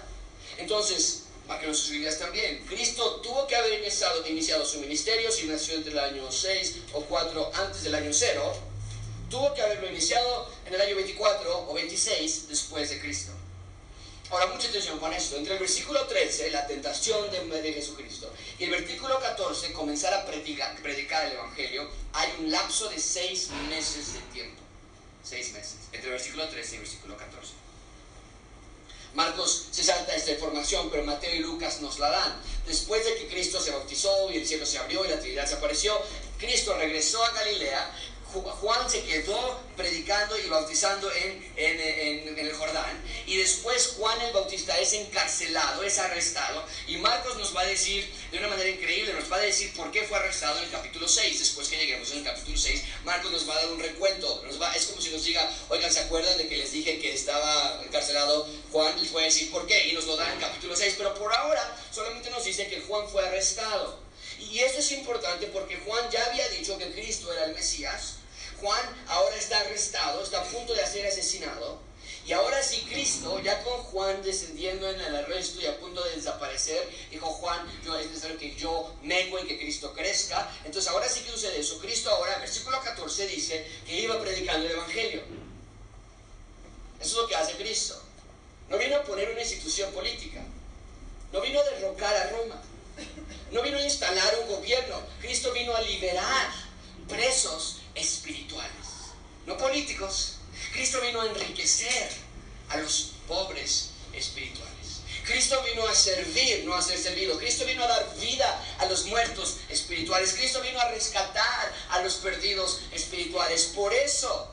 Entonces, 0.58 1.24
para 1.50 1.62
que 1.62 1.74
sus 1.74 1.90
Biblias 1.90 2.20
también. 2.20 2.64
Cristo 2.68 3.22
tuvo 3.24 3.48
que 3.48 3.56
haber 3.56 3.80
iniciado, 3.80 4.26
iniciado 4.28 4.64
su 4.64 4.80
ministerio, 4.80 5.32
si 5.32 5.48
nació 5.48 5.74
entre 5.74 5.94
el 5.94 6.00
año 6.00 6.32
6 6.32 6.76
o 6.94 7.02
4 7.02 7.52
antes 7.56 7.82
del 7.82 7.96
año 7.96 8.12
0, 8.14 8.56
tuvo 9.32 9.52
que 9.56 9.64
haberlo 9.64 9.90
iniciado 9.90 10.48
en 10.68 10.76
el 10.76 10.82
año 10.82 10.96
24 10.96 11.68
o 11.68 11.74
26 11.74 12.50
después 12.50 12.92
de 12.92 13.00
Cristo. 13.00 13.32
Ahora, 14.30 14.46
mucha 14.46 14.68
atención 14.68 15.00
con 15.00 15.12
esto. 15.12 15.38
Entre 15.38 15.54
el 15.54 15.60
versículo 15.60 16.06
13, 16.06 16.52
la 16.52 16.68
tentación 16.68 17.32
de, 17.32 17.62
de 17.62 17.74
Jesucristo, 17.74 18.32
y 18.60 18.66
el 18.66 18.70
versículo 18.70 19.20
14, 19.20 19.74
comenzar 19.74 20.14
a 20.14 20.28
predicar, 20.28 20.80
predicar 20.84 21.26
el 21.26 21.32
Evangelio, 21.32 21.90
hay 22.14 22.32
un 22.38 22.52
lapso 22.52 22.90
de 22.90 23.00
seis 23.00 23.50
meses 23.68 24.14
de 24.14 24.20
tiempo. 24.32 24.69
Seis 25.24 25.52
meses. 25.54 25.76
Entre 25.92 26.08
el 26.08 26.14
versículo 26.14 26.48
13 26.48 26.72
y 26.72 26.76
el 26.76 26.82
versículo 26.82 27.18
14. 27.18 27.54
Marcos 29.14 29.68
se 29.72 29.84
salta 29.84 30.16
esta 30.16 30.32
información, 30.32 30.90
pero 30.92 31.04
Mateo 31.04 31.34
y 31.34 31.40
Lucas 31.40 31.82
nos 31.82 31.98
la 32.00 32.10
dan. 32.10 32.42
Después 32.68 33.04
de 33.06 33.16
que 33.16 33.28
Cristo 33.28 33.60
se 33.60 33.72
bautizó 33.72 34.32
y 34.32 34.38
el 34.38 34.48
cielo 34.48 34.66
se 34.66 34.78
abrió 34.78 35.04
y 35.04 35.10
la 35.10 35.20
Trinidad 35.20 35.48
se 35.48 35.56
apareció, 35.56 36.00
Cristo 36.38 36.76
regresó 36.78 37.24
a 37.24 37.32
Galilea 37.32 37.92
Juan 38.32 38.90
se 38.90 39.04
quedó 39.04 39.60
predicando 39.76 40.38
y 40.38 40.48
bautizando 40.48 41.12
en, 41.12 41.50
el 41.58 42.54
Jordán. 42.54 43.04
Y 43.26 43.38
después 43.38 43.96
Juan 43.98 44.22
el 44.22 44.34
Bautista 44.34 44.78
es 44.78 44.94
encarcelado, 44.94 45.84
es 45.84 45.98
arrestado. 45.98 46.64
Y 46.88 46.98
Marcos 46.98 47.38
nos 47.38 47.56
va 47.56 47.62
a 47.62 47.66
decir, 47.66 48.12
de 48.32 48.38
una 48.38 48.50
manera 48.50 48.70
increíble, 48.70 49.14
nos 49.14 49.32
va 49.32 49.38
a 49.38 49.42
decir 49.42 49.74
por 49.74 49.92
qué 49.92 50.04
fue 50.04 50.18
arrestado 50.18 50.60
en 50.60 50.66
el 50.66 50.72
capítulo 50.72 51.08
6. 51.08 51.40
Después 51.40 51.68
que 51.70 51.78
lleguemos 51.78 52.12
en 52.12 52.20
el 52.20 52.24
capítulo 52.24 52.58
6, 52.58 52.84
Marcos 53.04 53.32
nos 53.32 53.50
va 53.50 53.54
a 53.54 53.64
dar 53.64 53.72
un 53.72 53.80
recuento. 53.80 54.44
Nos 54.46 54.62
va, 54.62 54.76
es 54.76 54.86
como 54.86 55.02
si 55.02 55.10
nos 55.10 55.24
diga, 55.24 55.50
oigan, 55.70 55.92
¿se 55.92 56.02
acuerdan 56.02 56.38
de 56.38 56.48
que 56.48 56.58
les 56.58 56.72
dije 56.72 57.00
que 57.00 57.14
estaba 57.14 57.82
encarcelado 57.84 58.48
Juan? 58.72 59.02
Les 59.02 59.12
voy 59.12 59.24
a 59.24 59.26
decir 59.26 59.50
por 59.50 59.66
qué. 59.66 59.88
Y 59.88 59.94
nos 59.94 60.06
lo 60.06 60.16
da 60.16 60.28
en 60.28 60.34
el 60.34 60.40
capítulo 60.40 60.76
6. 60.76 60.96
Pero 60.98 61.16
por 61.16 61.34
ahora 61.34 61.78
solamente 61.92 62.30
nos 62.30 62.44
dice 62.44 62.68
que 62.68 62.82
Juan 62.82 63.08
fue 63.10 63.26
arrestado. 63.26 64.10
Y 64.40 64.60
esto 64.60 64.80
es 64.80 64.92
importante 64.94 65.48
porque 65.48 65.78
Juan 65.78 66.10
ya 66.10 66.26
había 66.26 66.48
dicho 66.50 66.78
que 66.78 66.92
Cristo 66.92 67.32
era 67.34 67.46
el 67.46 67.54
Mesías. 67.54 68.19
Juan 68.60 69.06
ahora 69.08 69.36
está 69.36 69.60
arrestado, 69.60 70.24
está 70.24 70.42
a 70.42 70.44
punto 70.44 70.74
de 70.74 70.86
ser 70.86 71.06
asesinado. 71.06 71.80
Y 72.26 72.34
ahora 72.34 72.62
sí 72.62 72.86
Cristo, 72.88 73.40
ya 73.40 73.64
con 73.64 73.82
Juan 73.86 74.22
descendiendo 74.22 74.88
en 74.88 75.02
el 75.02 75.16
arresto 75.16 75.62
y 75.62 75.66
a 75.66 75.80
punto 75.80 76.04
de 76.04 76.16
desaparecer, 76.16 76.88
dijo 77.10 77.26
Juan, 77.26 77.66
yo 77.84 77.98
es 77.98 78.08
necesario 78.08 78.38
que 78.38 78.56
yo 78.56 78.96
mengue 79.02 79.42
y 79.42 79.48
que 79.48 79.58
Cristo 79.58 79.94
crezca. 79.94 80.48
Entonces 80.64 80.92
ahora 80.92 81.10
sí 81.10 81.22
que 81.22 81.32
sucede 81.32 81.60
eso. 81.60 81.80
Cristo 81.80 82.12
ahora, 82.12 82.38
versículo 82.38 82.80
14 82.82 83.28
dice 83.28 83.66
que 83.86 84.00
iba 84.02 84.22
predicando 84.22 84.68
el 84.68 84.74
Evangelio. 84.74 85.24
Eso 87.00 87.10
es 87.10 87.14
lo 87.14 87.28
que 87.28 87.36
hace 87.36 87.54
Cristo. 87.54 88.00
No 88.70 88.78
vino 88.78 88.98
a 88.98 89.04
poner 89.04 89.32
una 89.32 89.42
institución 89.42 89.92
política. 89.92 90.42
No 91.32 91.42
vino 91.42 91.60
a 91.60 91.64
derrocar 91.64 92.16
a 92.16 92.30
Roma. 92.30 92.62
No 93.52 93.64
vino 93.64 93.78
a 93.78 93.82
instalar 93.82 94.38
un 94.42 94.50
gobierno. 94.50 95.02
Cristo 95.20 95.52
vino 95.52 95.76
a 95.76 95.82
liberar 95.82 96.52
presos 97.08 97.78
espirituales, 98.00 98.88
no 99.46 99.58
políticos. 99.58 100.36
Cristo 100.74 101.02
vino 101.02 101.22
a 101.22 101.28
enriquecer 101.28 102.12
a 102.70 102.78
los 102.78 103.14
pobres 103.28 103.92
espirituales. 104.14 104.70
Cristo 105.30 105.62
vino 105.64 105.88
a 105.88 105.94
servir, 105.94 106.64
no 106.66 106.74
a 106.74 106.82
ser 106.82 106.98
servido. 106.98 107.38
Cristo 107.38 107.64
vino 107.66 107.84
a 107.84 107.88
dar 107.88 108.16
vida 108.20 108.66
a 108.80 108.86
los 108.86 109.06
muertos 109.06 109.58
espirituales. 109.70 110.34
Cristo 110.34 110.60
vino 110.62 110.80
a 110.80 110.90
rescatar 110.90 111.74
a 111.90 112.02
los 112.02 112.16
perdidos 112.16 112.82
espirituales. 112.92 113.66
Por 113.76 113.94
eso, 113.94 114.52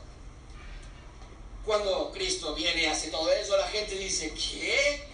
cuando 1.64 2.12
Cristo 2.12 2.54
viene 2.54 2.82
y 2.82 2.86
hace 2.86 3.08
todo 3.08 3.32
eso, 3.32 3.56
la 3.56 3.68
gente 3.68 3.94
dice, 3.94 4.34
¿qué? 4.34 5.08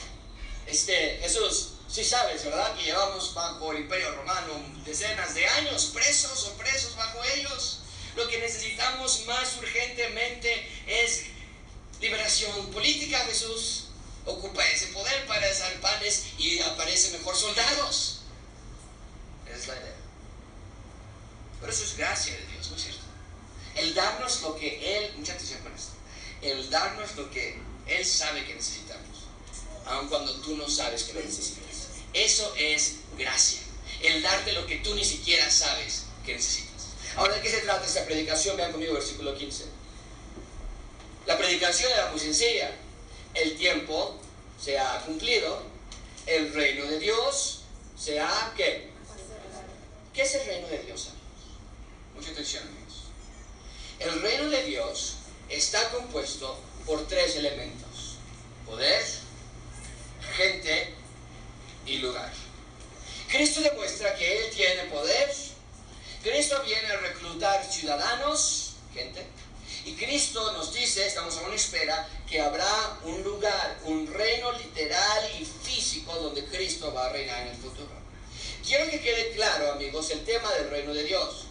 Este, 0.67 1.19
Jesús, 1.23 1.75
sí 1.89 2.05
sabes, 2.05 2.45
¿verdad? 2.45 2.75
Que 2.75 2.85
llevamos 2.85 3.33
bajo 3.33 3.71
el 3.71 3.83
imperio 3.83 4.13
romano 4.17 4.53
decenas 4.85 5.35
de 5.35 5.47
años 5.47 5.91
presos 5.95 6.45
o 6.47 6.53
presos 6.55 6.97
bajo 6.97 7.23
ellos. 7.37 7.82
Lo 8.17 8.29
que 8.29 8.39
necesitamos 8.39 9.25
más 9.27 9.57
urgentemente 9.57 10.69
es 10.87 11.25
liberación 12.01 12.71
política. 12.71 13.19
Jesús 13.27 13.85
ocupa 14.27 14.67
ese 14.69 14.89
poder 14.89 15.27
para 15.27 15.47
desar 15.47 15.73
panes 15.81 16.25
y 16.39 16.59
aparece 16.61 17.17
mejor 17.17 17.37
soldados. 17.37 18.21
Es 19.51 19.67
la 19.67 19.77
idea. 19.77 19.97
Pero 21.61 21.73
eso 21.73 21.85
es 21.85 21.97
gracia 21.97 22.35
de 22.35 22.47
Dios, 22.47 22.71
¿no 22.71 22.77
es 22.77 22.83
cierto? 22.83 23.01
El 23.77 23.95
darnos 23.95 24.43
lo 24.43 24.57
que 24.57 24.99
Él, 24.99 25.13
mucha 25.17 25.33
atención 25.33 25.61
con 25.63 25.73
esto, 25.75 25.93
el 26.43 26.69
darnos 26.71 27.15
lo 27.17 27.31
que 27.31 27.59
Él 27.87 28.05
sabe 28.05 28.45
que 28.45 28.55
necesitamos, 28.55 29.27
aun 29.87 30.09
cuando 30.09 30.35
tú 30.41 30.57
no 30.57 30.69
sabes 30.69 31.05
que 31.05 31.15
lo 31.15 31.21
necesitas. 31.21 31.63
Eso 32.13 32.53
es 32.57 32.97
gracia. 33.17 33.61
El 34.03 34.23
darte 34.23 34.53
lo 34.53 34.67
que 34.67 34.77
tú 34.79 34.95
ni 34.95 35.05
siquiera 35.05 35.51
sabes 35.51 36.05
que 36.27 36.35
necesitas. 36.35 36.72
Ahora, 37.17 37.35
¿de 37.35 37.41
qué 37.43 37.51
se 37.51 37.61
trata 37.61 37.85
esta 37.85 38.05
predicación? 38.05 38.57
Vean 38.57 38.73
conmigo 38.73 38.95
versículo 38.95 39.37
15. 39.37 39.65
La 41.27 41.37
predicación 41.37 41.93
era 41.93 42.11
muy 42.11 42.19
sencilla. 42.19 42.71
El 43.35 43.57
tiempo 43.57 44.19
se 44.61 44.79
ha 44.79 45.01
cumplido. 45.03 45.63
El 46.27 46.53
reino 46.55 46.87
de 46.87 46.99
Dios 46.99 47.63
se 47.99 48.21
ha... 48.21 48.53
¿Qué? 48.57 48.91
¿Qué 50.15 50.23
es 50.23 50.35
el 50.35 50.47
reino 50.47 50.69
de 50.69 50.79
Dios? 50.79 51.09
Mucha 52.15 52.31
atención, 52.31 52.63
amigos. 52.65 53.05
El 53.99 54.23
reino 54.23 54.51
de 54.51 54.63
Dios 54.65 55.17
está 55.49 55.91
compuesto 55.91 56.59
por 56.87 57.07
tres 57.07 57.37
elementos. 57.37 58.17
Poder, 58.67 59.05
gente 60.37 60.95
y 61.87 61.99
lugar. 61.99 62.33
Cristo 63.29 63.61
demuestra 63.61 64.15
que 64.15 64.45
Él 64.45 64.51
tiene 64.55 64.85
poder, 64.85 65.35
Cristo 66.23 66.63
viene 66.65 66.87
a 66.87 66.97
reclutar 66.99 67.65
ciudadanos, 67.65 68.75
gente, 68.95 69.27
y 69.85 69.95
Cristo 69.95 70.53
nos 70.53 70.73
dice, 70.73 71.05
estamos 71.05 71.37
a 71.37 71.43
una 71.43 71.57
espera, 71.57 72.09
que 72.31 72.41
habrá 72.41 72.99
un 73.03 73.23
lugar, 73.25 73.81
un 73.85 74.07
reino 74.07 74.53
literal 74.53 75.31
y 75.41 75.45
físico 75.45 76.15
donde 76.15 76.45
Cristo 76.45 76.95
va 76.95 77.07
a 77.07 77.09
reinar 77.09 77.43
en 77.43 77.49
el 77.49 77.57
futuro. 77.57 77.91
Quiero 78.65 78.89
que 78.89 79.01
quede 79.01 79.33
claro, 79.33 79.73
amigos, 79.73 80.11
el 80.11 80.25
tema 80.25 80.53
del 80.53 80.71
reino 80.71 80.95
de 80.95 81.03
Dios. 81.03 81.47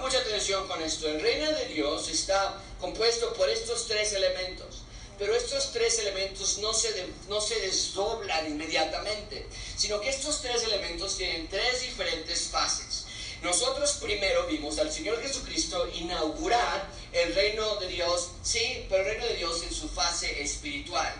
Mucha 0.00 0.18
atención 0.18 0.66
con 0.66 0.82
esto. 0.82 1.08
El 1.08 1.20
reino 1.20 1.52
de 1.52 1.66
Dios 1.66 2.08
está 2.08 2.60
compuesto 2.80 3.32
por 3.34 3.48
estos 3.48 3.86
tres 3.86 4.12
elementos. 4.12 4.82
pero 5.18 5.34
estos 5.34 5.72
tres 5.72 5.98
elementos 6.00 6.58
no 6.58 6.74
se, 6.74 7.06
no 7.28 7.40
se 7.40 7.58
desdoblan 7.60 8.46
inmediatamente, 8.46 9.46
sino 9.76 10.00
que 10.00 10.10
estos 10.10 10.42
tres 10.42 10.62
elementos 10.64 11.16
tienen 11.16 11.48
tres 11.48 11.82
diferentes 11.82 12.48
fases. 12.50 13.05
Nosotros 13.42 13.98
primero 14.02 14.46
vimos 14.46 14.78
al 14.78 14.90
Señor 14.90 15.20
Jesucristo 15.22 15.88
inaugurar 15.94 16.88
el 17.12 17.34
reino 17.34 17.76
de 17.76 17.88
Dios, 17.88 18.30
sí, 18.42 18.86
pero 18.88 19.02
el 19.02 19.08
reino 19.08 19.26
de 19.26 19.36
Dios 19.36 19.62
en 19.62 19.72
su 19.72 19.88
fase 19.88 20.42
espiritual, 20.42 21.12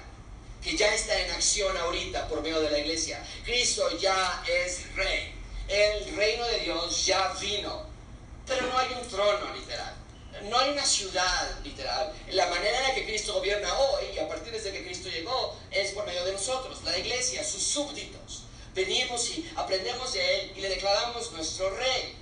que 0.63 0.77
ya 0.77 0.93
está 0.95 1.19
en 1.21 1.31
acción 1.33 1.77
ahorita 1.77 2.27
por 2.29 2.43
medio 2.43 2.61
de 2.61 2.71
la 2.71 2.79
iglesia. 2.79 3.23
Cristo 3.45 3.97
ya 3.99 4.43
es 4.49 4.95
rey, 4.95 5.35
el 5.69 6.17
reino 6.17 6.47
de 6.47 6.61
Dios 6.61 7.07
ya 7.07 7.35
vino, 7.41 7.87
pero 8.47 8.67
no 8.67 8.79
hay 8.79 8.89
un 9.01 9.09
trono 9.09 9.55
literal. 9.55 9.95
No 10.43 10.59
hay 10.59 10.71
una 10.71 10.85
ciudad 10.85 11.61
literal. 11.65 12.13
La 12.31 12.47
manera 12.49 12.79
en 12.79 12.89
la 12.89 12.95
que 12.95 13.07
Cristo 13.07 13.33
gobierna 13.35 13.73
hoy, 13.79 14.19
a 14.19 14.29
partir 14.29 14.53
de 14.53 14.73
que 14.73 14.85
Cristo 14.85 15.09
llegó, 15.09 15.57
es 15.71 15.93
por 15.93 16.05
medio 16.05 16.25
de 16.27 16.33
nosotros, 16.33 16.83
la 16.85 16.97
iglesia, 16.99 17.43
sus 17.43 17.63
súbditos 17.63 18.46
venimos 18.77 19.31
y 19.31 19.51
aprendemos 19.57 20.13
de 20.13 20.41
Él 20.41 20.53
y 20.55 20.61
le 20.61 20.69
declaramos 20.69 21.33
nuestro 21.33 21.71
rey. 21.71 22.15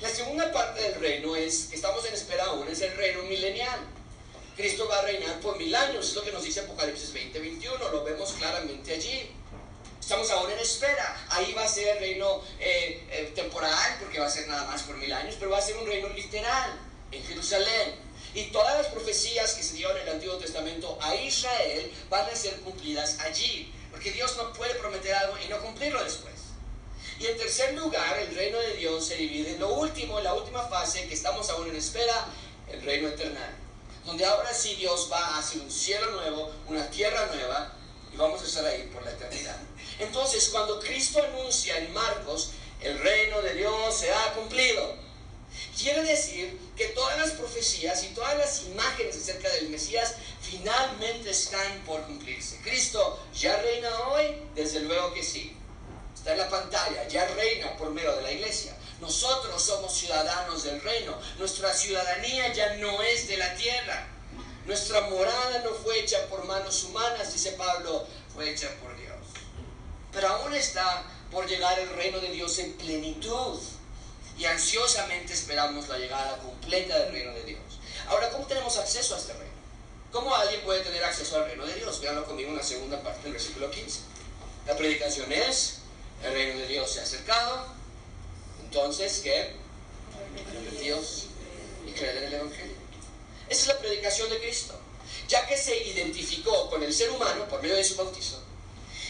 La 0.00 0.08
segunda 0.08 0.50
parte 0.50 0.82
del 0.82 0.94
reino 0.94 1.36
es, 1.36 1.66
que 1.66 1.76
estamos 1.76 2.04
en 2.06 2.14
espera 2.14 2.46
aún, 2.46 2.66
es 2.66 2.80
el 2.80 2.96
reino 2.96 3.22
milenial. 3.24 3.78
Cristo 4.56 4.88
va 4.88 4.98
a 4.98 5.02
reinar 5.02 5.38
por 5.40 5.56
mil 5.58 5.72
años, 5.74 6.08
es 6.08 6.14
lo 6.14 6.24
que 6.24 6.32
nos 6.32 6.42
dice 6.42 6.60
Apocalipsis 6.60 7.12
20, 7.12 7.38
21, 7.38 7.88
lo 7.90 8.02
vemos 8.02 8.32
claramente 8.32 8.94
allí. 8.94 9.30
Estamos 10.00 10.28
aún 10.30 10.50
en 10.50 10.58
espera. 10.58 11.26
Ahí 11.30 11.52
va 11.52 11.62
a 11.62 11.68
ser 11.68 11.96
el 11.96 11.98
reino 12.00 12.42
eh, 12.58 13.06
eh, 13.10 13.32
temporal, 13.34 13.96
porque 14.00 14.18
va 14.18 14.26
a 14.26 14.30
ser 14.30 14.48
nada 14.48 14.64
más 14.64 14.82
por 14.82 14.96
mil 14.96 15.12
años, 15.12 15.36
pero 15.38 15.52
va 15.52 15.58
a 15.58 15.62
ser 15.62 15.76
un 15.76 15.86
reino 15.86 16.08
literal 16.08 16.80
en 17.12 17.24
Jerusalén. 17.24 17.94
Y 18.34 18.44
todas 18.46 18.76
las 18.78 18.86
profecías 18.88 19.54
que 19.54 19.62
se 19.62 19.74
dieron 19.74 19.96
en 19.98 20.02
el 20.08 20.14
Antiguo 20.14 20.36
Testamento 20.38 20.98
a 21.00 21.14
Israel 21.14 21.92
van 22.08 22.26
a 22.28 22.34
ser 22.34 22.56
cumplidas 22.60 23.20
allí. 23.20 23.72
Porque 23.92 24.10
Dios 24.10 24.36
no 24.36 24.52
puede 24.52 24.74
prometer 24.74 25.14
algo 25.14 25.36
y 25.38 25.48
no 25.48 25.60
cumplirlo 25.60 26.02
después. 26.02 26.34
Y 27.20 27.26
en 27.26 27.36
tercer 27.36 27.74
lugar, 27.74 28.18
el 28.18 28.34
reino 28.34 28.58
de 28.58 28.74
Dios 28.74 29.06
se 29.06 29.16
divide 29.16 29.52
en 29.52 29.60
lo 29.60 29.74
último, 29.74 30.18
en 30.18 30.24
la 30.24 30.34
última 30.34 30.66
fase 30.66 31.06
que 31.06 31.14
estamos 31.14 31.48
aún 31.50 31.68
en 31.68 31.76
espera, 31.76 32.26
el 32.68 32.82
reino 32.82 33.08
eterno. 33.08 33.38
Donde 34.04 34.24
ahora 34.24 34.52
sí 34.52 34.74
Dios 34.74 35.08
va 35.12 35.24
a 35.24 35.38
hacer 35.38 35.60
un 35.60 35.70
cielo 35.70 36.10
nuevo, 36.10 36.50
una 36.66 36.90
tierra 36.90 37.26
nueva, 37.26 37.72
y 38.12 38.16
vamos 38.16 38.42
a 38.42 38.46
estar 38.46 38.64
ahí 38.64 38.90
por 38.92 39.04
la 39.04 39.12
eternidad. 39.12 39.56
Entonces, 40.00 40.48
cuando 40.48 40.80
Cristo 40.80 41.22
anuncia 41.22 41.78
en 41.78 41.92
Marcos, 41.92 42.50
el 42.80 42.98
reino 42.98 43.40
de 43.42 43.54
Dios 43.54 43.94
se 43.94 44.12
ha 44.12 44.32
cumplido, 44.34 44.96
quiere 45.76 46.02
decir 46.02 46.58
que 46.76 46.88
todas 46.88 47.18
las 47.18 47.32
profecías 47.32 48.02
y 48.04 48.08
todas 48.08 48.36
las 48.36 48.64
imágenes 48.64 49.16
acerca 49.16 49.48
del 49.50 49.68
Mesías 49.68 50.14
finalmente 50.40 51.30
están 51.30 51.82
por 51.86 52.02
cumplirse. 52.04 52.60
Cristo 52.62 53.20
ya 53.34 53.56
reina 53.62 53.88
hoy, 54.08 54.36
desde 54.54 54.80
luego 54.80 55.12
que 55.14 55.22
sí. 55.22 55.56
Está 56.14 56.32
en 56.32 56.38
la 56.38 56.48
pantalla, 56.48 57.08
ya 57.08 57.26
reina 57.26 57.76
por 57.76 57.90
medio 57.90 58.14
de 58.16 58.22
la 58.22 58.30
iglesia. 58.30 58.76
Nosotros 59.00 59.60
somos 59.60 59.92
ciudadanos 59.92 60.62
del 60.62 60.80
reino. 60.80 61.18
Nuestra 61.38 61.74
ciudadanía 61.74 62.52
ya 62.52 62.76
no 62.76 63.02
es 63.02 63.26
de 63.26 63.36
la 63.36 63.54
tierra. 63.56 64.06
Nuestra 64.64 65.00
morada 65.08 65.58
no 65.64 65.70
fue 65.70 65.98
hecha 65.98 66.28
por 66.28 66.44
manos 66.44 66.84
humanas, 66.84 67.32
dice 67.32 67.52
Pablo, 67.52 68.06
fue 68.32 68.50
hecha 68.50 68.68
por 68.80 68.96
Dios. 68.96 69.18
Pero 70.12 70.28
aún 70.28 70.54
está 70.54 71.04
por 71.32 71.48
llegar 71.48 71.78
el 71.80 71.88
reino 71.90 72.20
de 72.20 72.30
Dios 72.30 72.58
en 72.60 72.74
plenitud. 72.74 73.58
Y 74.42 74.46
ansiosamente 74.46 75.34
esperamos 75.34 75.88
la 75.88 75.98
llegada 75.98 76.36
completa 76.38 76.98
del 76.98 77.12
reino 77.12 77.32
de 77.32 77.44
Dios. 77.44 77.60
Ahora, 78.08 78.28
¿cómo 78.30 78.44
tenemos 78.44 78.76
acceso 78.76 79.14
a 79.14 79.18
este 79.18 79.34
reino? 79.34 79.54
¿Cómo 80.10 80.34
alguien 80.34 80.62
puede 80.62 80.80
tener 80.80 81.04
acceso 81.04 81.36
al 81.36 81.44
reino 81.44 81.64
de 81.64 81.76
Dios? 81.76 82.00
Veanlo 82.00 82.24
conmigo 82.24 82.50
en 82.50 82.56
la 82.56 82.62
segunda 82.64 83.00
parte 83.04 83.22
del 83.22 83.34
versículo 83.34 83.70
15. 83.70 84.00
La 84.66 84.76
predicación 84.76 85.30
es, 85.30 85.76
el 86.24 86.32
reino 86.32 86.58
de 86.58 86.66
Dios 86.66 86.90
se 86.90 86.98
ha 86.98 87.02
acercado, 87.04 87.68
entonces, 88.64 89.20
¿qué? 89.22 89.52
Dios 90.80 91.26
y 91.86 91.92
creer 91.92 92.16
en 92.16 92.24
el 92.24 92.34
Evangelio. 92.34 92.76
Esa 93.48 93.60
es 93.60 93.66
la 93.68 93.78
predicación 93.78 94.28
de 94.28 94.40
Cristo. 94.40 94.76
Ya 95.28 95.46
que 95.46 95.56
se 95.56 95.86
identificó 95.86 96.68
con 96.68 96.82
el 96.82 96.92
ser 96.92 97.12
humano 97.12 97.46
por 97.46 97.62
medio 97.62 97.76
de 97.76 97.84
su 97.84 97.94
bautizo, 97.94 98.42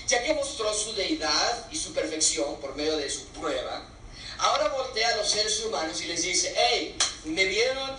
ya 0.07 0.23
que 0.23 0.35
mostró 0.35 0.75
su 0.75 0.93
deidad 0.93 1.71
y 1.71 1.77
su 1.79 1.95
perfección 1.95 2.61
por 2.61 2.77
medio 2.77 2.99
de 2.99 3.09
su 3.09 3.25
prueba, 3.29 3.89
ahora 4.43 4.69
voltea 4.69 5.09
a 5.09 5.17
los 5.17 5.31
seres 5.31 5.65
humanos 5.65 6.01
y 6.03 6.07
les 6.07 6.23
dice, 6.23 6.53
hey, 6.57 6.97
¿me 7.25 7.45
vieron? 7.45 7.97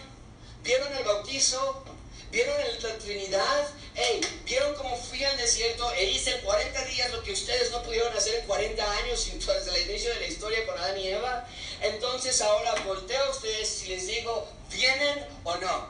¿Vieron 0.61 0.93
el 0.93 1.03
bautizo? 1.03 1.83
¿Vieron 2.31 2.55
la 2.81 2.97
Trinidad? 2.97 3.69
Hey, 3.95 4.19
¿vieron 4.43 4.75
cómo 4.75 4.97
fui 4.97 5.23
al 5.23 5.37
desierto 5.37 5.89
e 5.93 6.05
hice 6.05 6.35
en 6.35 6.41
40 6.41 6.85
días 6.85 7.11
lo 7.11 7.23
que 7.23 7.31
ustedes 7.31 7.71
no 7.71 7.81
pudieron 7.83 8.15
hacer 8.17 8.35
en 8.35 8.45
40 8.45 8.91
años 8.91 9.31
desde 9.33 9.83
el 9.83 9.89
inicio 9.89 10.13
de 10.13 10.19
la 10.19 10.27
historia 10.27 10.65
con 10.65 10.77
Adán 10.77 10.97
y 10.97 11.07
Eva? 11.07 11.47
Entonces 11.81 12.41
ahora 12.41 12.75
volteo 12.85 13.23
a 13.23 13.29
ustedes 13.29 13.83
y 13.83 13.89
les 13.89 14.07
digo, 14.07 14.47
¿vienen 14.69 15.25
o 15.45 15.55
no? 15.57 15.87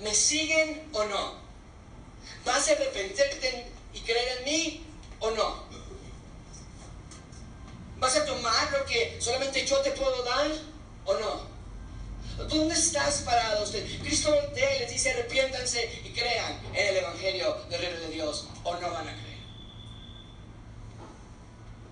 ¿Me 0.00 0.14
siguen 0.14 0.88
o 0.94 1.04
no? 1.04 1.34
¿Vas 2.46 2.68
a 2.68 2.72
arrepentirte 2.72 3.66
y 3.92 4.00
creer 4.00 4.38
en 4.38 4.44
mí 4.44 4.86
o 5.18 5.30
no? 5.32 5.68
¿Vas 8.00 8.16
a 8.16 8.24
tomar 8.24 8.72
lo 8.72 8.84
que 8.86 9.20
solamente 9.20 9.66
yo 9.66 9.78
te 9.82 9.90
puedo 9.90 10.22
dar 10.24 10.50
o 11.04 11.14
no? 11.18 11.50
¿Dónde 12.48 12.74
estás 12.74 13.20
parado 13.20 13.62
usted? 13.62 13.86
Cristo 14.00 14.34
voltea 14.34 14.80
les 14.80 14.90
dice 14.90 15.10
arrepiéntanse 15.10 16.00
y 16.02 16.08
crean 16.10 16.58
en 16.72 16.88
el 16.88 16.96
Evangelio 16.96 17.54
del 17.68 17.80
Reino 17.82 18.00
de 18.00 18.08
Dios 18.08 18.46
o 18.64 18.74
no 18.74 18.90
van 18.90 19.06
a 19.06 19.12
creer. 19.12 19.38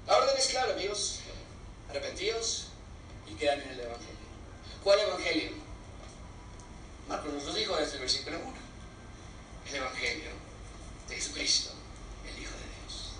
La 0.06 0.16
orden 0.16 0.34
es 0.38 0.46
clara, 0.46 0.72
amigos. 0.72 1.20
Arrepentidos 1.90 2.68
y 3.30 3.34
crean 3.34 3.60
en 3.60 3.68
el 3.68 3.80
Evangelio. 3.80 4.16
¿Cuál 4.82 5.00
Evangelio? 5.00 5.50
Marcos 7.06 7.34
nos 7.34 7.44
lo 7.44 7.52
dijo 7.52 7.76
desde 7.76 7.94
el 7.94 8.00
versículo 8.00 8.38
1. 8.38 8.52
El 9.68 9.74
Evangelio 9.74 10.30
de 11.08 11.14
Jesucristo, 11.14 11.70
el 12.26 12.42
Hijo 12.42 12.52
de 12.52 12.64
Dios. 12.80 13.10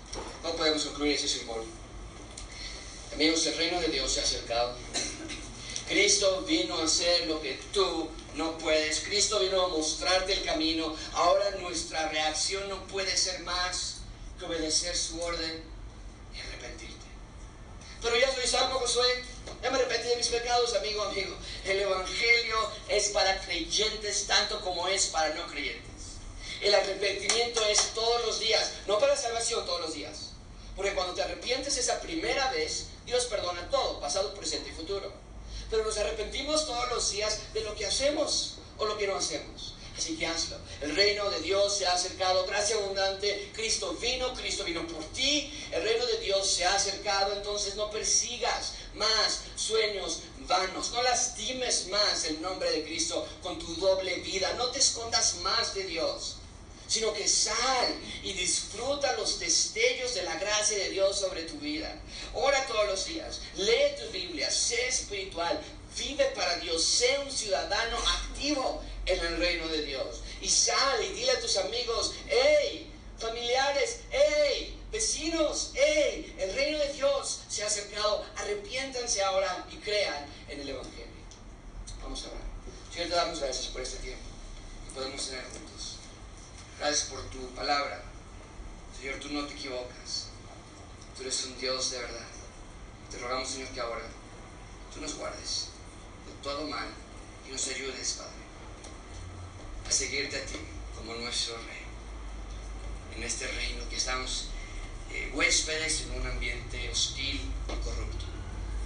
No 0.41 0.53
podemos 0.53 0.83
concluir 0.85 1.15
ese 1.15 1.27
símbolo. 1.27 1.78
Amigos, 3.13 3.45
el 3.47 3.57
reino 3.57 3.81
de 3.81 3.87
Dios 3.87 4.11
se 4.11 4.21
ha 4.21 4.23
acercado. 4.23 4.75
Cristo 5.87 6.43
vino 6.47 6.77
a 6.77 6.83
hacer 6.83 7.25
lo 7.27 7.41
que 7.41 7.59
tú 7.73 8.09
no 8.35 8.57
puedes. 8.59 8.99
Cristo 8.99 9.39
vino 9.39 9.65
a 9.65 9.67
mostrarte 9.69 10.33
el 10.33 10.43
camino. 10.43 10.95
Ahora 11.13 11.49
nuestra 11.59 12.09
reacción 12.09 12.69
no 12.69 12.85
puede 12.87 13.17
ser 13.17 13.39
más 13.41 13.95
que 14.37 14.45
obedecer 14.45 14.95
su 14.95 15.19
orden 15.21 15.63
y 16.35 16.39
arrepentirte. 16.39 16.95
Pero 18.01 18.17
ya 18.17 18.33
soy 18.33 18.45
salvo, 18.45 18.79
Josué. 18.79 19.23
Ya 19.63 19.71
me 19.71 19.77
arrepentí 19.79 20.07
de 20.09 20.15
mis 20.15 20.27
pecados, 20.27 20.75
amigo, 20.75 21.03
amigo. 21.03 21.35
El 21.65 21.79
Evangelio 21.79 22.71
es 22.87 23.09
para 23.09 23.41
creyentes 23.41 24.27
tanto 24.27 24.61
como 24.61 24.87
es 24.87 25.07
para 25.07 25.33
no 25.33 25.47
creyentes. 25.47 25.89
El 26.61 26.75
arrepentimiento 26.75 27.65
es 27.65 27.93
todos 27.95 28.25
los 28.25 28.39
días, 28.39 28.71
no 28.85 28.99
para 28.99 29.17
salvación 29.17 29.65
todos 29.65 29.81
los 29.81 29.93
días. 29.93 30.29
Porque 30.75 30.93
cuando 30.93 31.13
te 31.13 31.23
arrepientes 31.23 31.77
esa 31.77 31.99
primera 31.99 32.51
vez, 32.51 32.85
Dios 33.09 33.25
perdona 33.25 33.69
todo, 33.69 33.99
pasado, 33.99 34.33
presente 34.33 34.69
y 34.69 34.73
futuro 34.73 35.11
pero 35.69 35.83
nos 35.83 35.97
arrepentimos 35.97 36.65
todos 36.65 36.89
los 36.89 37.11
días 37.11 37.39
de 37.53 37.61
lo 37.61 37.75
que 37.75 37.85
hacemos 37.85 38.55
o 38.77 38.85
lo 38.85 38.97
que 38.97 39.07
no 39.07 39.15
hacemos. 39.15 39.75
Así 39.97 40.15
que 40.15 40.25
hazlo. 40.25 40.57
El 40.81 40.95
reino 40.95 41.29
de 41.29 41.41
Dios 41.41 41.77
se 41.77 41.85
ha 41.85 41.93
acercado, 41.93 42.45
gracia 42.45 42.77
abundante. 42.77 43.51
Cristo 43.53 43.93
vino, 44.01 44.33
Cristo 44.33 44.63
vino 44.63 44.87
por 44.87 45.03
ti. 45.11 45.53
El 45.71 45.83
reino 45.83 46.05
de 46.05 46.19
Dios 46.19 46.49
se 46.49 46.63
ha 46.63 46.73
acercado, 46.73 47.33
entonces 47.33 47.75
no 47.75 47.91
persigas 47.91 48.73
más 48.93 49.41
sueños 49.57 50.21
vanos. 50.47 50.91
No 50.91 51.03
lastimes 51.03 51.87
más 51.87 52.23
el 52.23 52.41
nombre 52.41 52.71
de 52.71 52.85
Cristo 52.85 53.27
con 53.43 53.59
tu 53.59 53.75
doble 53.75 54.15
vida. 54.21 54.53
No 54.53 54.67
te 54.67 54.79
escondas 54.79 55.35
más 55.43 55.75
de 55.75 55.83
Dios 55.83 56.38
sino 56.89 57.13
que 57.13 57.27
sal 57.27 57.95
y 58.23 58.33
disfruta 58.33 59.15
los 59.15 59.39
destellos 59.39 60.15
de 60.15 60.23
la 60.23 60.35
gracia 60.39 60.77
de 60.77 60.89
Dios 60.89 61.19
sobre 61.19 61.43
tu 61.43 61.57
vida. 61.59 61.95
Ora 62.33 62.65
todos 62.65 62.87
los 62.87 63.05
días, 63.05 63.41
lee 63.55 63.95
tu 63.97 64.11
Biblia, 64.11 64.49
sé 64.49 64.87
espiritual, 64.87 65.61
vive 65.95 66.25
para 66.35 66.57
Dios, 66.57 66.83
sé 66.83 67.19
un 67.19 67.31
ciudadano 67.31 67.97
activo 67.97 68.81
en 69.05 69.19
el 69.19 69.37
reino 69.37 69.67
de 69.67 69.83
Dios. 69.83 70.21
Y 70.41 70.49
sal 70.49 71.03
y 71.03 71.13
dile 71.13 71.31
a 71.31 71.39
tus 71.39 71.57
amigos, 71.57 72.15
hey, 72.27 72.91
familiares, 73.19 73.99
hey, 74.09 74.75
vecinos, 74.91 75.71
hey, 75.75 76.35
el 76.39 76.55
reino 76.55 76.79
de 76.79 76.93
Dios 76.93 77.41
se 77.47 77.63
ha 77.63 77.67
acercado, 77.67 78.25
arrepiéntanse 78.35 79.21
ahora 79.21 79.67
y 79.71 79.75
crean 79.75 80.25
en 80.47 80.61
el 80.61 80.69
Evangelio. 80.69 81.05
Vamos 82.01 82.25
a 82.25 82.29
orar. 82.29 82.41
Señor, 82.91 83.09
te 83.09 83.15
damos 83.15 83.39
gracias 83.39 83.67
por 83.67 83.81
este 83.83 83.97
tiempo 83.97 84.23
que 84.87 84.95
podemos 84.95 85.27
tener 85.27 85.68
Gracias 86.79 87.09
por 87.09 87.21
tu 87.29 87.45
palabra. 87.49 88.01
Señor, 88.97 89.19
tú 89.19 89.27
no 89.33 89.45
te 89.45 89.53
equivocas. 89.53 90.27
Tú 91.13 91.23
eres 91.23 91.45
un 91.45 91.59
Dios 91.59 91.91
de 91.91 91.99
verdad. 91.99 92.27
Te 93.11 93.17
rogamos, 93.17 93.49
Señor, 93.49 93.67
que 93.69 93.81
ahora 93.81 94.05
tú 94.93 95.01
nos 95.01 95.15
guardes 95.15 95.67
de 96.25 96.41
todo 96.41 96.65
mal 96.67 96.87
y 97.45 97.51
nos 97.51 97.67
ayudes, 97.67 98.13
Padre, 98.13 98.31
a 99.85 99.91
seguirte 99.91 100.37
a 100.37 100.45
ti 100.45 100.55
como 100.95 101.15
nuestro 101.15 101.57
Rey. 101.57 101.83
En 103.17 103.23
este 103.23 103.47
reino 103.47 103.83
que 103.89 103.97
estamos 103.97 104.45
eh, 105.11 105.31
huéspedes 105.33 106.03
en 106.03 106.21
un 106.21 106.27
ambiente 106.27 106.89
hostil 106.89 107.41
y 107.67 107.83
corrupto. 107.83 108.25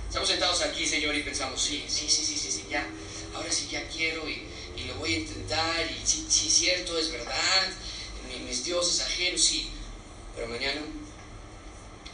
Estamos 0.07 0.29
sentados 0.29 0.61
aquí, 0.61 0.87
Señor, 0.87 1.13
y 1.13 1.21
pensamos, 1.21 1.61
sí, 1.61 1.85
sí, 1.87 2.09
sí, 2.09 2.25
sí, 2.25 2.37
sí, 2.37 2.51
sí 2.51 2.65
ya, 2.69 2.87
ahora 3.35 3.51
sí 3.51 3.67
ya 3.69 3.87
quiero 3.87 4.27
y, 4.27 4.47
lo 4.86 4.95
voy 4.95 5.13
a 5.13 5.19
intentar, 5.19 5.91
y 5.91 6.05
sí, 6.05 6.25
sí, 6.29 6.49
cierto, 6.49 6.97
es 6.97 7.11
verdad, 7.11 7.69
mis 8.45 8.63
dioses 8.63 9.01
ajenos, 9.01 9.41
sí, 9.41 9.71
pero 10.36 10.47
mañana, 10.47 10.81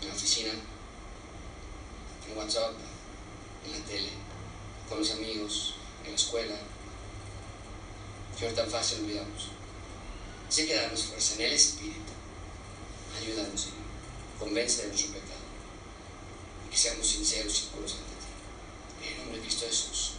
en 0.01 0.07
la 0.07 0.13
oficina, 0.13 0.51
en 2.27 2.37
WhatsApp, 2.37 2.73
en 3.65 3.71
la 3.71 3.85
tele, 3.85 4.09
con 4.87 4.99
los 4.99 5.11
amigos, 5.11 5.75
en 6.03 6.11
la 6.11 6.15
escuela, 6.15 6.55
Señor, 8.39 8.53
tan 8.53 8.69
fácil 8.69 8.99
olvidamos. 8.99 9.49
Así 10.47 10.65
que 10.65 10.73
danos 10.73 11.03
fuerza 11.03 11.35
en 11.35 11.41
el 11.41 11.53
Espíritu. 11.53 12.13
Ayúdanos, 13.21 13.61
Señor. 13.61 13.77
Convence 14.39 14.83
de 14.83 14.87
nuestro 14.87 15.11
pecado. 15.11 15.41
Y 16.65 16.71
que 16.71 16.77
seamos 16.77 17.05
sinceros 17.05 17.63
y 17.63 17.75
puros 17.75 17.95
ante 17.95 18.05
ti. 18.05 19.07
En 19.07 19.11
el 19.11 19.17
nombre 19.19 19.37
de 19.39 19.43
Cristo 19.43 19.65
Jesús. 19.67 20.13